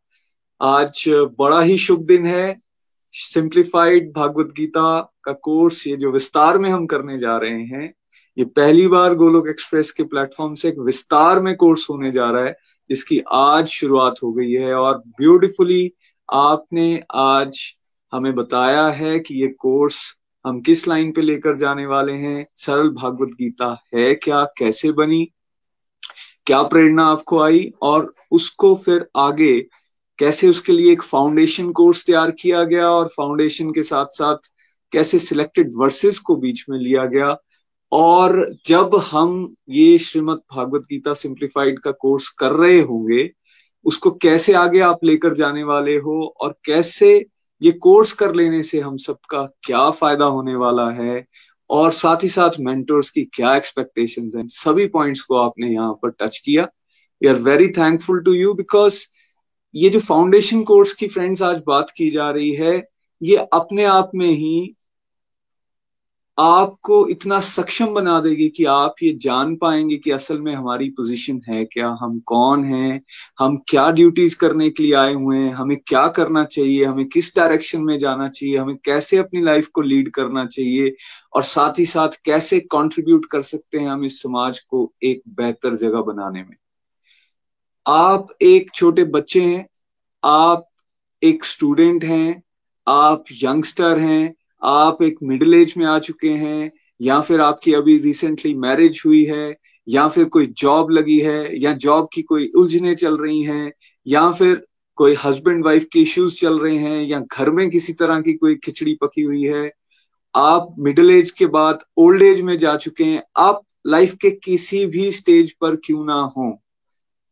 आज 0.62 1.04
बड़ा 1.40 1.62
ही 1.62 1.78
शुभ 1.78 2.06
दिन 2.06 2.26
है। 2.26 2.67
सिंप्लीफाइड 3.24 4.12
भागवत 4.14 4.54
गीता 4.58 5.00
का 5.24 5.32
कोर्स 5.34 5.86
ये 5.88 5.96
जो 5.98 6.12
विस्तार 6.12 6.58
में 6.58 6.70
हम 6.70 6.86
करने 6.86 7.18
जा 7.20 7.38
रहे 7.38 7.62
हैं, 7.64 7.94
ये 8.38 8.46
पहली 8.46 8.88
बार 8.88 9.16
गोलोक 9.16 9.48
एक्सप्रेस 9.50 9.92
के 9.92 10.04
प्लेटफॉर्म 10.04 10.54
से 10.54 10.68
एक 10.70 10.80
विस्तार 10.80 11.40
में 11.40 11.56
कोर्स 11.56 11.88
होने 11.90 12.12
जा 12.12 12.30
रहा 12.32 12.46
है, 12.46 12.56
जिसकी 12.90 13.22
आज 13.32 13.68
शुरुआत 13.68 14.16
हो 14.24 14.32
गई 14.34 14.52
है। 14.52 14.74
और 14.74 14.98
ब्यूटिफुली 14.98 15.92
आपने 16.30 17.04
आज 17.12 17.60
हमें 18.14 18.34
बताया 18.36 18.88
है 18.88 19.20
कि 19.20 19.42
ये 19.42 19.48
कोर्स 19.48 19.98
हम 20.46 20.62
किस 20.62 20.88
लाइन 20.88 21.12
पे 21.12 21.22
लेकर 21.22 21.58
जाने 21.58 21.86
वाले 21.86 22.14
हैं, 22.14 22.46
सरल 22.56 22.90
भागवत 22.90 23.30
गीता 23.30 23.76
है 23.96 24.14
क्या, 24.16 24.44
कैसे 24.58 24.92
बनी, 24.92 25.26
क्या 26.46 26.62
प्रेरणा 26.64 27.06
आपको 27.06 27.42
आई, 27.42 27.72
और 27.82 28.14
उसको 28.32 28.76
फिर 28.76 29.08
आगे 29.16 29.68
कैसे 30.20 30.48
उसके 30.50 30.74
लिए 30.74 30.92
एक 30.92 31.02
फाउंडेशन 31.04 31.72
कोर्स 31.72 32.06
तैयार 32.06 32.32
किया 32.32 32.64
गया 32.64 32.90
और 32.90 33.08
फाउंडेशन 33.08 33.72
के 33.72 33.84
साथ 33.84 34.06
साथ 34.12 34.52
कैसे 34.94 35.20
सिलेक्टेड 35.20 35.72
वर्सेस 35.78 36.20
को 36.20 36.36
बीच 36.36 36.64
में 36.70 36.78
लिया 36.80 37.06
गया। 37.06 37.36
और 37.92 38.36
जब 38.66 38.96
हम 39.12 39.56
ये 39.70 39.98
श्रीमद 39.98 40.40
भागवत 40.54 40.84
गीता 40.90 41.14
सिंप्लीफाइड 41.14 41.80
का 41.80 41.92
कोर्स 41.92 42.30
कर 42.30 42.52
रहे 42.52 42.80
होंगे, 42.82 43.30
उसको 43.86 44.12
कैसे 44.12 44.54
आगे 44.54 44.80
आप 44.80 45.04
लेकर 45.04 45.34
जाने 45.34 45.64
वाले 45.64 45.96
हो 45.98 46.22
और 46.42 46.56
कैसे 46.66 47.26
ये 47.62 47.72
कोर्स 47.72 48.12
कर 48.14 48.34
लेने 48.36 48.62
से 48.64 48.80
हम 48.80 48.98
सबका 48.98 49.44
क्या 49.64 49.90
फ़ायदा 49.92 50.26
होने 50.26 50.56
वाला 50.56 50.90
है 50.92 51.26
और 51.70 51.92
साथ 51.92 52.24
ही 52.24 52.30
साथ 52.30 52.60
मेंटर्स 52.60 53.10
की 53.10 53.24
क्या 53.34 53.56
एक्सपेक्टेशंस 53.56 54.36
हैं, 54.36 54.46
सभी 54.46 54.88
पॉइंट्स 54.88 55.22
को 55.22 55.36
आपने 55.36 55.68
यहाँ 55.68 55.94
पर 55.94 56.10
टच 56.20 56.38
किया। 56.38 56.64
We 57.22 57.28
are 57.28 57.40
very 57.42 57.68
thankful 57.68 58.22
to 58.24 58.34
you 58.34 58.54
because 58.54 59.04
ये 59.76 59.90
जो 59.90 60.00
फाउंडेशन 60.00 60.64
कोर्स 60.64 60.94
की 60.94 61.08
फ्रेंड्स 61.08 61.42
आज 61.42 61.62
बात 61.68 61.90
की 61.98 62.10
जा 62.10 62.30
रही 62.32 62.52
है, 62.52 62.88
ये 63.22 63.36
अपने 63.54 63.84
आप 63.84 64.12
में 64.16 64.28
ही 64.28 64.74
आपको 66.38 67.08
इतना 67.08 67.40
सक्षम 67.40 67.94
बना 67.94 68.20
देगी 68.22 68.48
कि 68.50 68.66
आप 68.66 68.96
ये 69.04 69.14
जान 69.14 69.56
पाएँगे 69.56 69.98
कि 69.98 70.12
असल 70.12 70.40
में 70.40 70.54
हमारी 70.56 70.90
पोजीशन 70.90 71.42
है 71.50 71.64
क्या, 71.66 71.88
हम 72.02 72.20
कौन 72.20 72.66
हैं, 72.66 73.02
हम 73.40 73.58
क्या 73.70 73.90
ड्यूटीज़ 73.92 74.38
करने 74.38 74.70
के 74.70 74.84
लिए 74.84 74.94
आए 74.94 75.14
हुए 75.14 75.38
हैं, 75.38 75.54
हमें 75.54 75.78
क्या 75.88 76.08
करना 76.08 76.44
चाहिए, 76.44 76.86
हमें 76.86 77.06
किस 77.06 77.36
डायरेक्शन 77.36 77.82
में 77.82 77.98
जाना 78.00 78.28
चाहिए, 78.30 78.58
हमें 78.58 78.76
कैसे 78.86 79.18
अपनी 79.18 79.42
लाइफ 79.42 79.68
को 79.68 79.82
लीड 79.82 80.12
करना 80.12 80.46
चाहिए 80.46 80.96
और 81.34 81.44
साथ 81.44 81.80
ही 81.80 81.86
साथ 81.86 82.22
कैसे 82.26 82.60
कंट्रीब्यूट 82.60 83.26
कर 83.32 83.42
सकते 83.42 83.80
हैं 83.80 83.90
हम 83.90 84.06
इस 84.06 84.22
समाज 84.22 84.60
को 84.60 84.92
एक 85.04 85.22
बेहतर 85.30 85.76
जगह 85.76 86.02
बनाने 86.02 86.44
में। 86.44 86.56
आप 87.88 88.28
एक 88.42 88.72
छोटे 88.76 89.04
बच्चे 89.04 89.42
हैं, 89.42 89.68
आप 90.26 90.66
एक 91.24 91.46
स्टूडेंट 91.46 92.04
हैं, 92.04 92.44
आप 92.88 93.24
यंगस्टर 93.44 94.00
हैं, 94.00 94.34
आप 94.64 95.02
एक 95.02 95.16
मिडिल 95.24 95.54
एज 95.54 95.74
में 95.78 95.86
आ 95.86 96.00
चुके 96.00 96.30
हैं, 96.30 96.72
या 97.02 97.22
फिर 97.22 97.42
आपकी 97.42 97.74
अभी 97.74 97.98
रिसेंटली 97.98 98.54
मैरिज 98.54 99.04
हुई 99.06 99.24
है, 99.24 99.58
या 99.90 100.08
फिर 100.08 100.26
कोई 100.26 100.46
जॉब 100.48 100.92
लगी 100.92 101.20
है, 101.20 101.62
या 101.62 101.74
जॉब 101.74 102.10
की 102.14 102.22
कोई 102.22 102.52
उलझने 102.56 102.96
चल 102.96 103.18
रही 103.18 103.42
हैं, 103.42 103.72
या 104.08 104.32
फिर 104.32 104.66
कोई 104.96 105.16
हस्बैंड 105.26 105.66
वाइफ 105.66 105.86
के 105.94 106.00
इश्यूज़ 106.00 106.40
चल 106.40 106.60
रहे 106.60 106.78
हैं, 106.78 107.02
या 107.04 107.20
घर 107.20 107.50
में 107.50 107.70
किसी 107.70 107.94
तरह 107.94 108.22
की 108.22 108.34
कोई 108.34 108.56
खिचड़ी 108.56 108.98
पकी 109.02 109.22
हुई 109.22 109.44
है, 109.44 109.72
आप 110.36 110.76
मिडिल 110.80 111.12
एज 111.12 111.32
के 111.32 111.46
बाद 111.46 111.80
ओल्ड 111.98 112.22
एज 112.22 112.42
में 112.42 112.58
जा 112.58 112.76
चुके 112.76 113.04
हैं, 113.04 113.24
आप 113.38 113.64
लाइफ 113.88 114.14
के 114.14 114.32
किसी 114.32 114.86
भी 114.86 115.12
स्टेज 115.12 115.54
पर 115.54 115.76
क्यों 115.76 116.06
ना 116.06 116.22
हो। 116.38 116.62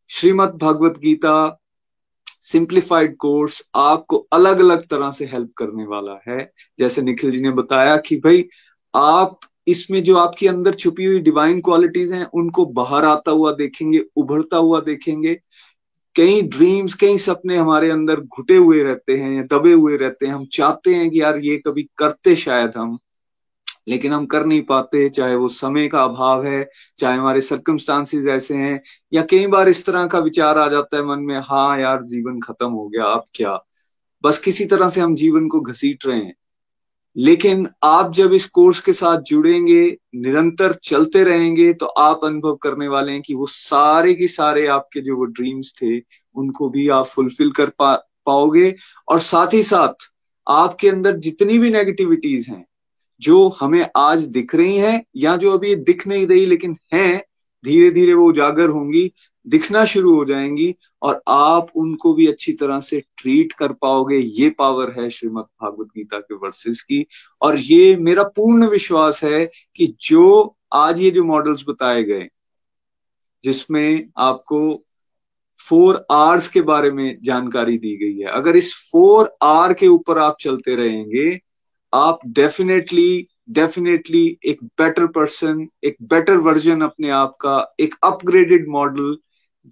श्रीमद 0.10 0.60
भगवत 0.62 0.98
गीता 0.98 1.62
सिंप्लीफाइड 2.28 3.16
कोर्स 3.18 3.64
आपको 3.76 4.18
अलग 4.18 4.60
अलग 4.60 4.88
तरह 4.88 5.12
से 5.12 5.26
हेल्प 5.26 5.52
करने 5.58 5.86
वाला 5.86 6.20
है। 6.28 6.52
जैसे 6.80 7.02
निखिल 7.02 7.32
जी 7.32 7.42
ने 7.42 7.52
बताया 7.52 7.98
कि 7.98 8.16
भाई, 8.16 8.46
आप 8.96 9.40
इसमें 9.68 10.04
जो 10.04 10.18
आपके 10.18 10.48
अंदर 10.48 10.74
छुपी 10.74 11.06
हुई 11.06 11.20
डिवाइन 11.20 11.62
क्वालिटीज 11.62 12.14
हैं, 12.14 12.26
उनको 12.26 12.66
बाहर 12.66 13.06
आता 13.06 13.32
हुआ 13.32 13.52
देखेंगे, 13.52 14.02
उभरता 14.16 14.58
हुआ 14.58 14.80
देखेंगे। 14.80 15.40
कई 16.16 16.42
ड्रीम्स 16.42 16.94
कई 16.94 17.18
सपने 17.18 17.58
हमारे 17.58 17.90
अंदर 17.90 18.20
घुटे 18.20 18.56
हुए 18.56 18.84
रहते 18.84 19.18
हैं 19.18 19.32
या 19.32 19.58
दबे 19.58 19.74
हुए 19.74 19.98
रहते 19.98 20.26
हैं। 20.26 20.34
हम 20.34 20.46
चाहते 20.46 20.96
हैं 20.96 21.10
कि 21.10 21.22
यार 21.22 21.38
ये 21.38 21.58
कभी 21.58 21.90
करते 21.98 22.36
शायद 22.36 22.72
हम। 22.78 22.98
लेकिन 23.88 24.14
हम 24.14 24.26
कर 24.26 24.46
नहीं 24.46 24.62
पाते, 24.62 25.10
चाहे 25.10 25.36
वो 25.36 25.48
समय 25.48 25.88
का 25.88 26.04
अभाव 26.04 26.46
है, 26.46 26.70
चाहे 26.98 27.18
हमारे 27.18 27.42
सर्कमस्टांसिस 27.42 28.28
ऐसे 28.28 28.56
हैं, 28.56 28.82
या 29.14 29.22
कई 29.22 29.48
बार 29.48 29.70
इस 29.70 29.86
तरह 29.86 30.06
का 30.08 30.20
विचार 30.20 30.58
आ 30.58 30.68
जाता 30.68 30.98
है 30.98 31.06
मन 31.06 31.20
में 31.20 31.40
हाँ 31.40 31.80
यार, 31.80 32.02
जीवन 32.04 32.40
खत्म 32.40 32.70
हो 32.70 32.88
गया, 32.88 33.04
अब 33.04 33.24
क्या? 33.34 33.60
बस 34.24 34.40
किसी 34.40 34.66
तरह 34.66 34.90
से 34.90 35.02
हम 35.02 35.16
जीवन 35.16 35.48
को 35.48 35.60
घसीट 35.60 36.06
रहे 36.06 36.18
हैं। 36.18 36.36
लेकिन 37.18 37.68
आप 37.84 38.12
जब 38.14 38.34
इस 38.34 38.46
कोर्स 38.46 38.80
के 38.80 38.94
साथ 38.94 39.22
जुड़ेंगे, 39.22 39.98
निरंतर 40.16 40.74
चलते 40.74 41.24
रहेंगे 41.24 41.74
तो 41.74 41.86
आप 41.86 42.24
अनुभव 42.24 42.56
करने 42.56 42.88
वाले 42.88 43.12
हैं 43.12 43.22
कि 43.22 43.34
वो 43.34 43.46
सारे 43.46 44.14
के 44.14 44.28
सारे 44.28 44.68
आपके 44.68 45.02
जो 45.02 45.16
वो 45.18 45.26
ड्रीम्स 45.26 45.74
थे, 45.82 46.00
उनको 46.36 46.70
भी 46.70 46.88
आप 46.90 47.06
फुलफिल 47.06 47.52
कर 47.52 47.70
पा, 47.70 47.96
पाओगे। 48.26 48.76
और 49.08 49.20
साथ 49.20 49.54
ही 49.54 49.64
साथ, 49.64 50.12
आपके 50.48 50.90
अंदर 50.90 51.18
जितनी 51.18 51.58
भी 51.60 51.70
नेगेटिविटीज 51.70 52.48
हैं 52.50 52.66
जो 53.22 53.50
हमें 53.50 53.90
आज 53.96 54.20
दिख 54.20 54.56
रही 54.56 54.78
हैं 54.78 55.06
या 55.16 55.38
जो 55.38 55.52
अभी 55.52 55.76
दिख 55.76 56.08
नहीं 56.08 56.28
रही, 56.28 56.46
लेकिन 56.46 56.78
हैं 56.94 57.24
धीरे 57.66 57.92
धीरे 57.92 58.14
वो 58.14 58.30
उजागर 58.30 58.70
होंगी, 58.70 59.12
दिखना 59.48 59.86
शुरू 59.86 60.16
हो 60.16 60.26
जाएँगी, 60.26 60.76
और 61.02 61.22
आप 61.28 61.68
उनको 61.76 62.14
भी 62.14 62.28
अच्छी 62.28 62.54
तरह 62.54 62.80
से 62.80 63.04
ट्रीट 63.18 63.54
कर 63.54 63.74
पाओगे। 63.74 64.18
ये 64.18 64.50
पावर 64.50 64.96
है 65.00 65.10
श्रीमद 65.10 65.44
भागवत 65.44 65.88
गीता 65.88 66.20
के 66.20 66.36
वर्सेस 66.36 66.82
की। 66.82 67.06
और 67.42 67.58
ये 67.60 67.96
मेरा 67.96 68.24
पूर्ण 68.24 68.68
विश्वास 68.68 69.24
है 69.24 69.52
कि 69.76 69.96
जो 70.02 70.56
आज 70.74 71.02
ये 71.02 71.12
जो 71.12 71.24
मॉडल्स 71.24 71.66
बताए 71.70 72.04
गए, 72.04 72.30
जिसमें 73.44 74.10
आपको 74.18 74.84
फोर 75.60 76.06
आर्स 76.12 76.48
के 76.48 76.62
बारे 76.62 76.92
में 76.92 77.18
जानकारी 77.22 77.78
दी 77.78 77.98
गई 77.98 78.20
है, 78.20 78.28
अगर 78.28 78.56
इस 78.56 78.90
फोर 78.92 79.36
आर 79.42 79.74
के 79.74 79.88
ऊपर 79.88 80.18
आप 80.18 80.38
चलते 80.40 80.76
रहेंगे 80.76 81.45
आप 81.96 82.20
डेफिनेटली 82.28 83.28
डेफिनेटली 83.50 84.40
एक 84.46 84.64
बेटर 84.64 85.08
पर्सन 85.08 85.68
एक 85.84 85.96
बेटर 86.04 86.38
वर्जन 86.38 86.82
अपने 86.82 87.10
आप 87.10 87.36
का, 87.42 87.76
एक 87.80 87.96
अपग्रेडेड 88.04 88.66
मॉडल 88.70 89.18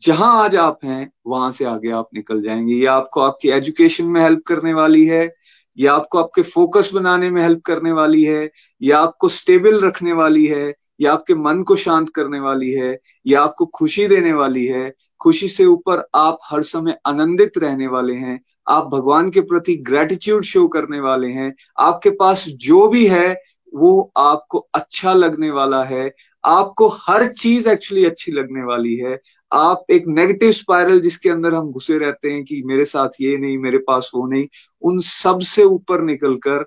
जहाँ 0.03 0.43
आज 0.43 0.55
आप 0.55 0.79
हैं, 0.83 1.11
वहाँ 1.27 1.51
से 1.51 1.65
आगे 1.65 1.91
आप 1.91 2.09
निकल 2.13 2.41
जाएँगे। 2.41 2.73
ये 2.73 2.85
आपको 2.85 3.21
आपकी 3.21 3.49
एजुकेशन 3.49 4.05
में 4.05 4.21
हेल्प 4.21 4.41
करने 4.47 4.73
वाली 4.73 5.05
है, 5.05 5.35
ये 5.77 5.87
आपको 5.87 6.19
आपके 6.19 6.41
फोकस 6.41 6.89
बनाने 6.93 7.29
में 7.29 7.41
हेल्प 7.41 7.61
करने 7.65 7.91
वाली 7.91 8.23
है, 8.23 8.49
या 8.81 8.99
आपको 8.99 9.29
स्टेबल 9.29 9.79
रखने 9.81 10.13
वाली 10.13 10.45
है, 10.45 10.73
या 11.01 11.13
आपके 11.13 11.35
मन 11.35 11.63
को 11.63 11.75
शांत 11.75 12.09
करने 12.09 12.39
वाली 12.39 12.71
है, 12.71 12.99
या 13.27 13.41
आपको 13.41 13.65
खुशी 13.65 14.07
देने 14.07 14.33
वाली 14.33 14.65
है। 14.65 14.93
खुशी 15.19 15.47
से 15.47 15.65
ऊपर 15.65 16.07
आप 16.15 16.37
हर 16.43 16.61
समय 16.61 16.97
आनंदित 17.05 17.57
रहने 17.57 17.87
वाले 17.87 18.13
हैं 18.13 18.41
आप 18.67 18.85
भगवान 18.85 19.31
के 19.31 19.41
प्रति 19.41 19.75
ग्रेटिट्यूड 19.75 20.43
शो 20.43 20.67
करने 20.67 20.99
वाले 20.99 21.27
हैं। 21.27 21.55
आपके 21.79 22.09
पास 22.09 22.45
जो 22.47 22.87
भी 22.87 23.07
है, 23.07 23.41
वो 23.73 24.11
आपको 24.17 24.57
अच्छा 24.73 25.13
लगने 25.13 25.51
वाला 25.51 25.83
है। 25.83 26.15
आपको 26.45 26.87
हर 26.87 27.27
चीज़ 27.27 27.69
एक्चुअली 27.69 28.05
अच्छी 28.05 28.31
लगने 28.31 28.63
वाली 28.63 28.95
है। 28.95 29.19
आप 29.53 29.85
एक 29.91 30.03
नेगेटिव 30.07 30.51
स्पाइरल 30.51 30.99
जिसके 30.99 31.29
अंदर 31.29 31.53
हम 31.53 31.71
घुसे 31.71 31.97
रहते 31.97 32.31
हैं 32.31 32.45
कि 32.45 32.63
मेरे 32.65 32.85
साथ 32.85 33.09
ये 33.21 33.37
नहीं, 33.37 33.57
मेरे 33.57 33.77
पास 33.77 34.11
वो 34.15 34.27
नहीं, 34.27 34.47
उन 34.81 34.99
सबसे 34.99 35.63
ऊपर 35.63 36.01
निकलकर 36.01 36.65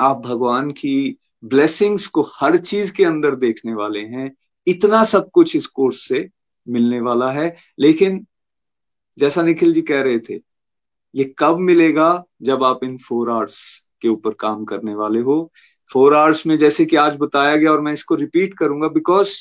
आप 0.00 0.16
भगवान 0.18 0.70
की 0.70 1.18
ब्लेसिंग्स 1.44 2.06
को 2.06 2.22
हर 2.22 2.56
चीज़ 2.56 2.92
के 2.92 3.04
अंदर 3.04 3.34
देखने 3.34 3.74
वाले 3.74 4.00
हैं। 4.00 4.34
इतना 4.66 5.04
सब 5.04 5.30
कुछ 5.30 5.56
इस 5.56 5.66
कोर्स 5.66 6.08
से 6.08 6.28
मिलने 6.68 7.00
वाला 7.00 7.30
है। 7.30 7.56
लेकिन 7.78 8.26
जैसा 9.18 9.42
निखिल 9.42 9.72
जी 9.72 9.82
कह 9.82 10.00
रहे 10.00 10.18
थे 10.18 10.53
ये 11.14 11.34
कब 11.38 11.56
मिलेगा 11.58 12.24
जब 12.42 12.64
आप 12.64 12.84
इन 12.84 12.96
फोर 12.98 13.30
आवर्स 13.30 13.86
के 14.02 14.08
ऊपर 14.08 14.30
काम 14.30 14.64
करने 14.64 14.94
वाले 14.94 15.20
हो? 15.20 15.52
फोर 15.92 16.14
आवर्स 16.14 16.46
में 16.46 16.58
जैसे 16.58 16.84
कि 16.84 16.96
आज 16.96 17.16
बताया 17.16 17.56
गया 17.56 17.72
और 17.72 17.80
मैं 17.80 17.92
इसको 17.92 18.14
रिपीट 18.14 18.54
करूँगा 18.54 18.88
बिकॉज़ 18.88 19.34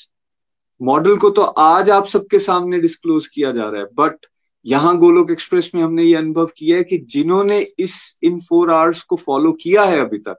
मॉडल 0.81 1.17
को 1.17 1.29
तो 1.29 1.41
आज 1.41 1.89
आप 1.89 2.05
सबके 2.05 2.39
सामने 2.39 2.79
डिस्क्लोज 2.79 3.27
किया 3.27 3.51
जा 3.51 3.69
रहा 3.69 3.81
है 3.81 3.87
बट 3.93 4.25
यहाँ 4.65 4.97
गोलोक 4.97 5.31
एक्सप्रेस 5.31 5.71
में 5.75 5.83
हमने 5.83 6.03
ये 6.03 6.15
अनुभव 6.15 6.45
किया 6.57 6.77
है 6.77 6.83
कि 6.83 6.97
जिन्होंने 6.97 7.67
इस, 7.79 8.19
इन 8.23 8.39
फोर 8.39 8.71
आवर्स 8.71 9.03
को 9.03 9.15
फॉलो 9.15 9.51
किया 9.51 9.83
है 9.83 9.99
अभी 9.99 10.17
तक, 10.17 10.37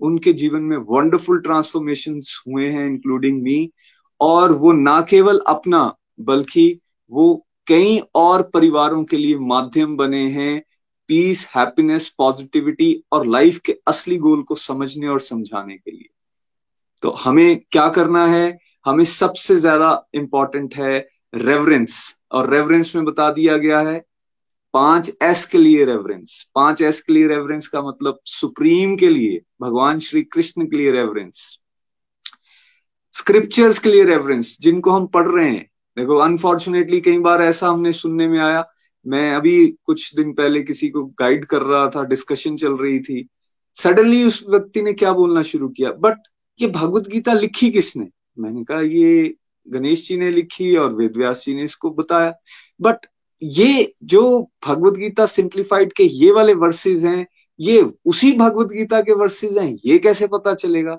उनके 0.00 0.32
जीवन 0.32 0.62
में 0.62 0.76
वंडरफुल 0.76 1.40
ट्रांसफॉर्मेशन 1.40 2.20
हुए 2.48 2.70
हैं 2.70 2.86
इंक्लूडिंग 2.86 3.42
मी 3.42 3.72
और 4.20 4.52
वो 4.52 4.72
ना 4.72 5.00
केवल 5.02 5.38
अपना, 5.38 5.94
बल्कि 6.20 6.80
वो 7.10 7.47
कई 7.68 7.98
और 8.14 8.42
परिवारों 8.54 9.02
के 9.04 9.16
लिए 9.16 9.38
माध्यम 9.38 9.96
बने 9.96 10.22
हैं 10.30 10.62
पीस, 11.08 11.48
हैप्पीनेस, 11.56 12.08
पॉजिटिविटी 12.08 13.02
और 13.12 13.26
लाइफ 13.26 13.58
के 13.58 13.76
असली 13.86 14.16
गोल 14.18 14.42
को 14.42 14.54
समझने 14.54 15.08
और 15.08 15.20
समझाने 15.20 15.76
के 15.76 15.90
लिए। 15.90 16.08
तो 17.02 17.10
हमें 17.10 17.60
क्या 17.70 17.88
करना 17.88 18.26
है? 18.26 18.58
हमें 18.86 19.04
सबसे 19.04 19.56
ज़्यादा 19.56 19.90
इंपॉर्टेंट 20.14 20.74
है 20.74 20.98
रेवरेंस 21.34 22.20
और 22.32 22.50
रेवरेंस 22.50 22.94
में 22.96 23.04
बता 23.04 23.30
दिया 23.32 23.56
गया 23.56 23.80
है 23.80 24.02
पाँच 24.74 25.10
एस 25.22 25.44
के 25.44 25.58
लिए 25.58 25.84
रेवरेंस 25.84 26.50
पाँच 26.54 26.82
एस 26.82 27.00
के 27.00 27.12
लिए 27.12 27.26
रेवरेंस 27.28 27.66
का 27.66 27.82
मतलब 27.82 28.18
सुप्रीम 28.24 28.96
के 28.96 29.08
लिए, 29.08 29.40
भगवान 29.60 29.98
श्री 29.98 30.22
कृष्ण 30.22 30.66
के 30.66 30.76
लिए 30.76 30.90
रेवरेंस 30.90 31.58
स्क्रिप्चर्स 33.14 33.78
के 33.78 33.90
लिए 33.90 34.04
रेफरेंस 34.04 34.56
जिनको 34.60 34.90
हम 34.90 35.06
पढ़ 35.06 35.26
रहे 35.26 35.50
हैं 35.50 35.66
देखो 35.98 36.16
अनफॉर्चुनेटली 36.16 37.00
कई 37.00 37.18
बार 37.18 37.42
ऐसा 37.42 37.68
हमने 37.68 37.92
सुनने 37.92 38.28
में 38.28 38.38
आया। 38.38 38.64
मैं 39.06 39.34
अभी 39.34 39.66
कुछ 39.84 40.14
दिन 40.16 40.32
पहले 40.32 40.62
किसी 40.62 40.88
को 40.88 41.04
गाइड 41.04 41.44
कर 41.44 41.62
रहा 41.62 41.88
था 41.88 42.04
डिस्कशन 42.04 42.56
चल 42.56 42.72
रही 42.72 43.00
थी। 43.00 43.28
सडनली 43.74 44.24
उस 44.24 44.44
व्यक्ति 44.48 44.82
ने 44.82 44.92
क्या 44.92 45.12
बोलना 45.12 45.42
शुरू 45.42 45.68
किया? 45.68 45.92
बट 45.92 46.16
ये 46.62 46.68
भगवत 46.68 47.08
गीता 47.08 47.32
लिखी 47.32 47.70
किसने? 47.70 48.08
मैंने 48.38 48.64
कहा, 48.64 48.80
ये 48.80 49.34
गणेश 49.68 50.08
जी 50.08 50.16
ने 50.16 50.30
लिखी 50.30 50.76
और 50.76 50.94
वेद 50.94 51.16
व्यास 51.16 51.44
जी 51.46 51.54
ने 51.54 51.64
इसको 51.64 51.90
बताया। 51.90 52.34
बट 52.80 53.06
ये 53.42 53.94
जो 54.04 54.50
भगवत 54.66 54.94
गीता 54.94 55.26
सिंप्लीफाइड 55.26 55.92
के 55.92 56.04
ये 56.04 56.30
वाले 56.32 56.54
वर्सेस 56.54 57.04
हैं, 57.04 57.26
ये 57.60 57.92
उसी 58.04 58.32
भगवत 58.32 58.66
गीता 58.66 59.00
के 59.00 59.12
वर्सेस 59.12 59.56
हैं, 59.56 59.78
ये 59.86 59.98
कैसे 59.98 60.26
पता 60.26 60.54
चलेगा? 60.54 60.98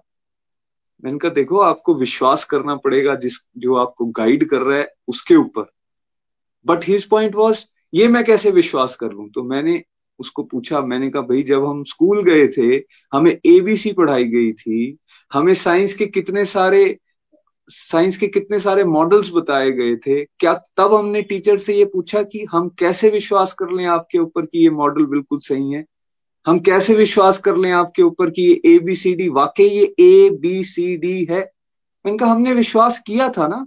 मैंने 1.05 1.17
कहा, 1.17 1.31
देखो, 1.31 1.57
आपको 1.57 1.95
विश्वास 1.95 2.45
करना 2.45 2.75
पड़ेगा 2.75 3.15
जिस, 3.15 3.33
जो 3.57 3.75
आपको 3.75 4.05
गाइड 4.05 4.49
कर 4.49 4.61
रहा 4.61 4.77
है 4.77 4.93
उसके 5.07 5.35
ऊपर. 5.35 5.71
बट 6.65 6.79
हिज 6.83 7.05
पॉइंट 7.05 7.35
वॉज़ 7.35 7.65
ये 7.93 8.07
मैं 8.07 8.23
कैसे 8.23 8.51
विश्वास 8.51 8.95
कर 8.95 9.11
लू? 9.11 9.29
तो 9.35 9.43
मैंने 9.43 9.83
उसको 10.19 10.43
पूछा, 10.43 10.81
मैंने 10.81 11.09
कहा, 11.09 11.21
भाई, 11.21 11.43
जब 11.43 11.65
हम 11.65 11.83
स्कूल 11.83 12.23
गए 12.23 12.47
थे, 12.47 12.83
हमें 13.13 13.37
एबीसी 13.45 13.93
पढ़ाई 13.93 14.23
गई 14.23 14.51
थी, 14.53 14.97
हमें 15.33 15.53
साइंस 15.53 15.93
के 15.93 16.05
कितने 16.05 16.45
सारे 16.45 16.97
साइंस 17.67 18.17
के 18.17 18.27
कितने 18.27 18.59
सारे 18.59 18.83
मॉडल्स 18.83 19.31
बताए 19.33 19.71
गए 19.71 19.95
थे, 19.95 20.25
क्या 20.25 20.53
तब 20.77 20.93
हमने 20.93 21.21
टीचर 21.21 21.57
से 21.57 21.75
ये 21.75 21.85
पूछा 21.85 22.23
कि 22.23 22.45
हम 22.51 22.69
कैसे 22.69 23.09
विश्वास 23.09 23.53
कर 23.53 23.69
लें 23.69 23.85
आपके 23.85 24.19
ऊपर 24.19 24.45
कि 24.45 24.59
ये 24.59 24.69
मॉडल 24.69 25.05
बिल्कुल 25.05 25.39
सही 25.39 25.71
है? 25.71 25.85
हम 26.45 26.59
कैसे 26.59 26.93
विश्वास 26.93 27.37
कर 27.37 27.57
लें 27.57 27.71
आपके 27.71 28.03
ऊपर 28.03 28.29
कि 28.29 28.41
ये 28.41 28.61
ए 28.65 28.77
बी 28.79 28.95
सी 28.95 29.13
डी 29.15 29.27
वाकई 29.29 29.67
ये 29.67 29.83
ए 29.99 30.29
बी 30.41 30.63
सी 30.63 30.95
डी 30.97 31.27
है? 31.31 31.41
इनका 32.05 32.25
हमने 32.25 32.53
विश्वास 32.53 32.99
किया 33.07 33.29
था 33.29 33.47
ना? 33.47 33.65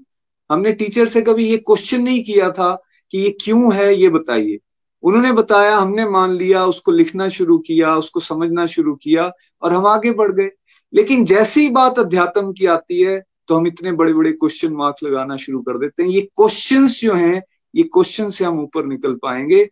हमने 0.50 0.72
टीचर 0.72 1.06
से 1.06 1.22
कभी 1.22 1.46
ये 1.48 1.56
क्वेश्चन 1.56 2.02
नहीं 2.02 2.22
किया 2.24 2.50
था 2.50 2.74
कि 3.12 3.18
ये 3.18 3.30
क्यों 3.44 3.74
है, 3.74 3.94
ये 3.94 4.08
बताइए। 4.08 4.58
उन्होंने 5.02 5.32
बताया, 5.32 5.76
हमने 5.76 6.08
मान 6.08 6.32
लिया, 6.32 6.64
उसको 6.66 6.92
लिखना 6.92 7.28
शुरू 7.28 7.58
किया, 7.58 7.94
उसको 7.96 8.20
समझना 8.20 8.66
शुरू 8.66 8.94
किया 8.94 9.30
और 9.62 9.72
हम 9.72 9.86
आगे 9.86 10.10
बढ़ 10.12 10.32
गए। 10.32 10.50
लेकिन 10.92 11.24
जैसी 11.24 11.68
बात 11.70 11.98
अध्यात्म 11.98 12.52
की 12.52 12.66
आती 12.66 13.00
है 13.00 13.22
तो 13.48 13.56
हम 13.56 13.66
इतने 13.66 13.92
बड़े 13.92 14.12
बड़े 14.14 14.32
क्वेश्चन 14.32 14.72
मार्क 14.72 14.96
लगाना 15.04 15.36
शुरू 15.36 15.60
कर 15.60 15.78
देते 15.78 16.02
हैं। 16.02 16.10
ये 16.10 16.20
क्वेश्चंस 16.20 17.00
जो 17.00 17.14
हैं, 17.14 17.42
ये 17.74 17.82
क्वेश्चन 17.82 18.28
से 18.30 18.44
हम 18.44 18.60
ऊपर 18.60 18.86
निकल 18.86 19.14
पाएँगे। 19.14 19.64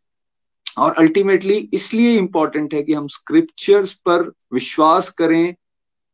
और 0.78 0.94
अल्टीमेटली 0.98 1.70
इसलिए 1.74 2.18
इंपॉर्टेंट 2.18 2.74
है 2.74 2.82
कि 2.82 2.92
हम 2.92 3.06
स्क्रिप्चर्स 3.06 3.92
पर 3.94 4.32
विश्वास 4.52 5.10
करें 5.10 5.54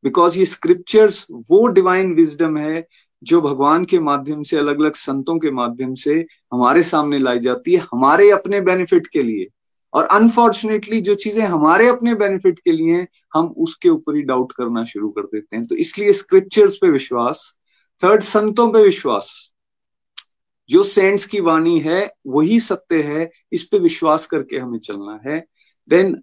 बिकॉज़ 0.04 0.38
ये 0.38 0.44
स्क्रिप्चर्स 0.44 1.26
वो 1.30 1.66
डिवाइन 1.66 2.14
विजडम 2.14 2.57
है 2.57 2.86
जो 3.22 3.40
भगवान 3.40 3.84
के 3.84 3.98
माध्यम 3.98 4.42
से 4.42 4.57
अलग 4.57 4.80
अलग 4.80 4.94
संतों 4.94 5.38
के 5.38 5.50
माध्यम 5.50 5.94
से 5.94 6.26
हमारे 6.52 6.82
सामने 6.82 7.18
लाई 7.18 7.38
जाती 7.38 7.74
है, 7.74 7.78
हमारे 7.92 8.30
अपने 8.30 8.61
बेनिफिट 8.61 9.07
के 9.07 9.22
लिए। 9.22 9.46
और 9.94 10.04
अनफॉर्चुनेटली 10.04 11.00
जो 11.00 11.14
चीज़ें 11.14 11.44
हमारे 11.44 11.88
अपने 11.88 12.14
बेनिफिट 12.14 12.59
के 12.59 12.72
लिए 12.72 13.07
हम 13.34 13.46
उसके 13.59 13.88
ऊपर 13.88 14.16
ही 14.16 14.22
डाउट 14.22 14.52
करना 14.52 14.84
शुरू 14.84 15.09
कर 15.09 15.22
देते 15.22 15.57
हैं। 15.57 15.64
तो 15.64 15.74
इसलिए 15.74 16.12
स्क्रिप्चर्स 16.12 16.76
पे 16.76 16.90
विश्वास 16.90 17.57
थर्ड 18.04 18.20
संतों 18.20 18.72
पे 18.72 18.82
विश्वास। 18.82 19.52
जो 20.68 20.82
सेंट्स 20.82 21.24
की 21.24 21.40
वाणी 21.40 21.78
है, 21.78 22.12
वही 22.26 22.60
सत्य 22.60 23.02
है, 23.02 23.30
इस 23.52 23.64
पे 23.64 23.78
विश्वास 23.78 24.26
करके 24.26 24.56
हमें 24.56 24.78
चलना 24.78 25.20
है। 25.26 25.46
देन 25.88 26.22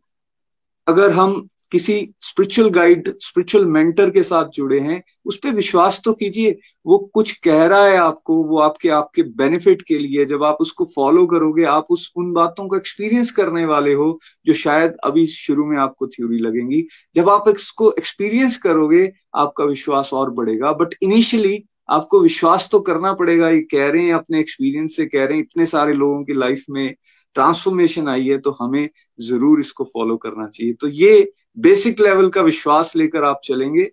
अगर 0.88 1.12
हम 1.12 1.50
किसी 1.72 2.14
स्पिरिचुअल 2.22 2.70
गाइड 2.70 3.14
स्पिरिचुअल 3.20 3.66
मेंटर 3.66 4.10
के 4.10 4.24
साथ 4.24 4.46
जुड़े 4.50 4.80
हैं, 4.80 5.04
उस 5.26 5.38
पर 5.38 5.50
विश्वास 5.50 6.02
तो 6.06 6.14
कीजिए, 6.14 6.60
वो 6.86 7.12
कुछ 7.14 7.32
कह 7.32 7.66
रहा 7.66 7.86
है 7.86 7.98
आपको, 7.98 8.44
वो 8.44 8.58
आपके 8.58 8.90
आपके 8.90 9.24
बेनिफिट 9.24 9.82
के 9.82 10.00
लिए, 10.00 10.26
जब 10.26 10.44
आप 10.44 10.58
उसको 10.62 10.86
फॉलो 10.86 11.28
करोगे, 11.28 11.64
आप 11.64 11.88
उस, 11.90 12.12
उन 12.16 12.34
बातों 12.34 12.68
को 12.68 12.78
एक्सपीरियंस 12.78 13.32
करने 13.32 13.66
वाले 13.66 13.94
हो, 13.94 14.20
जो 14.46 14.54
शायद 14.54 14.96
अभी 15.04 15.28
शुरू 15.28 15.66
में 15.66 15.78
आपको 15.78 16.08
थ्योरी 16.08 16.38
लगेंगी। 16.38 16.88
जब 17.16 17.30
आप 17.30 17.44
इसको 17.48 17.92
एक्सपीरियंस 17.92 18.58
करोगे, 18.58 19.12
आपका 19.36 19.64
विश्वास 19.64 20.10
और 20.14 20.32
बढ़ेगा। 20.32 20.74
बट 20.74 20.96
इनिशियली 21.02 21.66
आपको 21.90 22.22
विश्वास 22.22 22.68
तो 22.72 22.80
करना 22.82 23.14
पड़ेगा, 23.14 23.50
ये 23.50 23.62
कह 23.64 23.90
रहे 23.90 24.04
हैं, 24.04 24.14
अपने 24.14 24.40
एक्सपीरियंस 24.40 24.96
से 24.96 25.06
कह 25.06 25.26
रहे 25.26 25.38
हैं, 25.38 25.44
इतने 25.44 25.66
सारे 25.66 25.94
लोगों 25.94 26.24
की 26.24 26.34
लाइफ 26.34 26.64
में 26.70 26.94
ट्रांसफॉर्मेशन 27.36 28.08
आई 28.10 28.28
है 28.28 28.38
तो 28.38 28.52
हमें 28.60 28.90
ज़रूर 29.20 29.60
इसको 29.60 29.84
फॉलो 29.84 30.18
करना 30.18 30.48
चाहिए। 30.48 30.74
तो 30.74 30.88
ये 30.90 31.32
बेसिक 31.60 32.00
लेवल 32.00 32.30
का 32.30 32.42
विश्वास 32.42 32.96
लेकर 32.96 33.24
आप 33.24 33.42
चलेंगे 33.44 33.90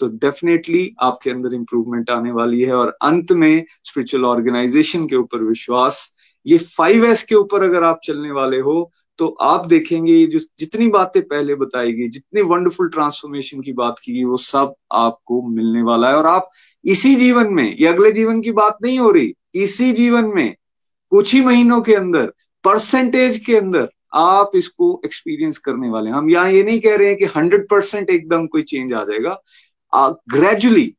तो 0.00 0.06
डेफिनेटली 0.18 0.94
आपके 1.00 1.30
अंदर 1.30 1.54
इंप्रूवमेंट 1.54 2.10
आने 2.10 2.32
वाली 2.32 2.60
है 2.60 2.72
और 2.74 2.96
अंत 3.02 3.32
में 3.32 3.64
स्पिरिचुअल 3.84 4.24
ऑर्गेनाइजेशन 4.24 5.06
के 5.06 5.16
ऊपर 5.16 5.42
विश्वास, 5.42 6.12
ये 6.46 6.58
फाइव 6.58 7.04
एस 7.04 7.22
के 7.22 7.34
ऊपर 7.34 7.64
अगर 7.64 7.82
आप 7.84 8.00
चलने 8.04 8.30
वाले 8.32 8.58
हो 8.60 8.90
तो 9.18 9.26
आप 9.40 9.66
देखेंगे 9.66 10.26
जो 10.26 10.38
जितनी 10.58 10.86
बातें 10.88 11.22
पहले 11.22 11.54
बताई 11.54 11.92
गई, 11.92 12.08
जितनी 12.08 12.42
वंडरफुल 12.42 12.88
ट्रांसफॉर्मेशन 12.88 13.60
की 13.60 13.72
बात 13.72 13.98
की 14.04 14.12
गई, 14.12 14.24
वो 14.24 14.36
सब 14.36 14.74
आपको 14.92 15.42
मिलने 15.48 15.82
वाला 15.82 16.08
है। 16.08 16.16
और 16.16 16.26
आप 16.26 16.50
इसी 16.84 17.14
जीवन 17.14 17.52
में, 17.52 17.76
ये 17.80 17.86
अगले 17.86 18.12
जीवन 18.12 18.40
की 18.40 18.52
बात 18.52 18.78
नहीं 18.82 18.98
हो 18.98 19.10
रही, 19.10 19.34
इसी 19.54 19.92
जीवन 19.92 20.32
में, 20.34 20.54
कुछ 21.12 21.34
ही 21.34 21.40
महीनों 21.40 21.80
के 21.80 21.94
अंदर 21.94 22.32
परसेंटेज 22.64 23.36
के 23.36 23.56
अंदर 23.56 23.88
आप 24.14 24.50
इसको 24.54 25.00
एक्सपीरियंस 25.04 25.58
करने 25.58 25.88
वाले 25.88 26.10
हैं। 26.10 26.16
हम 26.16 26.30
यहाँ 26.30 26.50
ये 26.50 26.62
नहीं 26.62 26.80
कह 26.80 26.96
रहे 26.96 27.08
हैं 27.08 27.16
कि 27.16 27.24
हंड्रेड 27.36 27.68
परसेंट 27.68 28.10
एकदम 28.10 28.46
कोई 28.46 28.62
चेंज 28.62 28.92
आ 28.92 29.04
जाएगा। 29.04 29.38
ग्रेजुअली 30.30 30.94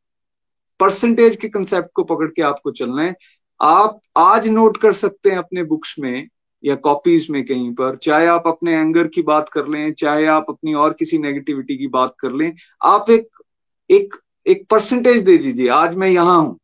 परसेंटेज 0.79 1.35
के 1.35 1.47
कंसेप्ट 1.47 1.89
को 1.93 2.03
पकड़ 2.03 2.27
के 2.27 2.41
आपको 2.41 2.71
चलना 2.71 3.03
है। 3.03 3.15
आप 3.61 3.99
आज 4.17 4.47
नोट 4.47 4.77
कर 4.77 4.93
सकते 4.93 5.29
हैं 5.29 5.37
अपने 5.37 5.63
बुक्स 5.63 5.95
में 5.99 6.27
या 6.63 6.75
कॉपीज 6.75 7.27
में 7.29 7.45
कहीं 7.45 7.73
पर 7.73 7.95
चाहे 7.95 8.27
आप 8.27 8.43
अपने 8.47 8.73
एंगर 8.73 9.07
की 9.07 9.21
बात 9.21 9.49
कर 9.49 9.67
लें 9.67 9.93
चाहे 9.93 10.25
आप 10.25 10.45
अपनी 10.49 10.73
और 10.73 10.93
किसी 10.93 11.17
नेगेटिविटी 11.17 11.77
की 11.77 11.87
बात 11.87 12.15
कर 12.19 12.31
लें 12.31 12.53
आप 12.85 13.09
एक 13.09 13.41
एक 13.89 14.13
एक 14.47 14.65
परसेंटेज 14.69 15.21
दे 15.23 15.37
दीजिए 15.37 15.67
आज 15.69 15.95
मैं 15.95 16.09
यहाँ 16.09 16.41
हूँ। 16.41 16.57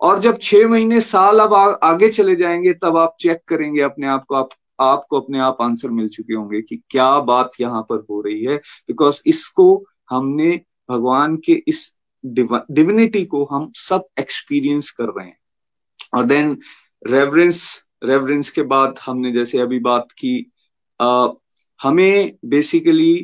और 0.00 0.18
जब 0.20 0.38
छह 0.38 0.68
महीने 0.68 1.00
साल 1.00 1.38
अब 1.40 1.54
आ, 1.54 1.64
आगे 1.72 2.08
चले 2.08 2.36
जाएँगे 2.36 2.72
तब 2.72 2.96
आप 2.96 3.16
चेक 3.20 3.40
करेंगे 3.48 3.80
अपने 3.80 4.06
आप 4.06 4.24
को 4.28 4.34
आप 4.34 4.48
आपको 4.80 5.20
अपने 5.20 5.38
आप 5.38 5.56
आंसर 5.60 5.90
मिल 5.90 6.08
चुके 6.08 6.34
होंगे 6.34 6.60
कि 6.62 6.76
क्या 6.90 7.20
बात 7.20 7.50
यहाँ 7.60 7.82
पर 7.82 8.04
हो 8.10 8.20
रही 8.20 8.44
है। 8.44 8.56
बिकॉज़ 8.56 9.22
इसको 9.26 9.84
हमने 10.10 10.60
भगवान 10.90 11.36
के 11.36 11.52
इस 11.68 11.96
डिविनिटी 12.24 13.24
को 13.24 13.44
हम 13.44 13.70
सब 13.74 14.04
एक्सपीरियंस 14.20 14.90
कर 14.90 15.04
रहे 15.04 15.26
हैं। 15.26 15.38
और 16.14 16.24
देन 16.24 16.58
रेवरेंस 17.06 17.85
रेवरेंस 18.02 18.50
के 18.50 18.62
बाद 18.62 18.98
हमने 19.06 19.32
जैसे 19.32 19.58
अभी 19.58 19.78
बात 19.80 20.12
की 20.12 20.34
आ, 21.00 21.28
हमें 21.80 22.36
बेसिकली 22.44 23.14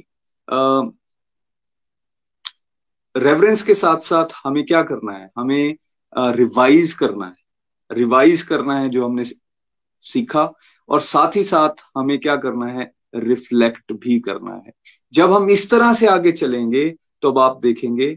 रेवरेंस 3.14 3.62
के 3.62 3.74
साथ 3.74 3.98
साथ 3.98 4.32
हमें 4.44 4.64
क्या 4.66 4.82
करना 4.82 5.12
है? 5.12 5.30
हमें 5.38 5.76
रिवाइज 6.36 6.92
करना 6.92 7.26
है। 7.26 7.96
रिवाइज 7.96 8.42
करना 8.42 8.78
है 8.78 8.88
जो 8.88 9.04
हमने 9.04 9.24
सीखा 10.02 10.44
और 10.88 11.00
साथ 11.00 11.36
ही 11.36 11.44
साथ 11.44 11.82
हमें 11.96 12.18
क्या 12.18 12.36
करना 12.36 12.66
है? 12.66 12.90
रिफ्लेक्ट 13.14 13.92
भी 13.92 14.18
करना 14.20 14.54
है। 14.54 14.72
जब 15.12 15.32
हम 15.32 15.48
इस 15.50 15.70
तरह 15.70 15.92
से 15.94 16.06
आगे 16.06 16.32
चलेंगे 16.32 16.88
तो 17.22 17.30
अब 17.30 17.38
आप 17.38 17.60
देखेंगे 17.62 18.14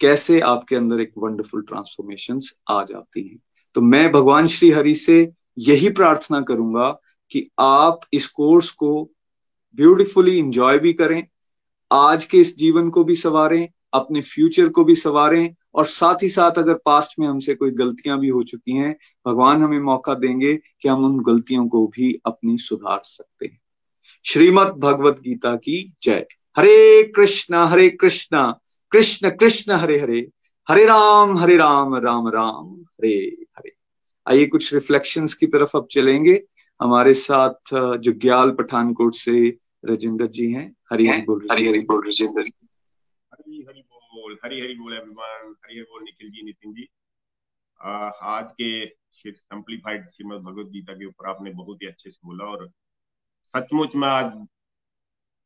कैसे 0.00 0.40
आपके 0.40 0.76
अंदर 0.76 1.00
एक 1.00 1.12
वंडरफुल 1.18 1.62
ट्रांसफॉर्मेशन 1.62 2.40
आ 2.70 2.82
जाती 2.84 3.28
हैं। 3.28 3.38
तो 3.76 3.80
मैं 3.80 4.10
भगवान 4.12 4.46
श्री 4.46 4.70
हरि 4.70 4.94
से 4.94 5.24
यही 5.58 5.90
प्रार्थना 5.90 6.40
करूँगा 6.40 7.00
कि 7.30 7.50
आप 7.58 8.00
इस 8.12 8.26
कोर्स 8.26 8.70
को 8.70 9.10
ब्यूटिफुली 9.74 10.38
इंजॉय 10.38 10.78
भी 10.78 10.92
करें, 10.92 11.26
आज 11.92 12.24
के 12.24 12.38
इस 12.38 12.58
जीवन 12.58 12.90
को 12.90 13.04
भी 13.04 13.14
सवारें, 13.14 13.68
अपने 13.92 14.20
फ्यूचर 14.20 14.68
को 14.68 14.84
भी 14.84 14.94
सवारें, 14.94 15.54
और 15.74 15.86
साथ 15.86 16.14
ही 16.22 16.28
साथ 16.28 16.50
अगर 16.50 16.74
पास्ट 16.74 17.18
में 17.18 17.26
हमसे 17.26 17.54
कोई 17.54 17.70
गलतियाँ 17.70 18.18
भी 18.18 18.28
हो 18.28 18.42
चुकी 18.42 18.72
हैं, 18.72 18.96
भगवान 19.26 19.62
हमें 19.62 19.80
मौका 19.80 20.14
देंगे 20.14 20.56
कि 20.56 20.88
हम 20.88 21.04
उन 21.04 21.22
गलतियों 21.22 21.68
को 21.68 21.86
भी 21.86 22.20
अपनी 22.26 22.58
सुधार 22.58 23.00
सकते 23.04 23.46
हैं। 23.46 23.60
श्रीमद 24.24 24.66
भगवत 24.66 25.20
गीता 25.20 25.56
की 25.56 25.94
जय। 26.02 26.26
हरे 26.58 27.02
कृष्णा 27.02 27.66
हरे 27.66 27.90
कृष्णा, 27.90 28.60
कृष्ण 28.90 29.30
कृष्ण, 29.30 29.72
हरे 29.72 30.00
हरे। 30.00 30.30
हरे 30.68 30.84
राम 30.84 31.38
हरे 31.38 31.56
राम 31.56 31.96
राम 31.96 32.28
राम, 32.28 32.80
हरे 32.82 33.44
हरे। 33.56 33.77
आइए 34.28 34.46
कुछ 34.46 34.72
रिफ्लेक्शंस 34.74 35.34
की 35.34 35.46
तरफ़ 35.46 35.76
अब 35.76 35.86
चलेंगे। 35.90 36.32
हमारे 36.80 37.12
साथ 37.16 37.74
जो 37.98 38.12
ग्याल 38.22 38.50
पठानकोट 38.54 39.14
से 39.14 39.36
रजिंदर 39.84 40.26
जी 40.36 40.50
हैं 40.52 40.66
हरि 40.92 41.06
हरि 41.06 41.22
बोल 41.22 41.46
हरि 41.52 41.66
हरि 41.68 41.78
बोल 41.88 42.06
रजिंदर 42.08 42.42
जी। 42.42 42.52
हरी 43.32 43.64
हरी 43.68 43.80
बोल 43.82 44.36
हरी 44.44 44.60
हरी 44.60 44.74
बोल 44.74 44.94
एवरीवन 44.94 45.54
हरी 45.64 45.74
हरी 45.74 45.82
बोल 45.82 46.02
निखिल 46.02 46.30
जी 46.30 46.44
नितिन 46.44 46.72
जी। 46.72 46.86
आज 47.80 48.50
के 48.52 48.68
सिंप्लीफाइड 49.14 50.08
श्रीमद 50.10 50.40
भगवत 50.42 50.66
गीता 50.72 50.94
के 50.94 51.06
ऊपर 51.06 51.28
आपने 51.30 51.50
बहुत 51.52 51.82
ही 51.82 51.86
अच्छे 51.88 52.10
से 52.10 52.18
बोला 52.26 52.44
और 52.46 52.68
सचमुच 53.54 53.96
मैं 53.96 54.08
आज 54.08 54.46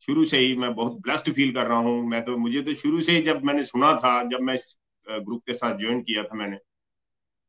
शुरू 0.09 0.25
से 0.25 0.39
ही 0.39 0.57
मैं 0.57 0.75
बहुत 0.75 1.01
ब्लेस्ड 1.01 1.33
फील 1.35 1.53
कर 1.55 1.67
रहा 1.67 1.79
हूँ। 1.79 2.03
मैं 2.09 2.23
तो 2.25 2.37
मुझे 2.39 2.63
तो 2.63 2.75
शुरू 2.75 3.01
से 3.03 3.13
ही 3.13 3.23
जब 3.23 3.45
मैंने 3.45 3.65
सुना 3.65 3.95
था 3.97 4.23
जब 4.31 4.41
मैं 4.43 4.55
इस 4.55 4.77
ग्रुप 5.07 5.43
के 5.47 5.53
साथ 5.55 5.79
ज्वाइन 5.79 6.01
किया 6.03 6.23
था 6.25 6.37
मैंने 6.37 6.59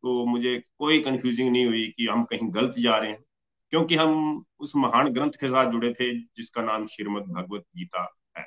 तो 0.04 0.26
मुझे 0.26 0.58
कोई 0.80 1.00
कंफ्यूजिंग 1.00 1.52
नहीं 1.52 1.66
हुई 1.66 1.88
कि 1.98 2.08
हम 2.08 2.24
कहीं 2.24 2.54
गलत 2.56 2.76
जा 2.80 2.98
रहे 2.98 3.12
हैं। 3.12 3.24
क्योंकि 3.70 3.96
हम 3.96 4.44
उस 4.60 4.76
महान 4.76 5.10
ग्रंथ 5.14 5.32
के 5.32 5.48
साथ 5.48 5.72
जुड़े 5.72 5.94
थे, 5.94 6.14
जिसका 6.20 6.62
नाम 6.62 6.88
श्रीमद 6.88 7.24
भगवत 7.24 7.64
गीता 7.78 8.16
है। 8.38 8.46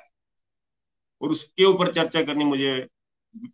और 1.21 1.31
उसके 1.31 1.65
ऊपर 1.65 1.93
चर्चा 1.93 2.21
करनी 2.21 2.45
मुझे 2.45 2.87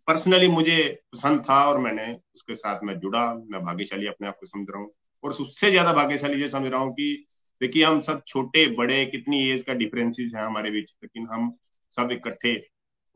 पर्सनली 0.06 0.48
मुझे 0.48 1.02
पसंद 1.12 1.40
था 1.40 1.64
और 1.64 1.78
मैंने 1.78 2.12
उसके 2.34 2.54
साथ 2.54 2.84
मैं 2.84 2.96
जुड़ा। 2.96 3.34
मैं 3.34 3.64
भाग्यशाली 3.64 4.06
अपने 4.06 4.28
आप 4.28 4.34
को 4.40 4.46
समझ 4.46 4.66
रहा 4.70 4.82
हूँ। 4.82 4.90
और 5.24 5.30
उससे 5.30 5.70
ज़्यादा 5.70 5.92
भाग्यशाली 5.92 6.42
ये 6.42 6.48
समझ 6.48 6.70
रहा 6.72 6.80
हूँ 6.80 6.92
कि 6.92 7.26
देखिए, 7.60 7.84
हम 7.84 8.00
सब 8.00 8.22
छोटे, 8.26 8.66
बड़े, 8.66 9.04
कितनी 9.06 9.48
एज 9.50 9.62
का 9.62 9.74
डिफरेंसेस 9.74 10.32
है 10.34 10.42
हमारे 10.42 10.70
बीच, 10.70 10.90
लेकिन 11.02 11.26
हम 11.26 11.52
सब 11.92 12.08
इकट्ठे 12.12 12.54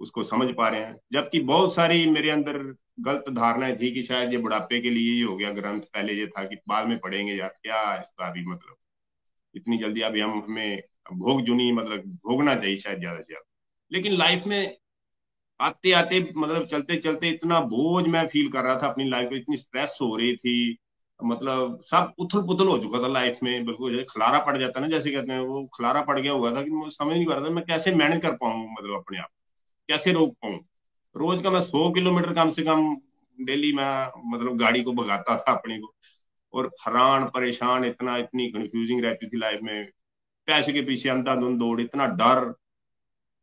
उसको 0.00 0.22
समझ 0.24 0.54
पा 0.54 0.68
रहे 0.68 0.80
हैं। 0.80 0.96
जबकि 1.12 1.40
बहुत 1.42 1.74
सारी 1.74 2.06
मेरे 2.10 2.30
अंदर 2.30 2.58
गलत 3.00 3.24
धारणाएँ 3.32 3.76
थी 3.76 3.90
कि 3.94 4.02
शायद 4.02 4.32
ये 4.32 4.38
बुढ़ापे 4.38 4.80
के 4.80 4.90
लिए 4.90 5.12
ही 5.12 5.20
हो 5.20 5.36
गया 5.36 5.50
ग्रंथ, 5.52 5.80
पहले 5.84 6.12
ये 6.12 6.26
था 6.28 6.44
कि 6.44 6.56
बाद 6.68 6.86
में 6.86 6.98
पढ़ेंगे 6.98 7.34
यार, 7.34 7.48
क्या 7.62 7.94
इसका 7.96 8.28
अभी 8.30 8.44
मतलब? 8.46 8.76
इतनी 9.54 9.78
जल्दी 9.78 10.00
अभी 10.00 10.20
हम, 10.20 10.42
हमें 10.46 10.80
भोग 11.14 11.40
जुनी 11.42 11.70
मतलब 11.72 12.00
भोगना 12.26 12.54
चाहिए 12.56 12.76
शायद 12.78 12.98
ज़्यादा 12.98 13.18
से 13.18 13.24
ज़्यादा। 13.24 13.44
लेकिन 13.92 14.12
लाइफ 14.12 14.46
में 14.46 14.76
आते 15.60 15.92
आते 15.92 16.20
मतलब 16.36 16.66
चलते 16.66 16.96
चलते 16.98 17.28
इतना 17.30 17.60
बोझ 17.70 18.04
मैं 18.08 18.26
फील 18.28 18.50
कर 18.50 18.62
रहा 18.64 18.76
था 18.76 18.86
अपनी 18.88 19.08
लाइफ 19.10 19.30
में, 19.32 19.38
इतनी 19.38 19.56
स्ट्रेस 19.56 19.98
हो 20.02 20.14
रही 20.16 20.36
थी। 20.36 20.78
मतलब 21.20 21.76
सब 21.86 22.12
उथल 22.18 22.42
पुथल 22.46 22.68
हो 22.68 22.78
चुका 22.78 23.02
था 23.02 23.08
लाइफ 23.08 23.38
में, 23.42 23.64
बिल्कुल 23.64 24.02
खलारा 24.10 24.38
पड़ 24.40 24.56
जाता 24.58 24.80
ना, 24.80 24.88
जैसे 24.88 25.10
कहते 25.10 25.32
हैं, 25.32 25.40
वो 25.40 25.64
खलारा 25.76 26.02
पड़ 26.02 26.18
गया 26.20 26.32
हुआ 26.32 26.50
था 26.56 26.62
कि 26.62 26.70
मुझे 26.70 26.90
समझ 26.90 27.14
नहीं 27.14 27.26
पा 27.26 27.34
रहा 27.34 27.44
था 27.46 27.50
मैं 27.52 27.64
कैसे 27.64 27.94
मैनेज 27.94 28.22
कर 28.22 28.32
पाऊँ 28.34 28.66
मतलब 28.72 28.94
अपने 28.96 29.18
आप 29.18 29.28
कैसे 29.88 30.12
रोक 30.12 30.34
पाऊँ? 30.34 30.58
रोज 31.16 31.42
का 31.42 31.50
मैं 31.50 31.60
सौ 31.60 31.90
किलोमीटर 31.90 32.32
कम 32.32 32.50
से 32.50 32.62
कम 32.62 32.96
डेली 33.40 33.72
मैं 33.72 34.22
मतलब 34.32 34.56
गाड़ी 34.56 34.82
को 34.82 34.92
भगाता 34.92 35.36
था 35.38 35.52
अपने 35.52 35.78
को। 35.78 35.94
और 36.54 36.66
हैरान, 36.66 37.24
परेशान, 37.24 37.84
इतना, 37.84 38.16
इतनी 38.16 38.48
कंफ्यूजिंग 38.48 39.04
रहती 39.04 39.28
थी 39.28 39.38
लाइफ 39.38 39.60
में। 39.62 39.86
पैसे 40.46 40.72
के 40.72 40.82
पीछे 40.82 41.08
अंधाधुंध 41.08 41.58
दौड़, 41.58 41.80
इतना 41.80 42.06
डर। 42.06 42.54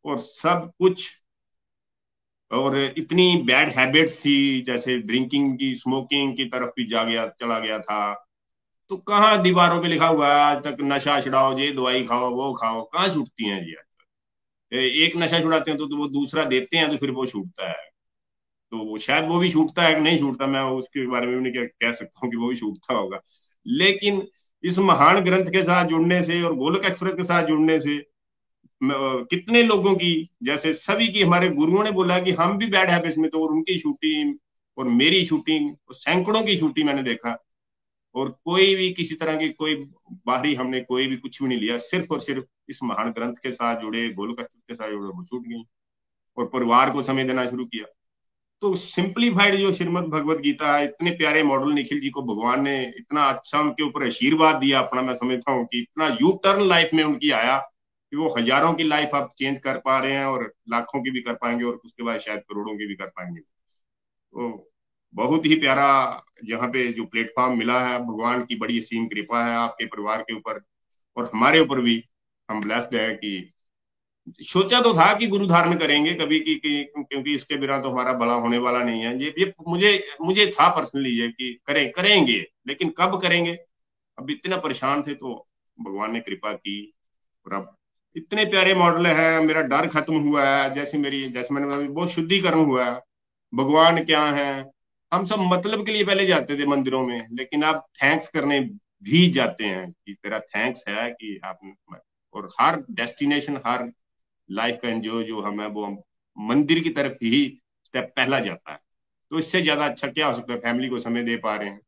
और 0.06 0.20
सब 0.20 0.72
कुछ, 0.80 1.10
और 2.52 2.78
इतनी 2.98 3.42
बैड 3.46 3.70
हैबिट्स 3.70 4.20
थी, 4.20 4.62
जैसे 4.62 4.98
ड्रिंकिंग 4.98 5.58
की 5.60 5.76
स्मोकिंग 5.76 6.38
की 6.38 6.46
तरफ़ 6.46 6.70
भी 6.70 6.86
जा 6.88 7.04
गया, 7.04 7.28
चला 7.28 7.60
गया 7.60 7.80
था। 7.80 8.28
तो 8.90 8.98
कहाँ 8.98 9.42
दीवारों 9.42 9.82
पे 9.82 9.88
लिखा 9.88 10.08
हुआ 10.08 10.28
है, 10.28 10.42
आज 10.42 10.64
तक 10.64 10.78
नशा 10.82 11.22
छुड़ाओ, 11.22 11.58
ये 11.60 11.72
दवाई 11.72 12.04
खाओ, 12.04 12.30
वो 12.30 12.54
खाओ, 12.54 12.82
कहाँ 12.84 13.10
छूटती 13.10 13.50
हैं 13.50 13.66
जी 13.66 13.74
आज? 13.74 13.95
एक 14.72 15.16
नशा 15.18 15.40
छुड़ाते 15.42 15.72
हैं 15.72 15.78
तो, 15.80 15.86
तो 15.88 15.98
वो 15.98 16.08
दूसरा 16.10 16.44
देते 16.46 16.78
हैं 16.78 16.90
तो 16.92 16.98
फिर 16.98 17.12
वो 17.12 17.26
छूटता 17.26 17.70
है। 17.70 17.90
तो 18.72 18.78
वो 18.86 18.98
शायद 19.00 19.26
वो 19.30 19.40
भी 19.40 19.50
छूटता 19.52 19.84
है 19.84 20.00
नहीं 20.02 20.20
छूटता 20.20 20.48
मैं 20.48 20.62
उसके 20.78 21.06
बारे 21.08 21.28
में 21.28 21.38
भी 21.38 21.50
नहीं 21.50 21.68
कह 21.68 21.92
सकता 21.94 22.20
हूँ 22.24 22.32
कि 22.32 22.38
वो 22.38 22.50
भी 22.50 22.56
छूटता 22.56 22.94
होगा। 22.94 23.20
लेकिन 23.66 24.22
इस 24.64 24.80
महान 24.80 25.20
ग्रंथ 25.20 25.52
के 25.52 25.64
साथ 25.64 25.86
जुड़ने 25.88 26.22
से 26.24 26.42
और 26.44 26.56
गोलक 26.56 26.86
एक्सप्रेस 26.86 27.16
के 27.18 27.24
साथ 27.24 27.48
जुड़ने 27.48 27.80
से 27.80 27.98
कितने 28.82 29.64
लोगों 29.64 29.96
की 29.96 30.12
जैसे 30.44 30.74
सभी 30.74 31.08
की 31.08 31.22
हमारे 31.24 31.50
गुरुओं 31.50 31.84
ने 31.84 31.92
बोला 31.92 32.20
कि 32.20 32.32
हम 32.32 32.58
भी 32.58 32.68
बैड 32.68 32.90
हैबिट्स 32.90 33.18
में 33.18 33.30
तो 33.32 33.44
और 33.44 33.52
उनकी 33.52 33.80
शूटिंग 33.80 34.36
और 34.78 34.90
मेरी 34.92 35.26
शूटिंग 35.26 35.72
और 35.90 35.96
सैकड़ों 35.96 36.44
की 36.44 36.58
शूटिंग 36.58 36.88
मैंने 36.88 37.04
देखा। 37.04 37.38
और 38.16 38.30
कोई 38.46 38.76
भी 38.76 38.92
किसी 38.94 39.16
तरह 39.16 39.38
की 39.38 39.50
कोई 39.52 39.76
बाहरी 40.28 40.54
हमने 40.56 40.80
कोई 40.82 41.08
भी 41.08 41.18
कुछ 41.18 41.42
भी 41.42 41.48
नहीं 41.50 41.60
लिया, 41.60 41.78
सिर्फ़ 41.80 42.14
और 42.14 42.22
सिर्फ़ 42.22 42.46
इस 42.70 42.80
महान 42.84 43.12
ग्रंथ 43.12 43.36
के 43.36 43.52
साथ 43.54 43.82
जुड़े 43.82 44.10
गोलक 44.10 44.42
के 44.42 44.76
साथ 44.76 44.90
जुड़े 44.90 45.08
वो 45.08 45.24
छूट 45.26 45.42
गई 45.48 45.64
और 46.38 46.46
परिवार 46.46 46.92
को 46.92 47.04
समय 47.04 47.24
देना 47.24 47.46
शुरू 47.50 47.66
किया। 47.66 47.86
तो 48.62 48.76
सिंप्लीफाइड 48.76 49.56
जो 49.56 49.72
श्रीमद 49.74 50.04
भगवत 50.04 50.38
गीता 50.38 50.76
है, 50.78 50.84
इतने 50.86 51.12
प्यारे 51.12 51.44
मॉडल 51.44 51.72
निखिल 51.74 52.00
जी 52.02 52.10
को 52.10 52.22
भगवान 52.24 52.62
ने 52.64 52.76
इतना 52.90 53.26
अच्छा 53.26 53.60
उनके 53.60 53.84
ऊपर 53.84 54.06
आशीर्वाद 54.06 54.56
दिया, 54.56 54.80
अपना 54.80 55.02
मैं 55.02 55.16
समझता 55.16 55.52
हूँ 55.52 55.66
कि 55.66 55.80
इतना 55.80 56.08
यू 56.22 56.32
टर्न 56.44 56.68
लाइफ 56.68 56.90
में 56.94 57.04
उनकी 57.04 57.32
आया 57.32 57.58
कि 57.58 58.18
वो 58.18 58.34
हज़ारों 58.38 58.74
की 58.74 58.84
लाइफ 58.84 59.16
आप 59.16 59.34
चेंज 59.38 59.60
कर 59.60 59.78
पा 59.78 60.00
रहे 60.00 60.14
हैं 60.14 60.26
और 60.26 60.52
लाखों 60.70 61.02
की 61.04 61.12
भी 61.12 61.22
कर 61.22 61.34
पाएँगे 61.34 61.66
और 61.66 61.74
उसके 61.76 62.04
बाद 62.04 62.20
शायद 62.20 62.40
करोड़ों 62.40 62.78
की 62.78 62.88
भी 62.88 62.96
कर 62.96 63.08
पाएँगे। 63.08 63.42
तो 63.42 64.66
बहुत 65.16 65.46
ही 65.46 65.56
प्यारा 65.56 65.88
जहाँ 66.46 66.68
पे 66.70 66.92
जो 66.94 67.06
प्लेटफॉर्म 67.06 67.58
मिला 67.58 67.80
है 67.88 68.00
भगवान 68.00 68.44
की 68.46 68.56
बड़ी 68.56 68.80
असीम 68.80 69.08
कृपा 69.08 69.46
है 69.46 69.56
आपके 69.56 69.86
परिवार 69.86 70.22
के 70.22 70.34
ऊपर 70.36 70.62
और 71.18 71.30
हमारे 71.34 71.60
ऊपर 71.60 71.82
भी 71.82 72.04
हम 72.50 72.62
ब्लेस्ड 72.62 72.96
है 72.96 73.14
कि 73.16 73.52
सोचा 74.42 74.82
तो 74.82 74.94
था 74.94 75.14
कि 75.14 75.28
गुरु 75.28 75.48
धारण 75.48 75.78
करेंगे 75.78 76.14
कभी 76.14 76.40
कि, 76.40 76.56
कि 76.56 76.84
क्योंकि 76.98 77.36
इसके 77.36 77.58
बिना 77.58 77.80
तो 77.80 77.90
हमारा 77.90 78.14
बड़ा 78.14 78.34
होने 78.34 78.58
वाला 78.58 78.84
नहीं 78.84 79.02
है। 79.02 79.24
ये 79.24 79.34
ये 79.40 79.54
मुझे 79.68 80.08
मुझे 80.22 80.46
था 80.52 80.70
पर्सनली 80.70 81.10
ये 81.10 81.28
कि 81.28 81.54
करें 81.66 81.92
करेंगे 81.92 82.44
लेकिन 82.68 82.90
कब 82.90 83.20
करेंगे? 83.22 83.52
अब 84.18 84.30
इतना 84.30 84.58
परेशान 84.58 85.02
थे 85.02 85.14
तो 85.14 85.44
भगवान 85.82 86.14
ने 86.14 86.20
कृपा 86.20 86.54
की 86.54 86.92
और 87.46 87.54
अब 87.54 87.76
इतने 88.16 88.46
प्यारे 88.46 88.74
मॉडल 88.76 89.08
है 89.08 89.44
मेरा 89.46 89.62
डर 89.62 89.88
खत्म 89.88 90.20
हुआ 90.20 90.46
है 90.46 90.74
जैसे 90.76 90.98
मेरी 90.98 91.24
जैसे 91.30 91.54
मैंने 91.54 91.88
बहुत 91.90 92.10
शुद्धिकरण 92.12 92.66
हुआ 92.66 92.86
है। 92.86 93.02
भगवान 93.54 94.04
क्या 94.06 94.24
है? 94.24 94.75
हम 95.16 95.26
सब 95.26 95.40
मतलब 95.40 95.86
के 95.86 95.92
लिए 95.92 96.06
पहले 96.06 96.26
जाते 96.26 96.60
थे 96.60 96.66
मंदिरों 96.66 97.08
में 97.08 97.26
लेकिन 97.34 97.64
आप 97.64 97.86
थैंक्स 98.04 98.28
करने 98.28 98.60
भी 99.04 99.30
जाते 99.30 99.64
हैं 99.64 99.92
कि 99.92 100.14
तेरा 100.14 100.40
थैंक्स 100.40 100.84
है 100.88 101.12
कि 101.12 101.40
आप 101.44 101.60
और 102.34 102.50
हर 102.62 102.76
डेस्टिनेशन 102.92 103.62
हर 103.68 103.92
लाइफ 104.52 104.80
का 104.84 104.90
एंजॉय 104.90 105.24
जो 105.24 105.42
हमें 105.42 105.68
वो 105.68 105.86
हम 105.86 105.98
मंदिर 106.38 106.80
की 106.80 106.90
तरफ़ 106.90 107.14
ही 107.14 107.62
स्टेप 107.86 108.10
पहला 108.16 108.40
जाता 108.40 108.72
है। 108.72 108.80
तो 109.32 109.40
इससे 109.40 109.62
ज़्यादा 109.62 109.86
अच्छा 109.86 110.08
क्या 110.08 110.28
हो 110.28 110.36
सकता 110.36 110.54
है? 110.54 110.60
फैमिली 110.60 110.90
को 110.90 111.00
समय 111.00 111.24
दे 111.24 111.38
पा 111.38 111.56
रहे 111.56 111.70
हैं। 111.70 111.80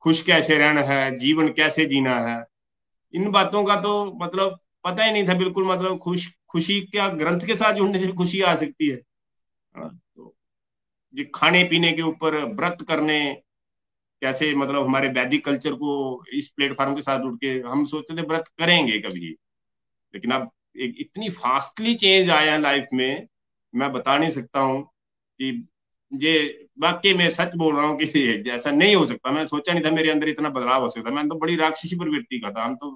खुश 0.00 0.22
कैसे 0.22 0.58
रहना 0.58 0.80
है? 0.80 1.18
जीवन 1.18 1.48
कैसे 1.48 1.86
जीना 1.86 2.20
है? 2.20 2.44
इन 3.14 3.30
बातों 3.30 3.64
का 3.64 3.76
तो 3.76 4.04
मतलब 4.24 4.58
पता 4.84 5.04
ही 5.04 5.12
नहीं 5.12 5.28
था 5.28 5.34
बिल्कुल 5.34 5.66
मतलब 5.66 5.98
खुश 5.98 6.28
खुशी 6.48 6.80
क्या 6.80 7.08
ग्रंथ 7.08 7.40
के 7.40 7.56
साथ 7.56 7.72
जुड़ने 7.72 8.00
से 8.00 8.12
खुशी 8.12 8.40
आ 8.40 8.56
सकती 8.56 8.88
है। 8.88 8.96
हाँ, 9.74 10.00
तो 10.16 10.34
ये 11.14 11.24
खाने 11.34 11.64
पीने 11.64 11.92
के 11.92 12.02
ऊपर 12.02 12.34
व्रत 12.54 12.78
करने, 12.88 13.18
कैसे 14.22 14.54
मतलब 14.54 14.84
हमारे 14.86 15.08
वैदिक 15.08 15.44
कल्चर 15.44 15.72
को 15.74 16.24
इस 16.32 16.48
प्लेटफॉर्म 16.48 16.94
के 16.94 17.02
साथ 17.02 17.20
जुड़ 17.20 17.34
के 17.34 17.48
हम 17.68 17.84
सोचते 17.86 18.16
थे 18.16 18.22
व्रत 18.22 18.44
करेंगे 18.58 18.98
कभी। 18.98 19.36
लेकिन 20.14 20.30
अब 20.30 20.50
एक 20.80 20.96
इतनी 21.00 21.30
फास्टली 21.30 21.94
चेंज 21.94 22.30
आया 22.30 22.56
लाइफ 22.58 22.88
में, 22.94 23.26
मैं 23.74 23.92
बता 23.92 24.18
नहीं 24.18 24.30
सकता 24.30 24.60
हूँ 24.60 24.82
कि 25.40 25.68
ये 26.12 26.68
वाकई 26.78 27.14
में 27.14 27.30
सच 27.30 27.54
बोल 27.56 27.76
रहा 27.76 27.86
हूँ 27.86 27.98
कि 27.98 28.06
जैसा 28.46 28.70
नहीं 28.70 28.96
हो 28.96 29.06
सकता। 29.06 29.30
मैंने 29.30 29.48
सोचा 29.48 29.72
नहीं 29.72 29.84
था 29.84 29.90
मेरे 29.90 30.10
अंदर 30.10 30.28
इतना 30.28 30.48
बदलाव 30.48 30.82
हो 30.82 30.90
सकता। 30.90 31.10
मैं 31.10 31.28
तो 31.28 31.34
बड़ी 31.34 31.56
राक्षसी 31.56 31.96
प्रवृत्ति 31.96 32.40
का 32.40 32.50
था। 32.50 32.64
हम 32.64 32.76
तो 32.76 32.90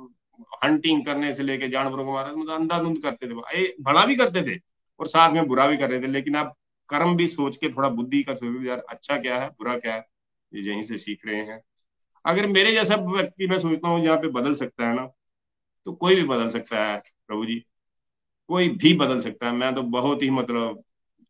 हंटिंग 0.65 1.05
करने 1.07 1.35
से 1.37 1.43
लेके 1.43 1.69
जानवरों 1.69 2.05
को 2.07 2.13
मारा 2.13 2.33
मतलब 2.33 2.55
अंधाधुंध 2.55 3.03
करते 3.03 3.29
थे। 3.29 3.35
भला 3.83 4.07
भी 4.07 4.17
करते 4.17 4.43
थे 4.43 4.59
और 5.01 5.09
साथ 5.09 5.33
में 5.33 5.47
बुरा 5.47 5.67
भी 5.69 5.77
कर 5.77 5.91
रहे 5.91 6.01
थे। 6.03 6.07
लेकिन 6.07 6.37
आप 6.37 6.55
कर्म 6.91 7.17
भी 7.17 7.27
सोच 7.27 7.57
के 7.57 7.69
थोड़ा 7.69 7.89
बुद्धि 7.91 8.23
का 8.23 8.35
सोच 8.35 8.65
यार 8.67 8.79
अच्छा 8.91 9.17
क्या 9.19 9.39
है, 9.41 9.49
बुरा 9.49 9.77
क्या 9.79 9.95
है, 9.95 10.05
ये 10.53 10.63
यहीं 10.63 10.85
से 10.87 10.99
सीख 10.99 11.27
रहे 11.27 11.41
हैं। 11.43 11.59
अगर 12.25 12.47
मेरे 12.47 12.73
जैसा 12.73 12.97
व्यक्ति 13.07 13.47
मैं 13.47 13.59
सोचता 13.61 13.89
हूँ, 13.89 14.05
यहाँ 14.05 14.17
पे 14.19 14.29
बदल 14.31 14.55
सकता 14.55 14.89
है 14.89 14.95
ना 14.97 15.07
तो 15.87 15.93
कोई 15.95 16.15
भी 16.15 16.23
बदल 16.25 16.51
सकता 16.51 16.85
है, 16.85 17.03
प्रभु 17.27 17.45
जी। 17.47 17.63
कोई 18.51 18.69
भी 18.69 18.93
बदल 18.95 19.21
सकता 19.21 19.47
है। 19.47 19.53
मैं 19.53 19.75
तो 19.75 19.83
बहुत 19.85 20.23
ही 20.23 20.31
मतलब 20.31 20.83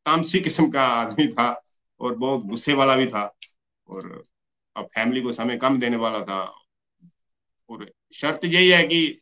तामसी 0.07 0.41
किस्म 0.41 0.71
का 0.71 0.83
आदमी 0.83 1.27
था 1.29 1.51
और 2.01 2.15
बहुत 2.15 2.45
गुस्से 2.45 2.75
वाला 2.75 2.97
भी 2.97 3.07
था 3.07 3.23
और 3.89 4.23
अब 4.77 4.85
फैमिली 4.85 5.23
को 5.23 5.33
समय 5.33 5.59
कम 5.59 5.79
देने 5.81 5.97
वाला 5.97 6.21
था। 6.23 6.43
और 7.71 7.91
शर्त 8.15 8.45
यही 8.45 8.69
है 8.71 8.83
कि 8.83 9.19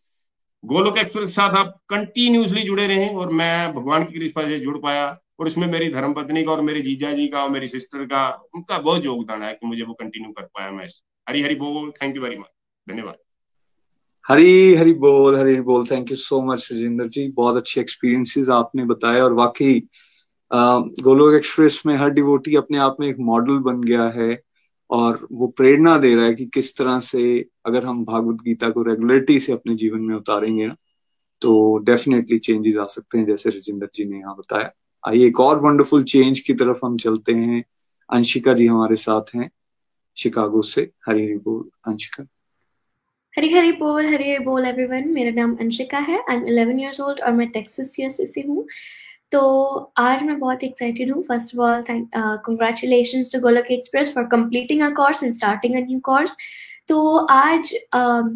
गोलोक 0.64 0.99
एक्सप्रेस 0.99 1.24
के 1.24 1.32
साथ 1.32 1.55
आप 1.57 1.74
कंटिन्यूसली 1.89 2.62
जुड़े 2.62 2.87
रहें 2.87 3.14
और 3.16 3.32
मैं 3.32 3.72
भगवान 3.74 4.05
की 4.05 4.18
कृपा 4.18 4.49
से 4.49 4.61
जुड़ 4.61 4.76
पाया। 4.78 5.07
और 5.39 5.47
इसमें 5.47 5.66
मेरी 5.66 5.89
धर्म 5.91 6.12
पत्नी 6.14 6.45
का 6.45 6.51
और 6.53 6.61
मेरे 6.61 6.80
जीजा 6.80 7.12
जी 7.12 7.26
का 7.28 7.43
और 7.45 7.51
मेरी 7.51 7.68
सिस्टर 7.68 8.05
का 8.07 8.28
उनका 8.55 8.78
बहुत 8.78 9.05
योगदान 9.05 9.43
है 9.43 9.53
कि 9.53 9.66
मुझे 9.66 9.82
वो 9.82 9.95
कंटिन्यू 9.95 10.32
कर 10.32 10.45
पाया 10.55 10.70
मैं 10.72 10.87
हरी 11.26 11.43
हरी 11.43 11.55
बोल 11.55 11.91
थैंक 11.93 12.16
यू 12.16 12.22
वेरी 12.22 12.37
मच 12.37 12.51
धन्यवाद। 12.87 13.16
हरी 14.24 14.74
हरी 14.74 14.93
बोल 14.95 15.37
हरी 15.39 15.61
बोल 15.61 15.87
thank 15.87 16.11
you 16.11 16.16
so 16.16 16.41
much 16.43 16.68
Rajendra 16.72 17.09
ji, 17.09 17.28
बहुत 17.30 17.57
अच्छे 17.57 17.80
एक्सपीरियंसेस 17.80 18.49
आपने 18.49 18.84
बताया 18.84 19.24
और 19.24 19.32
वाकई 19.32 19.80
गोलोक 20.51 21.34
एक्सप्रेस 21.34 21.82
में 21.87 21.95
हर 21.97 22.11
डिवोटी 22.11 22.55
अपने 22.57 22.78
आप 22.78 22.97
में 23.01 23.07
एक 23.09 23.16
मॉडल 23.20 23.59
बन 23.61 23.80
गया 23.82 24.09
है 24.16 24.41
और 24.91 25.26
वो 25.32 25.47
प्रेरणा 25.57 25.97
दे 25.99 26.14
रहा 26.14 26.26
है 26.26 26.34
कि 26.34 26.47
किस 26.47 26.76
तरह 26.78 26.99
से 27.01 27.22
अगर 27.66 27.84
हम 27.84 28.05
भागवत 28.05 28.43
गीता 28.45 28.70
को 28.70 28.82
रेगुलरिटी 28.82 29.39
से 29.41 29.53
अपने 29.53 29.74
जीवन 29.74 30.01
में 30.01 30.14
उतारेंगे 30.16 30.66
ना 30.66 30.74
तो 31.43 31.55
डेफिनेटली 31.84 32.39
चेंजेस 32.39 32.76
आ 32.76 32.84
सकते 32.87 33.18
हैं, 33.18 33.24
जैसे 33.26 33.51
रजिंदर 33.51 33.89
जी 33.95 34.05
ने 34.05 34.18
यहाँ 34.18 34.37
बताया। 34.37 34.70
आइए 35.09 35.26
एक 35.26 35.40
और 35.40 35.59
वंडरफुल 35.59 36.04
चेंज 36.04 36.40
की 36.40 36.54
तरफ़ 36.54 36.78
हम 36.84 36.96
चलते 36.96 37.32
हैं। 37.32 37.64
अंशिका 38.11 38.52
जी 38.52 38.66
हमारे 38.66 38.96
साथ 38.96 39.34
हैं 39.34 39.50
शिकागो 40.16 40.62
से। 40.62 40.90
हरी 41.09 41.24
हरी 41.24 41.36
बोल 41.36 41.70
अंशिका। 41.86 42.26
हरी 43.36 43.52
हरी 43.52 43.72
बोल 43.72 44.07
हरी 44.07 44.30
हरी 44.30 44.44
बोल 44.44 44.66
एवरीवन 44.66 45.09
मेरा 45.09 45.30
नाम 45.30 45.57
अंशिका 45.61 45.98
है। 45.98 46.18
आई 46.30 46.36
एम 46.36 46.44
11 46.44 46.80
इयर्स 46.80 47.00
ओल्ड 47.00 47.20
और 47.20 47.32
मैं 47.32 47.48
टेक्सास 47.48 47.96
यूएसए 48.00 48.26
से 48.26 48.40
हूँ। 48.40 48.66
तो 49.32 49.40
आज 49.96 50.22
मैं 50.22 50.38
बहुत 50.38 50.62
एक्साइटेड 50.64 51.12
हूँ। 51.12 51.22
First 51.22 51.57
of 51.57 51.62
all 51.62 51.82
thank 51.82 52.11
congratulation 52.16 53.22
to 53.22 53.40
Golok 53.40 53.66
Express 53.70 54.14
for 54.14 54.24
completing 54.24 54.82
a 54.82 54.90
course 54.90 55.22
and 55.22 55.32
starting 55.32 55.74
a 55.74 55.78
new 55.78 56.00
course 56.00 56.36
तो 56.88 57.16
आज 57.16 57.74
uh, 57.96 58.28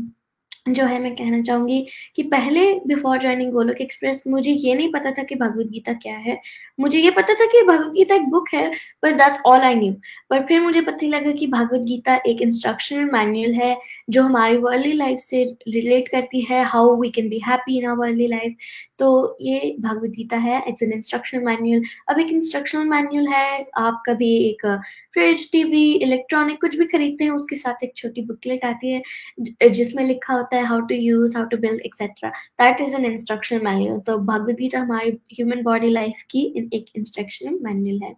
जो 0.67 0.85
है 0.85 0.99
मैं 1.03 1.15
कहना 1.17 1.41
चाहूँगी 1.43 1.87
कि 2.17 2.23
पहले 2.23 2.63
बिफोर 2.87 3.19
ज्वाइनिंग 3.19 3.53
गोलोक 3.53 3.81
एक्सप्रेस 3.81 4.23
मुझे 4.29 4.51
ये 4.51 4.75
नहीं 4.75 4.91
पता 4.93 5.11
था 5.11 5.23
कि 5.23 5.35
भगवत 5.35 5.67
गीता 5.67 5.93
क्या 6.03 6.15
है। 6.17 6.39
मुझे 6.81 6.99
ये 6.99 7.11
पता 7.11 7.35
था 7.35 7.47
कि 7.47 7.63
भगवत 7.67 7.93
गीता 7.93 8.15
एक 8.15 8.29
बुक 8.31 8.49
है 8.55 8.69
but 9.05 9.15
that's 9.19 9.41
all 9.47 9.61
I 9.61 9.75
knew 9.75 9.93
पर 10.31 10.45
फिर 10.49 10.61
मुझे 10.61 10.81
पता 10.81 11.07
लगा 11.07 11.33
कि 11.33 11.47
भगवत 11.47 11.81
गीता 11.81 12.17
एक 12.27 12.43
इंस्ट्रक्शनल 12.43 13.11
मैनुअल 13.13 13.55
है, 13.55 13.77
जो 14.11 14.23
हमारी 14.23 14.57
वर्ल्डली 14.59 14.93
लाइफ 14.93 15.19
से 15.19 15.43
रिलेट 15.69 16.09
करती 16.09 16.41
है 16.51 16.63
how 16.65 16.95
we 17.01 17.11
can 17.11 17.29
be 17.29 17.41
happy 17.47 17.79
in 17.79 17.87
our 17.87 17.99
worldly 17.99 18.27
life 18.27 18.57
तो 18.99 19.37
ये 19.41 19.77
भगवत 19.81 20.11
गीता 20.11 20.37
है 20.37 20.63
इट्स 20.69 20.83
एन 20.83 20.93
इंस्ट्रक्शनल 20.93 21.43
मैनुअल 21.45 21.83
अब 22.09 22.19
एक 22.21 22.33
इंस्ट्रक्शनल 22.33 22.85
मैनुअल 22.89 23.29
है, 23.29 23.67
आप 23.77 24.03
कभी 24.07 24.35
एक 24.49 24.67
फ्रिज 25.15 25.51
टीवी 25.53 25.83
इलेक्ट्रॉनिक 25.95 26.61
कुछ 26.61 26.77
भी 26.77 26.87
खरीदते 26.87 27.25
हैं, 27.25 27.31
उसके 27.31 27.57
साथ 27.57 27.85
एक 27.85 27.93
छोटी 27.97 28.23
बुकलेट 28.27 28.65
आती 28.65 28.93
है 28.93 29.71
जिसमें 29.71 30.05
लिखा 30.05 30.35
होता 30.35 30.57
है 30.57 30.65
how 30.65 30.81
to 30.83 30.95
use 30.97 31.37
how 31.37 31.47
to 31.47 31.57
build 31.59 31.81
etcetera 31.87 32.31
that 32.31 32.81
is 32.81 32.95
an 32.97 33.05
instructional 33.05 33.63
manual 33.65 33.99
तो 34.07 34.19
भगवत 34.19 34.57
गीता 34.57 34.81
हमारी 34.81 35.11
ह्यूमन 35.33 35.63
बॉडी 35.63 35.91
लाइफ 35.91 36.23
की 36.31 36.45
एक 36.75 36.87
इंस्ट्रक्शनल 36.97 37.59
मैनुअल 37.63 38.01
है। 38.05 38.15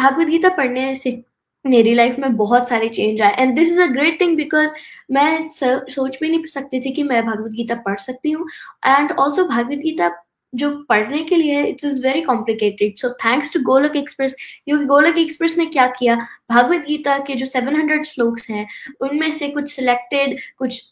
भगवत 0.00 0.26
गीता 0.28 0.48
पढ़ने 0.56 0.94
से 0.96 1.22
मेरी 1.64 1.94
लाइफ 1.94 2.18
में 2.18 2.36
बहुत 2.36 2.68
सारे 2.68 2.88
चेंज 2.88 3.20
आए। 3.22 3.34
And 3.38 3.54
this 3.56 3.68
is 3.68 3.80
a 3.82 3.86
great 3.92 4.20
thing 4.20 4.36
because 4.36 4.74
मैं 5.12 5.48
सोच 5.50 6.18
भी 6.20 6.28
नहीं 6.28 6.46
सकती 6.48 6.80
थी 6.80 6.90
कि 6.92 7.02
मैं 7.02 7.24
भगवत 7.26 7.52
गीता 7.52 7.74
पढ़ 7.86 7.98
सकती 8.00 8.30
हूँ। 8.30 8.46
एंड 8.86 9.12
ऑल्सो 9.12 9.44
भगवत 9.46 9.78
गीता 9.78 10.08
जो 10.54 10.70
पढ़ने 10.88 11.22
के 11.24 11.36
लिए 11.36 11.62
it 11.64 11.84
is 11.84 12.02
very 12.02 12.20
complicated 12.20 12.96
so 12.96 13.10
thanks 13.24 13.52
to 13.54 13.60
Golok 13.62 13.96
Express 13.96 14.34
क्योंकि 14.64 14.84
गोलक 14.84 15.18
एक्सप्रेस 15.18 15.56
ने 15.58 15.66
क्या 15.66 15.86
किया? 15.98 16.16
भगवत 16.52 16.84
गीता 16.88 17.18
के 17.18 17.34
जो 17.34 17.46
700 17.46 18.04
श्लोक्स 18.06 18.50
हैं, 18.50 18.66
उनमें 19.00 19.30
से 19.32 19.48
कुछ 19.48 19.72
सिलेक्टेड 19.72 20.38
कुछ 20.58 20.82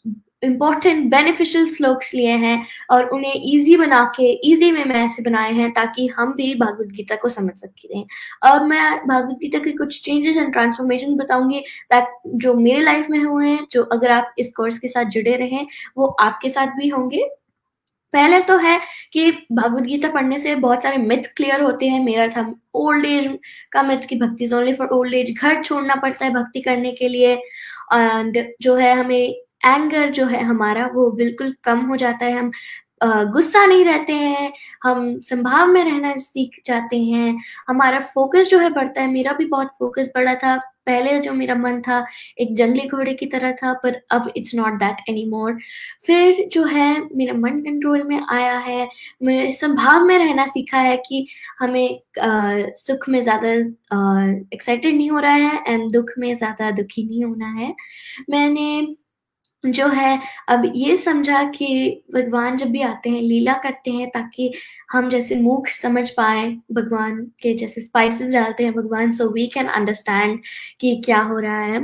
इम्पोर्टेंट 0.43 1.09
बेनिफिशियल 1.11 1.67
स्लोक्स 1.69 2.13
लिए 2.13 2.31
हैं 2.31 2.65
और 2.91 3.05
उन्हें 3.09 3.33
इजी 3.33 3.77
बना 3.77 4.03
के 4.15 4.29
इजी 4.51 4.71
में 4.71 4.83
मैं 4.85 5.03
ऐसे 5.05 5.23
बनाए 5.23 5.53
हैं 5.53 5.71
ताकि 5.73 6.07
हम 6.07 6.33
भी 6.33 6.53
भागवत 6.55 6.87
गीता 6.87 7.15
को 7.15 7.29
समझ 7.29 7.55
सकते 7.57 7.97
हैं 7.97 8.05
और 8.51 8.63
मैं 8.63 9.07
भागवत 9.07 9.37
गीता 9.41 9.59
के 9.59 9.71
कुछ 9.71 10.01
चेंजेस 10.01 10.37
एंड 10.37 10.51
ट्रांसफॉर्मेशन 10.53 11.15
बताऊँगी 11.15 11.59
दैट 11.93 12.13
जो 12.35 12.53
मेरे 12.53 12.81
लाइफ 12.81 13.07
में 13.09 13.19
हुए 13.19 13.47
हैं, 13.47 13.67
जो 13.71 13.83
अगर 13.83 14.11
आप 14.11 14.33
इस 14.39 14.51
कोर्स 14.51 14.79
के 14.79 14.87
साथ 14.87 15.05
जुड़े 15.05 15.35
रहे, 15.35 15.65
वो 15.97 16.07
आपके 16.07 16.49
साथ 16.49 16.67
भी 16.67 16.87
होंगे। 16.87 17.27
पहले 18.13 18.39
तो 18.41 18.57
है 18.57 18.79
कि 19.13 19.31
भागवत 19.51 19.83
गीता 19.83 20.09
पढ़ने 20.09 20.37
से 20.39 20.55
बहुत 20.55 20.83
सारे 20.83 20.97
मिथ 20.97 21.23
क्लियर 21.35 21.61
होते 21.61 21.87
हैं। 21.87 22.03
मेरा 22.03 22.27
था 22.27 22.53
ओल्ड 22.75 23.05
एज 23.05 23.37
का 23.71 23.83
मिथ 23.83 24.07
की 24.09 24.15
भक्ति 24.15 24.49
ओनली 24.55 24.73
फॉर 24.73 24.87
ओल्ड 24.93 25.13
एज 25.13 25.33
घर 25.41 25.61
छोड़ना 25.63 25.95
पड़ता 25.95 26.25
है 26.25 26.33
भक्ति 26.33 26.61
करने 26.61 26.91
के 26.91 27.07
लिए। 27.07 27.33
एंड 27.93 28.43
जो 28.61 28.75
है 28.75 28.93
हमें 28.95 29.17
एंगर 29.65 30.09
जो 30.11 30.25
है 30.25 30.43
हमारा, 30.43 30.85
वो 30.87 31.11
बिल्कुल 31.11 31.55
कम 31.63 31.79
हो 31.79 31.95
जाता 31.95 32.25
है। 32.25 32.37
हम 32.39 32.51
गुस्सा 33.31 33.65
नहीं 33.65 33.83
रहते 33.85 34.13
हैं। 34.13 34.51
हम 34.83 35.19
संभाव 35.21 35.67
में 35.67 35.83
रहना 35.83 36.13
सीख 36.17 36.61
जाते 36.65 37.01
हैं। 37.03 37.37
हमारा 37.67 37.99
फोकस 38.13 38.47
जो 38.49 38.59
है 38.59 38.69
बढ़ता 38.69 39.01
है। 39.01 39.11
मेरा 39.11 39.33
भी 39.33 39.45
बहुत 39.45 39.67
फोकस 39.79 40.09
बढ़ा 40.15 40.35
था। 40.35 40.59
पहले 40.87 41.19
जो 41.19 41.33
मेरा 41.33 41.55
मन 41.55 41.81
था 41.81 42.05
एक 42.39 42.55
जंगली 42.55 42.87
घोड़े 42.89 43.13
की 43.13 43.25
तरह 43.27 43.51
था 43.63 43.73
पर 43.83 44.01
अब 44.11 44.31
it's 44.37 44.55
not 44.55 44.79
that 44.79 45.09
any 45.09 45.25
more 45.29 45.57
फिर 46.07 46.47
जो 46.53 46.63
है 46.65 46.89
मेरा 47.15 47.33
मन 47.35 47.59
कंट्रोल 47.61 48.03
में 48.03 48.19
आया 48.31 48.57
है 48.59 48.87
मैंने 49.23 49.51
संभाव 49.53 50.05
में 50.05 50.17
रहना 50.17 50.45
सीखा 50.45 50.79
है 50.79 50.97
कि 51.07 51.25
हमें 51.59 51.99
आ, 52.21 52.29
सुख 52.75 53.09
में 53.09 53.21
ज़्यादा 53.21 53.49
एक्साइटेड 54.53 54.95
नहीं 54.95 55.09
हो 55.11 55.19
रहा 55.19 55.33
है 55.33 55.63
एंड 55.67 55.91
दुख 55.91 56.11
में 56.19 56.33
ज़्यादा 56.35 56.71
दुखी 56.71 57.03
नहीं 57.07 57.23
होना 57.25 57.47
है। 57.53 57.73
मैंने 58.29 58.95
जो 59.63 59.87
है, 59.87 60.19
अब 60.49 60.71
ये 60.75 60.95
समझा 60.97 61.43
कि 61.51 61.67
भगवान 62.13 62.57
जब 62.57 62.67
भी 62.67 62.81
आते 62.81 63.09
हैं, 63.09 63.21
लीला 63.21 63.53
करते 63.53 63.91
हैं 63.91 64.09
ताकि 64.09 64.51
हम 64.91 65.09
जैसे 65.09 65.35
मूख 65.35 65.67
समझ 65.67 66.09
पाए 66.09 66.45
भगवान 66.71 67.19
के 67.41 67.53
जैसे 67.57 67.81
स्पाइसेस 67.81 68.29
डालते 68.33 68.63
हैं 68.63 68.73
भगवान 68.73 69.11
सो 69.11 69.29
वी 69.29 69.47
कैन 69.47 69.67
अंडरस्टैंड 69.67 70.39
कि 70.81 70.95
क्या 71.05 71.21
हो 71.21 71.39
रहा 71.39 71.59
है। 71.61 71.79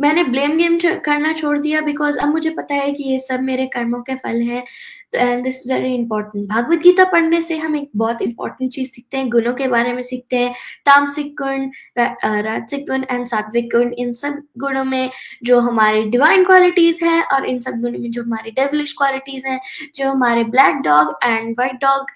मैंने 0.00 0.24
ब्लेम 0.24 0.56
गेम 0.58 0.78
करना 1.04 1.32
छोड़ 1.32 1.58
दिया 1.58 1.80
बिकॉज़ 1.80 2.18
अब 2.18 2.28
मुझे 2.28 2.50
पता 2.50 2.74
है 2.74 2.92
कि 2.92 3.02
ये 3.02 3.18
सब 3.18 3.40
मेरे 3.42 3.66
कर्मों 3.66 4.00
के 4.02 4.14
फल 4.16 4.40
हैं। 4.42 4.62
And 5.12 5.42
this 5.44 5.62
very 5.68 5.94
important 5.94 6.48
Bhagavad 6.48 6.78
Gita 6.78 7.04
पढ़ने 7.04 7.40
से 7.42 7.56
हम 7.58 7.76
एक 7.76 7.90
बहुत 7.96 8.22
इंपॉर्टेंट 8.22 8.72
चीज़ 8.72 8.90
सीखते 8.90 9.16
हैं 9.16 9.28
गुणों 9.30 9.52
के 9.54 9.68
बारे 9.68 9.92
में 9.92 10.02
सीखते 10.02 10.36
हैं 10.36 10.52
तामसिक 10.86 11.34
गुण 11.38 11.68
राजसिक 11.98 12.86
गुण 12.88 13.04
एंड 13.10 13.26
सात्विक 13.26 13.68
गुण 13.72 13.92
इन 13.98 14.12
सब 14.14 14.38
गुणों 14.58 14.84
में 14.84 15.10
जो 15.44 15.60
हमारे 15.60 16.02
डिवाइन 16.06 16.44
क्वालिटीज 16.44 17.02
हैं 17.02 17.22
और 17.24 17.46
इन 17.46 17.60
सब 17.60 17.80
गुणों 17.80 17.98
में 17.98 18.10
जो 18.10 18.22
हमारी 18.22 18.50
डेवलिश 18.52 18.92
क्वालिटीज 18.98 19.46
हैं 19.46 19.60
जो 19.94 20.10
हमारे 20.10 20.44
black 20.46 20.80
dog 20.84 21.14
and 21.24 21.54
white 21.56 21.80
dog 21.80 22.06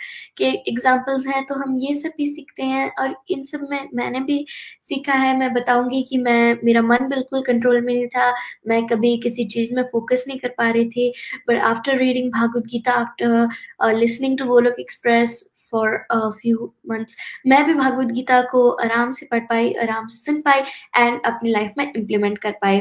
के 0.41 0.51
एग्जाम्पल्स 0.71 1.27
हैं 1.27 1.45
तो 1.47 1.55
हम 1.55 1.77
ये 1.81 1.95
सब 1.95 2.13
भी 2.17 2.27
सीखते 2.27 2.63
हैं 2.65 2.91
और 3.01 3.15
इन 3.31 3.45
सब 3.47 3.67
में 3.71 3.89
मैंने 3.95 4.21
भी 4.21 4.45
सीखा 4.89 5.15
है। 5.15 5.37
मैं 5.39 5.53
बताऊँगी 5.55 6.03
कि 6.03 6.19
मैं, 6.19 6.57
मेरा 6.65 6.83
मन 6.83 7.09
बिल्कुल 7.09 7.43
कंट्रोल 7.43 7.81
में 7.81 7.95
नहीं 7.95 8.07
था। 8.09 8.33
मैं 8.69 8.85
कभी 8.87 9.17
किसी 9.21 9.45
चीज़ 9.47 9.75
में 9.75 9.83
फोकस 9.93 10.25
नहीं 10.29 10.39
कर 10.39 10.55
पा 10.59 10.71
रही 10.71 10.89
थी। 10.91 11.13
But 11.49 11.63
after 11.65 11.97
reading 11.99 12.31
Bhagavad 12.33 12.67
Gita 12.73 12.93
after 12.95 13.95
listening 13.95 14.39
to 14.39 14.45
Golok 14.47 14.81
Express 14.81 15.43
for 15.71 15.97
few 16.13 16.73
months 16.91 17.17
मैं 17.47 17.65
भी 17.67 17.75
भागवत 17.75 18.07
गीता 18.13 18.41
को 18.43 18.69
आराम 18.85 19.13
से 19.13 19.27
पढ़ 19.27 19.41
पाई, 19.41 19.73
आराम 19.73 20.07
से 20.07 20.19
सुन 20.19 20.41
पाई 20.41 20.61
एंड 20.97 21.21
अपनी 21.27 21.51
लाइफ 21.51 21.73
में 21.79 21.85
इम्प्लीमेंट 21.87 22.39
कर 22.39 22.53
पाई। 22.63 22.81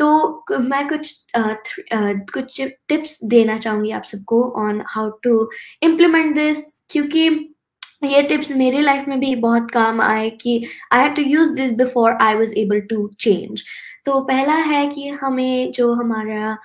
तो 0.00 0.58
मैं 0.60 0.86
कुछ 0.88 1.14
uh, 1.36 1.54
uh, 1.92 2.14
कुछ 2.32 2.60
टिप्स 2.60 3.18
देना 3.24 3.58
चाहूँगी 3.58 3.90
आप 3.90 4.04
सबको 4.04 4.42
on 4.58 4.82
how 4.88 5.10
to 5.22 5.48
implement 5.82 6.34
this 6.34 6.64
क्योंकि 6.90 7.28
ये 8.04 8.22
टिप्स 8.22 8.52
मेरे 8.52 8.80
लाइफ 8.80 9.08
में 9.08 9.18
भी 9.20 9.34
बहुत 9.36 9.70
काम 9.70 10.00
आए 10.00 10.28
कि 10.40 10.64
I 10.92 11.02
had 11.02 11.16
to 11.16 11.22
use 11.22 11.52
this 11.54 11.72
before 11.76 12.12
I 12.22 12.34
was 12.34 12.54
able 12.58 12.80
to 12.90 13.08
change 13.20 13.62
तो 14.06 14.20
पहला 14.20 14.54
है 14.64 14.86
कि 14.88 15.08
हमें 15.20 15.72
जो 15.72 15.92
हमारा 15.92 16.56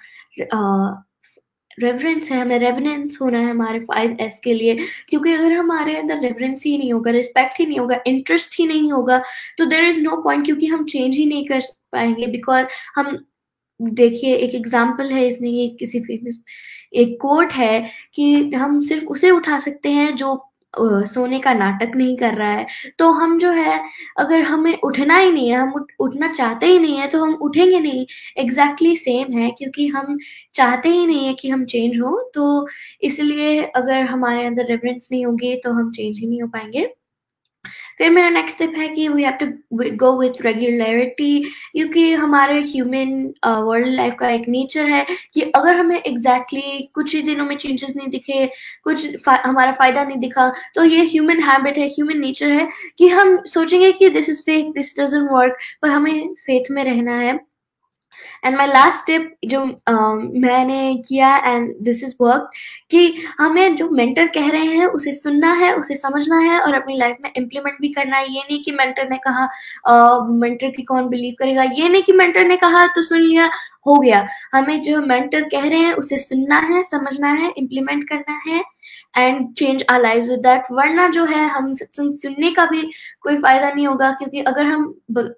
रेवरेंस 1.80 2.32
है 2.32 2.40
हमें 2.42 2.58
रेवरेंस 2.60 3.18
होना 3.22 3.40
है 3.40 3.50
हमारे 3.50 3.80
फाइव 3.80 4.18
एस 4.20 4.40
के 4.44 4.54
लिए 4.54 4.76
क्योंकि 5.10 5.34
अगर 5.34 5.52
हमारे 5.52 5.96
अंदर 5.98 6.20
रेवरेंस 6.20 6.64
ही 6.66 6.78
नहीं 6.78 6.92
होगा 6.94 7.12
रिस्पेक्ट 7.12 7.60
ही 7.60 7.66
नहीं 7.66 7.80
होगा 7.80 8.00
इंटरेस्ट 8.08 8.60
ही 8.60 8.68
नहीं 8.68 8.92
होगा 8.92 9.22
तो 9.58 9.66
देर 9.66 9.86
इज़ 9.86 10.02
नो 10.02 10.22
पॉइंट 10.22 10.46
क्योंकि 10.46 10.68
हम 10.68 10.86
चेंज 10.86 11.16
ही 11.16 11.26
नहीं 11.26 11.46
कर 11.46 11.62
पाएँगे। 11.96 12.28
बिकॉज़ 12.30 12.68
हम 12.96 13.18
देखिए 13.80 14.36
एक 14.38 14.56
एग्ज़ाम्पल 14.56 15.12
है 15.12 15.28
इसमें 15.28 15.50
ये 15.50 15.68
किसी 15.80 16.00
फ़ेमस 16.02 16.44
एक 16.96 17.18
कोट 17.22 17.54
है 17.54 17.80
कि 18.16 18.52
हम 18.54 18.82
सिर्फ़ 18.84 19.06
उसे 19.08 19.32
उठा 19.32 19.60
सकते 19.60 19.90
हैं 19.92 20.16
जो 20.18 20.36
सोने 21.08 21.40
का 21.40 21.54
नाटक 21.54 21.92
नहीं 21.96 22.16
कर 22.18 22.34
रहा 22.36 22.50
है। 22.50 22.66
तो 23.00 23.10
हम 23.12 23.38
जो 23.40 23.52
है 23.52 23.80
अगर 24.20 24.42
हमें 24.44 24.78
उठना 24.80 25.18
ही 25.18 25.32
नहीं 25.32 25.50
है 25.50 25.58
हम 25.58 25.72
उठ, 25.74 25.92
उठना 26.00 26.32
चाहते 26.34 26.66
ही 26.66 26.80
नहीं 26.80 26.98
है 26.98 27.08
तो 27.10 27.24
हम 27.24 27.34
उठेंगे 27.36 27.80
नहीं। 27.80 28.06
एग्जैक्टली 28.38 28.90
exactly 28.90 29.04
सेम 29.04 29.38
है 29.40 29.50
क्योंकि 29.52 29.88
हम 29.88 30.18
चाहते 30.56 30.90
ही 30.90 31.06
नहीं 31.08 31.26
है 31.28 31.34
कि 31.34 31.50
हम 31.50 31.66
चेंज 31.66 32.00
हो। 32.02 32.18
तो 32.36 32.68
इसलिए 33.04 33.62
अगर 33.76 34.04
हमारे 34.06 34.46
अंदर 34.46 34.66
रेफरेंस 34.66 35.10
नहीं 35.12 35.26
होगी 35.26 35.56
तो 35.58 35.72
हम 35.74 35.92
चेंज 35.92 36.20
ही 36.20 36.28
नहीं 36.28 36.42
हो 36.42 36.48
पाएँगे। 36.50 36.88
फिर 38.00 38.10
मेरा 38.12 38.30
नेक्स्ट 38.30 38.56
स्टेप 38.56 38.74
है 38.78 38.88
कि 38.90 39.08
we 39.08 39.24
have 39.24 39.34
to 39.42 39.46
go 39.96 40.12
with 40.20 40.42
regularity 40.42 41.40
क्योंकि 41.72 42.12
हमारे 42.14 42.60
ह्यूमन 42.62 43.34
वर्ल्ड 43.46 43.88
लाइफ 43.96 44.16
का 44.20 44.30
एक 44.30 44.48
नेचर 44.50 44.90
है 44.90 45.06
कि 45.34 45.42
अगर 45.42 45.76
हमें 45.76 45.96
एग्जैक्टली 45.98 46.62
exactly 46.62 46.94
कुछ 46.96 47.16
ही 47.16 47.22
दिनों 47.22 47.46
में 47.46 47.56
चेंजेस 47.58 47.94
नहीं 47.96 48.08
दिखे 48.10 48.46
कुछ 48.84 49.06
फा, 49.26 49.42
हमारा 49.46 49.72
फ़ायदा 49.72 50.04
नहीं 50.04 50.18
दिखा 50.20 50.50
तो 50.76 50.84
ये 50.84 51.06
ह्यूमन 51.06 51.42
हैबिट 51.44 51.78
है 51.78 51.88
ह्यूमन 51.90 52.20
नेचर 52.20 52.52
है 52.52 52.68
कि 52.98 53.08
हम 53.10 53.38
सोचेंगे 53.48 53.92
कि 53.92 54.10
this 54.10 54.30
is 54.30 54.42
fake 54.42 54.72
this 54.74 54.94
doesn't 55.00 55.30
work 55.32 55.58
पर 55.82 55.90
हमें 55.90 56.34
फेथ 56.46 56.72
में 56.72 56.84
रहना 56.84 57.18
है। 57.20 57.38
एंड 58.46 58.58
माई 58.58 58.68
लास्ट 58.68 59.06
टिप 59.08 59.36
जो 59.46 59.60
uh, 59.60 60.42
मैंने 60.42 60.96
किया 61.08 61.36
एंड 61.38 61.74
दिस 61.82 62.04
इज़ 62.04 62.14
वर्क 62.22 62.50
कि 62.92 63.14
हमें 63.40 63.76
जो 63.76 63.90
मेंटर 63.90 64.28
कह 64.28 64.50
रहे 64.52 64.66
हैं 64.66 64.86
उसे 64.86 65.14
सुनना 65.14 65.54
है 65.54 65.74
उसे 65.76 65.96
समझना 65.96 66.40
है 66.40 66.60
और 66.60 66.74
अपनी 66.74 66.98
लाइफ 66.98 67.18
में 67.22 67.32
इम्प्लीमेंट 67.38 67.78
भी 67.82 67.90
करना 67.94 68.18
है। 68.18 68.34
ये 68.34 68.42
नहीं 68.42 68.64
कि 68.64 68.72
मेंटर 68.72 69.10
ने 69.10 69.18
कहा 69.28 69.48
मेंटर 70.32 70.68
uh, 70.68 70.76
की 70.76 70.84
कौन 70.84 71.10
बिलीव 71.10 71.36
करेगा। 71.40 71.64
ये 71.64 71.90
नहीं 71.90 72.04
कि 72.04 72.12
मेंटर 72.12 72.48
ने 72.48 72.58
कहा 72.58 72.86
तो 72.88 73.02
सुन 73.02 73.22
लिया 73.22 73.50
हो 73.88 74.00
गया। 74.00 74.26
हमें 74.54 74.82
जो 74.82 75.02
मेंटर 75.02 75.44
कह 75.50 75.68
रहे 75.68 75.80
हैं 75.80 75.94
उसे 75.94 76.18
सुनना 76.18 76.60
है 76.60 76.84
समझना 76.84 77.32
है 77.34 77.52
इम्प्लीमेंट 77.58 78.08
करना 78.10 78.40
है। 78.48 78.64
And 79.18 79.54
change 79.54 79.84
our 79.90 80.02
life 80.02 80.26
with 80.28 80.40
that 80.42 80.72
वरना 80.72 81.08
जो 81.10 81.26
है 81.26 81.48
हम 81.50 81.74
सत्संग 81.74 82.12
सुनने 82.12 82.52
का 82.52 82.66
भी 82.66 82.82
कोई 83.22 83.38
फ़ायदा 83.38 83.70
नहीं 83.70 83.88
होगा 83.88 84.12
क्योंकि 84.12 84.42
अगर 84.42 84.66
हम 84.66 84.84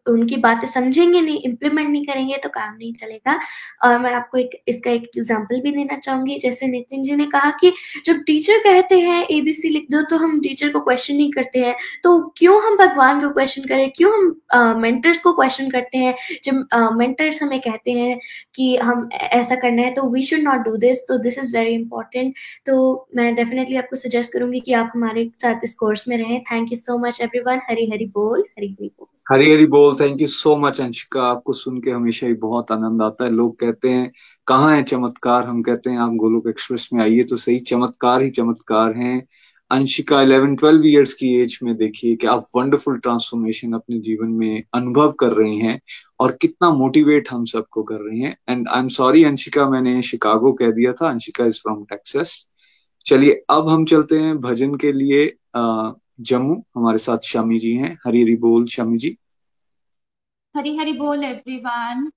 उनकी 0.09 0.37
बातें 0.37 0.67
समझेंगे 0.67 1.21
नहीं 1.21 1.39
इम्प्लीमेंट 1.45 1.89
नहीं 1.89 2.05
करेंगे 2.05 2.37
तो 2.43 2.49
काम 2.49 2.73
नहीं 2.73 2.93
चलेगा। 2.93 3.39
और 3.83 3.97
मैं 3.99 4.11
आपको 4.13 4.37
एक 4.37 4.61
इसका 4.67 4.91
एक 4.91 5.09
एग्ज़ाम्पल 5.17 5.61
भी 5.61 5.71
देना 5.71 5.97
चाहूँगी। 5.97 6.37
जैसे 6.39 6.67
नितिन 6.67 7.03
जी 7.03 7.15
ने 7.15 7.25
कहा 7.27 7.49
कि 7.61 7.71
जब 8.05 8.23
टीचर 8.27 8.57
कहते 8.63 8.99
हैं 8.99 9.25
एबीसी 9.31 9.69
लिख 9.69 9.85
दो 9.91 10.01
तो 10.09 10.17
हम 10.17 10.39
टीचर 10.41 10.69
को 10.69 10.79
क्वेश्चन 10.79 11.15
नहीं 11.15 11.31
करते 11.31 11.59
हैं। 11.59 11.75
तो 12.03 12.17
क्यों 12.37 12.61
हम 12.63 12.77
भगवान 12.77 13.21
को 13.21 13.29
क्वेश्चन 13.29 13.67
करें? 13.67 13.89
क्यों 13.97 14.13
हम 14.13 14.79
मेंटर्स 14.81 15.17
uh, 15.17 15.23
को 15.23 15.33
क्वेश्चन 15.33 15.69
करते 15.69 15.97
हैं? 15.97 16.15
जब 16.45 16.95
मेंटर्स 16.97 17.35
uh, 17.35 17.41
हमें 17.43 17.59
कहते 17.59 17.91
हैं 17.91 18.19
कि 18.55 18.75
हम 18.77 19.07
ऐसा 19.13 19.55
करना 19.55 19.81
है 19.81 19.93
तो 19.93 20.09
we 20.11 20.23
should 20.23 20.39
not 20.41 20.63
do 20.65 20.75
this 20.77 21.07
तो 21.07 21.17
दिस 21.23 21.37
इज़ 21.39 21.55
वेरी 21.57 21.73
इंपॉर्टेंट 21.73 22.33
तो 22.65 23.07
मैं 23.15 23.33
डेफिनेटली 23.67 23.77
आपको 23.77 23.95
सजेस्ट 23.95 24.33
करूँगी 24.33 24.59
कि 24.59 24.73
आप 24.73 24.91
हमारे 24.95 25.31
साथ 25.37 25.59
इस 25.63 25.73
कोर्स 25.73 26.07
में 26.07 26.17
रहें। 26.17 26.41
Thank 26.43 26.71
you 26.71 26.77
so 26.77 26.97
much 26.97 27.21
everyone 27.21 27.59
Hari 27.69 27.89
Hari 27.89 28.05
बोल, 28.05 28.39
हरी 28.39 28.67
हरी 28.67 28.91
बोल। 28.99 29.07
हरी 29.31 29.53
हरी 29.53 29.65
बोल। 29.65 29.95
Thank 29.95 30.21
you 30.21 30.27
so 30.27 30.55
much 30.57 30.81
Anshika. 30.81 31.21
आपको 31.21 31.53
सुन 31.53 31.81
के 31.81 31.91
हमेशा 31.91 32.27
ही 32.27 32.33
बहुत 32.33 32.71
आनंद 32.71 33.01
आता 33.01 33.25
है। 33.25 33.31
लोग 33.31 33.59
कहते 33.59 33.89
हैं, 33.89 34.11
कहाँ 34.47 34.75
है? 34.75 34.83
चमत्कार। 34.83 35.43
हम 35.43 35.61
कहते 35.61 35.89
हैं, 35.89 35.97
आप 35.97 36.11
गोलोक 36.11 36.47
एक्सप्रेस 36.47 36.89
में 36.93 37.03
आइए 37.03 37.23
तो 37.23 37.37
सही। 37.37 37.59
चमत्कार 37.59 38.23
ही 38.23 38.29
चमत्कार 38.29 38.95
हैं। 38.95 39.27
अंशिका 39.71 40.23
11 40.23 40.55
12 40.55 40.85
इयर्स 40.85 41.13
की 41.13 41.35
एज 41.41 41.59
में 41.63 41.75
देखिए 41.77 42.15
कि 42.15 42.27
आप 42.27 42.45
वंडरफुल 42.55 42.97
ट्रांसफॉर्मेशन 42.97 43.73
अपने 43.73 43.99
जीवन 43.99 44.27
में 44.27 44.63
अनुभव 44.73 45.11
कर 45.11 45.31
रही 45.31 45.57
हैं 45.59 45.81
और 46.19 46.37
कितना 46.41 46.69
मोटिवेट 46.69 47.29
हम 47.31 47.45
सबको 47.45 47.83
कर 47.83 47.95
रही 47.95 48.19
हैं। 48.19 48.37
And 48.49 48.67
I 48.67 48.81
am 48.81 48.87
sorry 48.87 49.23
Anshika, 49.23 49.69
मैंने 49.69 50.01
शिकागो 50.01 50.53
कह 50.53 50.71
दिया 50.71 50.93
था। 50.93 51.09
अंशिका 51.09 51.45
इज़ 51.45 51.55
फ्रॉम 51.55 51.83
टेक्सास 51.83 52.49
चलिए, 53.07 53.33
अब 53.49 53.69
हम 53.69 53.85
चलते 53.85 54.19
हैं 54.19 54.37
भजन 54.37 54.75
के 54.75 54.91
लिए 54.91 55.25
जम्मू। 56.21 56.55
हमारे 56.75 56.97
साथ 56.97 57.17
शामी 57.23 57.59
जी 57.59 57.73
हैं। 57.73 57.93
हरी 58.05 58.21
हरी 58.21 58.35
बोल 58.35 58.65
शामी 58.67 58.97
जी। 58.97 59.17
हरी 60.55 60.75
हरी 60.77 60.93
बोल 60.93 61.23
एवरीवन 61.23 62.11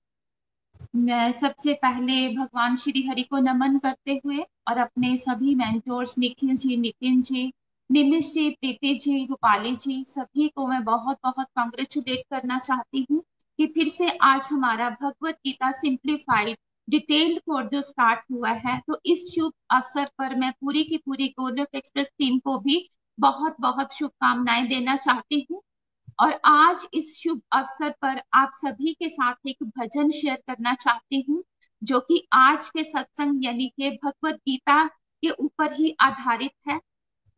मैं 0.95 1.31
सबसे 1.31 1.73
पहले 1.73 2.27
भगवान 2.35 2.75
श्री 2.77 3.01
हरि 3.07 3.23
को 3.23 3.39
नमन 3.39 3.77
करते 3.77 4.21
हुए 4.25 4.37
और 4.67 4.77
अपने 4.77 5.15
सभी 5.17 5.55
मेंटोर्स 5.55 6.17
निखिल 6.17 6.55
जी, 6.57 6.77
नितिन 6.77 7.21
जी, 7.21 7.51
निमिष 7.89 8.31
जी, 8.31 8.49
प्रीति 8.49 8.93
जी, 8.95 9.25
रूपाली 9.25 9.75
जी, 9.75 10.05
सभी 10.09 10.47
को 10.47 10.67
मैं 10.67 10.83
बहुत 10.83 11.17
बहुत 11.23 11.47
कॉन्ग्रेचुलेट 11.55 12.23
करना 12.31 12.59
चाहती 12.59 13.05
हूँ 13.11 13.23
कि 13.59 13.67
फिर 13.67 13.89
से 13.89 14.09
आज 14.21 14.47
हमारा 14.51 14.89
Bhagavad 15.01 15.35
Gita 15.45 15.71
simplified 15.71 16.57
detailed 16.91 17.39
course 17.39 17.69
जो 17.71 17.81
स्टार्ट 17.81 18.19
हुआ 18.31 18.51
है। 18.65 18.79
तो 18.87 18.99
इस 19.05 19.27
शुभ 19.35 19.51
अवसर 19.71 20.05
पर 20.17 20.35
मैं 20.35 20.51
पूरी 20.61 20.83
की 20.83 20.97
पूरी 20.97 21.27
गोलोक 21.39 21.75
एक्सप्रेस 21.75 22.09
टीम 22.19 22.39
को 22.39 22.59
भी 22.59 22.89
बहुत 23.17 23.55
बहुत 23.59 23.93
शुभकामनाएँ 23.93 24.67
देना 24.67 24.95
चाहती 24.95 25.45
हूँ। 25.51 25.61
और 26.19 26.39
आज 26.45 26.87
इस 26.93 27.15
शुभ 27.17 27.41
अवसर 27.51 27.89
पर 28.01 28.21
आप 28.33 28.51
सभी 28.53 28.93
के 28.93 29.09
साथ 29.09 29.47
एक 29.47 29.63
भजन 29.77 30.09
शेयर 30.11 30.35
करना 30.47 30.73
चाहती 30.73 31.25
हूँ, 31.29 31.43
जो 31.81 31.99
कि 31.99 32.27
आज 32.33 32.69
के 32.69 32.83
सत्संग 32.83 33.45
यानी 33.45 33.67
के 33.69 33.89
भगवत 33.97 34.35
गीता 34.35 34.83
के 35.23 35.29
ऊपर 35.29 35.73
ही 35.73 35.95
आधारित 36.01 36.51
है। 36.69 36.79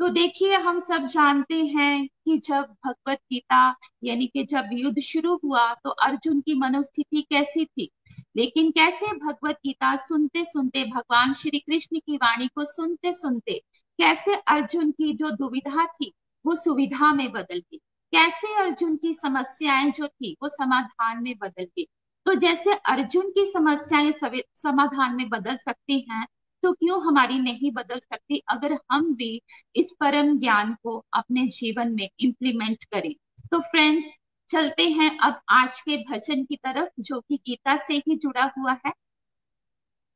तो 0.03 0.07
देखिए, 0.09 0.55
हम 0.55 0.79
सब 0.79 1.05
जानते 1.07 1.55
हैं 1.65 2.07
कि 2.07 2.37
जब 2.37 2.73
भगवत 2.85 3.17
गीता 3.31 3.59
यानी 4.03 4.25
कि 4.27 4.43
जब 4.43 4.69
युद्ध 4.73 4.99
शुरू 5.01 5.35
हुआ 5.43 5.73
तो 5.73 5.89
अर्जुन 5.89 6.41
की 6.41 6.53
मनोस्थिति 6.59 7.21
कैसी 7.21 7.65
थी? 7.65 7.89
लेकिन 8.37 8.71
कैसे 8.71 9.07
भगवत 9.17 9.55
गीता 9.65 9.95
सुनते 9.95 10.43
सुनते 10.45 10.83
भगवान 10.85 11.33
श्री 11.33 11.59
कृष्ण 11.59 11.99
की 11.99 12.15
वाणी 12.15 12.47
को 12.47 12.65
सुनते 12.65 13.13
सुनते 13.13 13.53
कैसे 13.99 14.35
अर्जुन 14.47 14.91
की 14.91 15.13
जो 15.13 15.29
दुविधा 15.29 15.85
थी, 15.85 16.11
वो 16.45 16.55
सुविधा 16.55 17.13
में 17.13 17.31
बदल 17.31 17.59
गई? 17.59 17.77
कैसे 18.13 18.53
अर्जुन 18.55 18.95
की 18.95 19.13
समस्याएँ 19.13 19.91
जो 19.91 20.07
थी, 20.07 20.35
वो 20.43 20.49
समाधान 20.49 21.23
में 21.23 21.33
बदल 21.41 21.63
गई? 21.63 21.87
तो 22.25 22.33
जैसे 22.33 22.73
अर्जुन 22.73 23.29
की 23.29 23.45
समस्याएँ 23.45 24.11
समाधान 24.55 25.15
में 25.15 25.27
बदल 25.29 25.57
सकती 25.57 26.05
हैं 26.11 26.25
तो 26.63 26.73
क्यों 26.73 27.01
हमारी 27.07 27.39
नहीं 27.39 27.71
बदल 27.71 27.99
सकती 27.99 28.41
अगर 28.49 28.77
हम 28.91 29.15
भी 29.15 29.41
इस 29.75 29.93
परम 29.99 30.39
ज्ञान 30.39 30.73
को 30.83 31.05
अपने 31.13 31.47
जीवन 31.47 31.91
में 31.91 32.09
इम्प्लीमेंट 32.19 32.83
करें? 32.83 33.13
तो 33.51 33.59
फ्रेंड्स 33.59 34.17
चलते 34.49 34.83
हैं 34.83 35.17
अब 35.19 35.41
आज 35.49 35.81
के 35.81 35.97
भजन 35.97 36.43
की 36.43 36.55
तरफ़, 36.55 36.89
जो 36.99 37.19
कि 37.19 37.35
गीता 37.45 37.77
से 37.77 37.93
ही 37.93 38.15
जुड़ा 38.15 38.51
हुआ 38.57 38.77
है। 38.85 38.91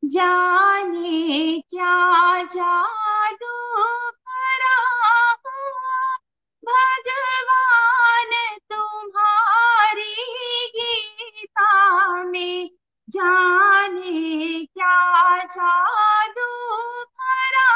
जाने 0.06 1.60
क्या 1.70 2.44
जादू 2.44 3.56
भरा 4.28 4.78
हुआ 5.48 6.18
भगवान 6.66 8.58
तुम्हारी 8.72 10.14
गीता 10.76 12.24
में 12.24 12.70
जाने 13.10 14.66
क्या 14.66 15.38
जादू 15.44 16.48
भरा 17.04 17.70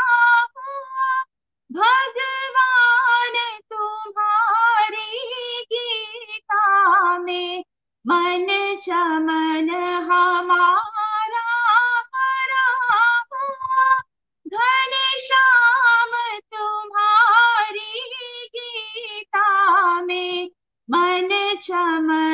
हुआ? 0.58 1.24
भगवान 1.72 3.60
तुम्हारी 3.72 5.08
गीता 5.74 7.18
में 7.18 7.64
मन 8.08 8.48
चमन 8.82 9.70
हमारा 10.12 11.46
हरा 12.16 12.70
हुआ। 13.34 13.96
घन 14.48 14.92
श्याम 15.20 16.12
तुम्हारी 16.54 18.10
गीता 18.56 20.02
में 20.02 20.52
मन 20.90 21.56
चमन 21.62 22.31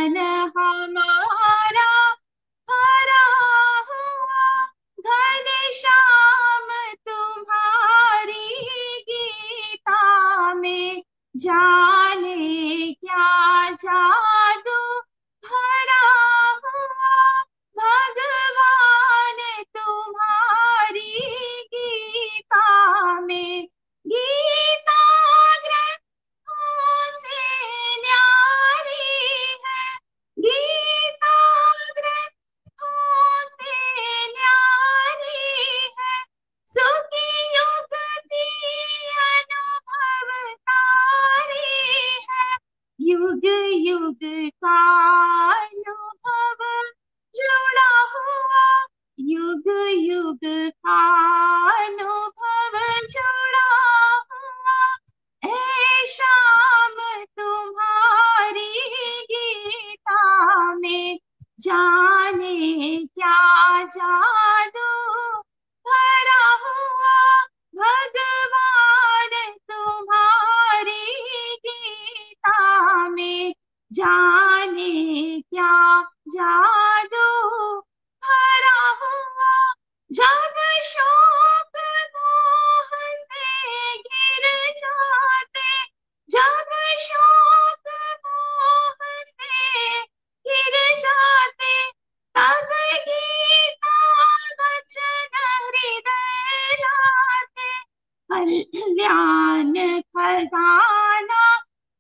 खजाना 100.38 101.46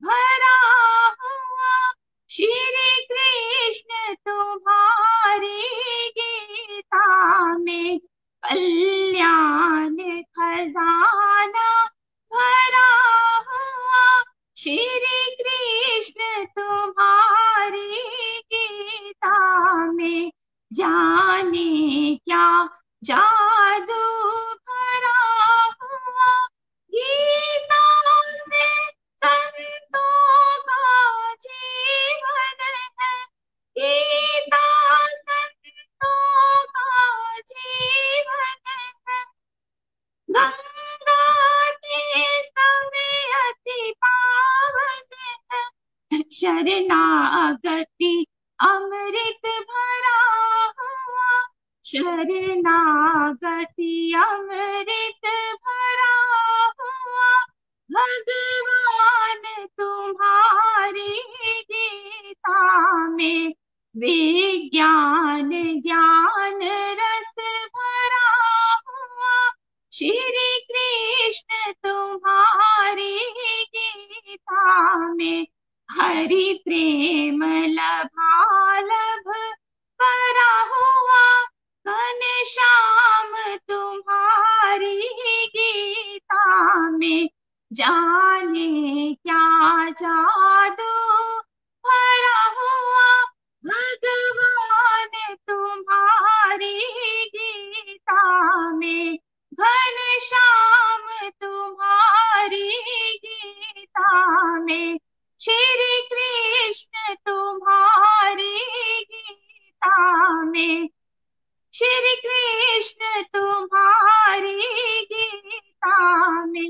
भरा 0.01 0.57
हुआ 1.21 1.71
श्री 2.29 2.86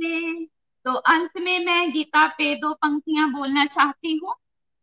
में 0.08 0.46
तो 0.86 0.94
अंत 0.94 1.40
में 1.40 1.66
मैं 1.66 1.92
गीता 1.92 2.26
पे 2.28 2.54
दो 2.56 2.74
पंक्तियाँ 2.74 3.30
बोलना 3.32 3.66
चाहती 3.66 4.20
हूँ। 4.24 4.36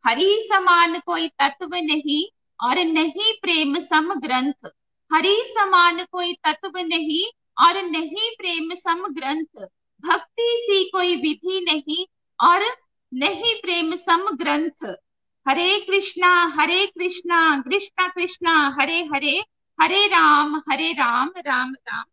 हरि 0.05 0.39
समान 0.43 0.99
कोई 0.99 1.29
तत्व 1.29 1.75
नहीं 1.75 2.25
और 2.61 2.79
नहीं 2.85 3.33
प्रेम 3.43 3.79
सम 3.79 4.13
ग्रंथ। 4.15 4.69
हरि 5.11 5.37
समान 5.47 6.05
कोई 6.13 6.33
तत्व 6.45 6.79
नहीं 6.79 7.25
और 7.59 7.83
नहीं 7.83 8.31
प्रेम 8.39 8.75
सम 8.75 9.07
ग्रंथ। 9.11 9.67
भक्ति 10.05 10.57
सी 10.61 10.85
कोई 10.91 11.17
विधि 11.17 11.65
नहीं 11.69 12.05
और 12.39 12.65
नहीं 13.13 13.55
प्रेम 13.55 13.95
सम 13.95 14.29
ग्रंथ। 14.33 14.87
Hare 15.47 15.81
Krishna 15.81 16.31
Hare 16.59 16.87
Krishna 16.87 17.57
Krishna 17.63 18.09
Krishna, 18.09 18.77
Hare 18.81 19.01
Hare 19.15 19.43
Hare 19.79 20.07
Ram 20.07 20.57
Hare 20.71 20.93
Ram 20.93 21.31
Ram 21.39 21.75
Ram. 21.89 22.05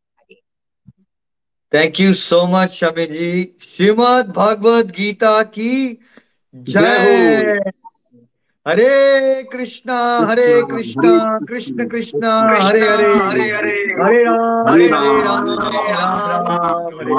Thank 1.72 2.00
you 2.00 2.14
so 2.14 2.42
much 2.48 2.72
Shami 2.72 3.06
ji 3.08 3.30
Shrimad 3.66 4.34
Bhagavad 4.38 4.92
Gita 4.98 5.42
की 5.58 5.72
जय 6.54 7.60
हरे 8.66 9.44
कृष्णा 9.52 9.96
हरे 10.30 10.50
कृष्णा 10.72 11.12
कृष्ण 11.50 11.88
कृष्णा 11.90 12.32
हरे 12.62 12.80
हरे 12.82 13.06
हरे 13.20 13.46
हरे 13.52 13.72
हरे 14.02 14.20
राम 14.24 14.68
हरे 14.68 15.16
राम 15.24 15.48
हरे 15.62 15.94
राम 15.94 17.00
हरे 17.00 17.16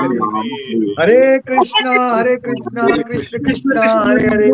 हरे 0.98 1.38
कृष्णा 1.48 1.94
हरे 2.12 2.36
कृष्णा 2.44 2.84
कृष्ण 3.08 3.38
कृष्णा 3.46 3.86
हरे 4.04 4.28
हरे 4.28 4.50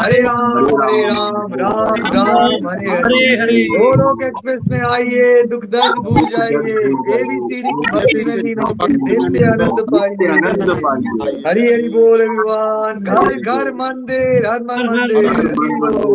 हरे 0.00 0.20
राम 0.22 0.66
हरे 0.80 1.04
राम 1.10 1.54
राम 1.60 2.02
राम 2.16 2.66
हरे 2.70 2.90
हरे 2.90 3.22
हरे 3.42 3.62
गोलोक 3.76 4.24
एक्सप्रेस 4.30 4.60
में 4.70 4.80
आइए 4.88 5.30
दुख 5.54 5.64
दर्द 5.76 6.02
भूल 6.08 6.20
जाइए 6.34 6.74
एबीसीडी 7.20 7.76
की 7.78 7.92
भक्ति 7.92 8.24
में 8.30 8.42
लीन 8.42 8.64
होकर 8.66 8.96
नित्य 8.96 9.44
आनंद 9.52 9.84
पाइए 9.94 10.32
आनंद 10.40 10.74
पाइए 10.82 11.38
हरी 11.46 11.72
हरी 11.72 11.88
बोल 11.96 12.26
एवरीवन 12.28 13.00
घर 13.14 13.40
घर 13.54 13.72
मंदिर 13.84 14.46
हर 14.46 14.60
मंदिर 14.72 16.14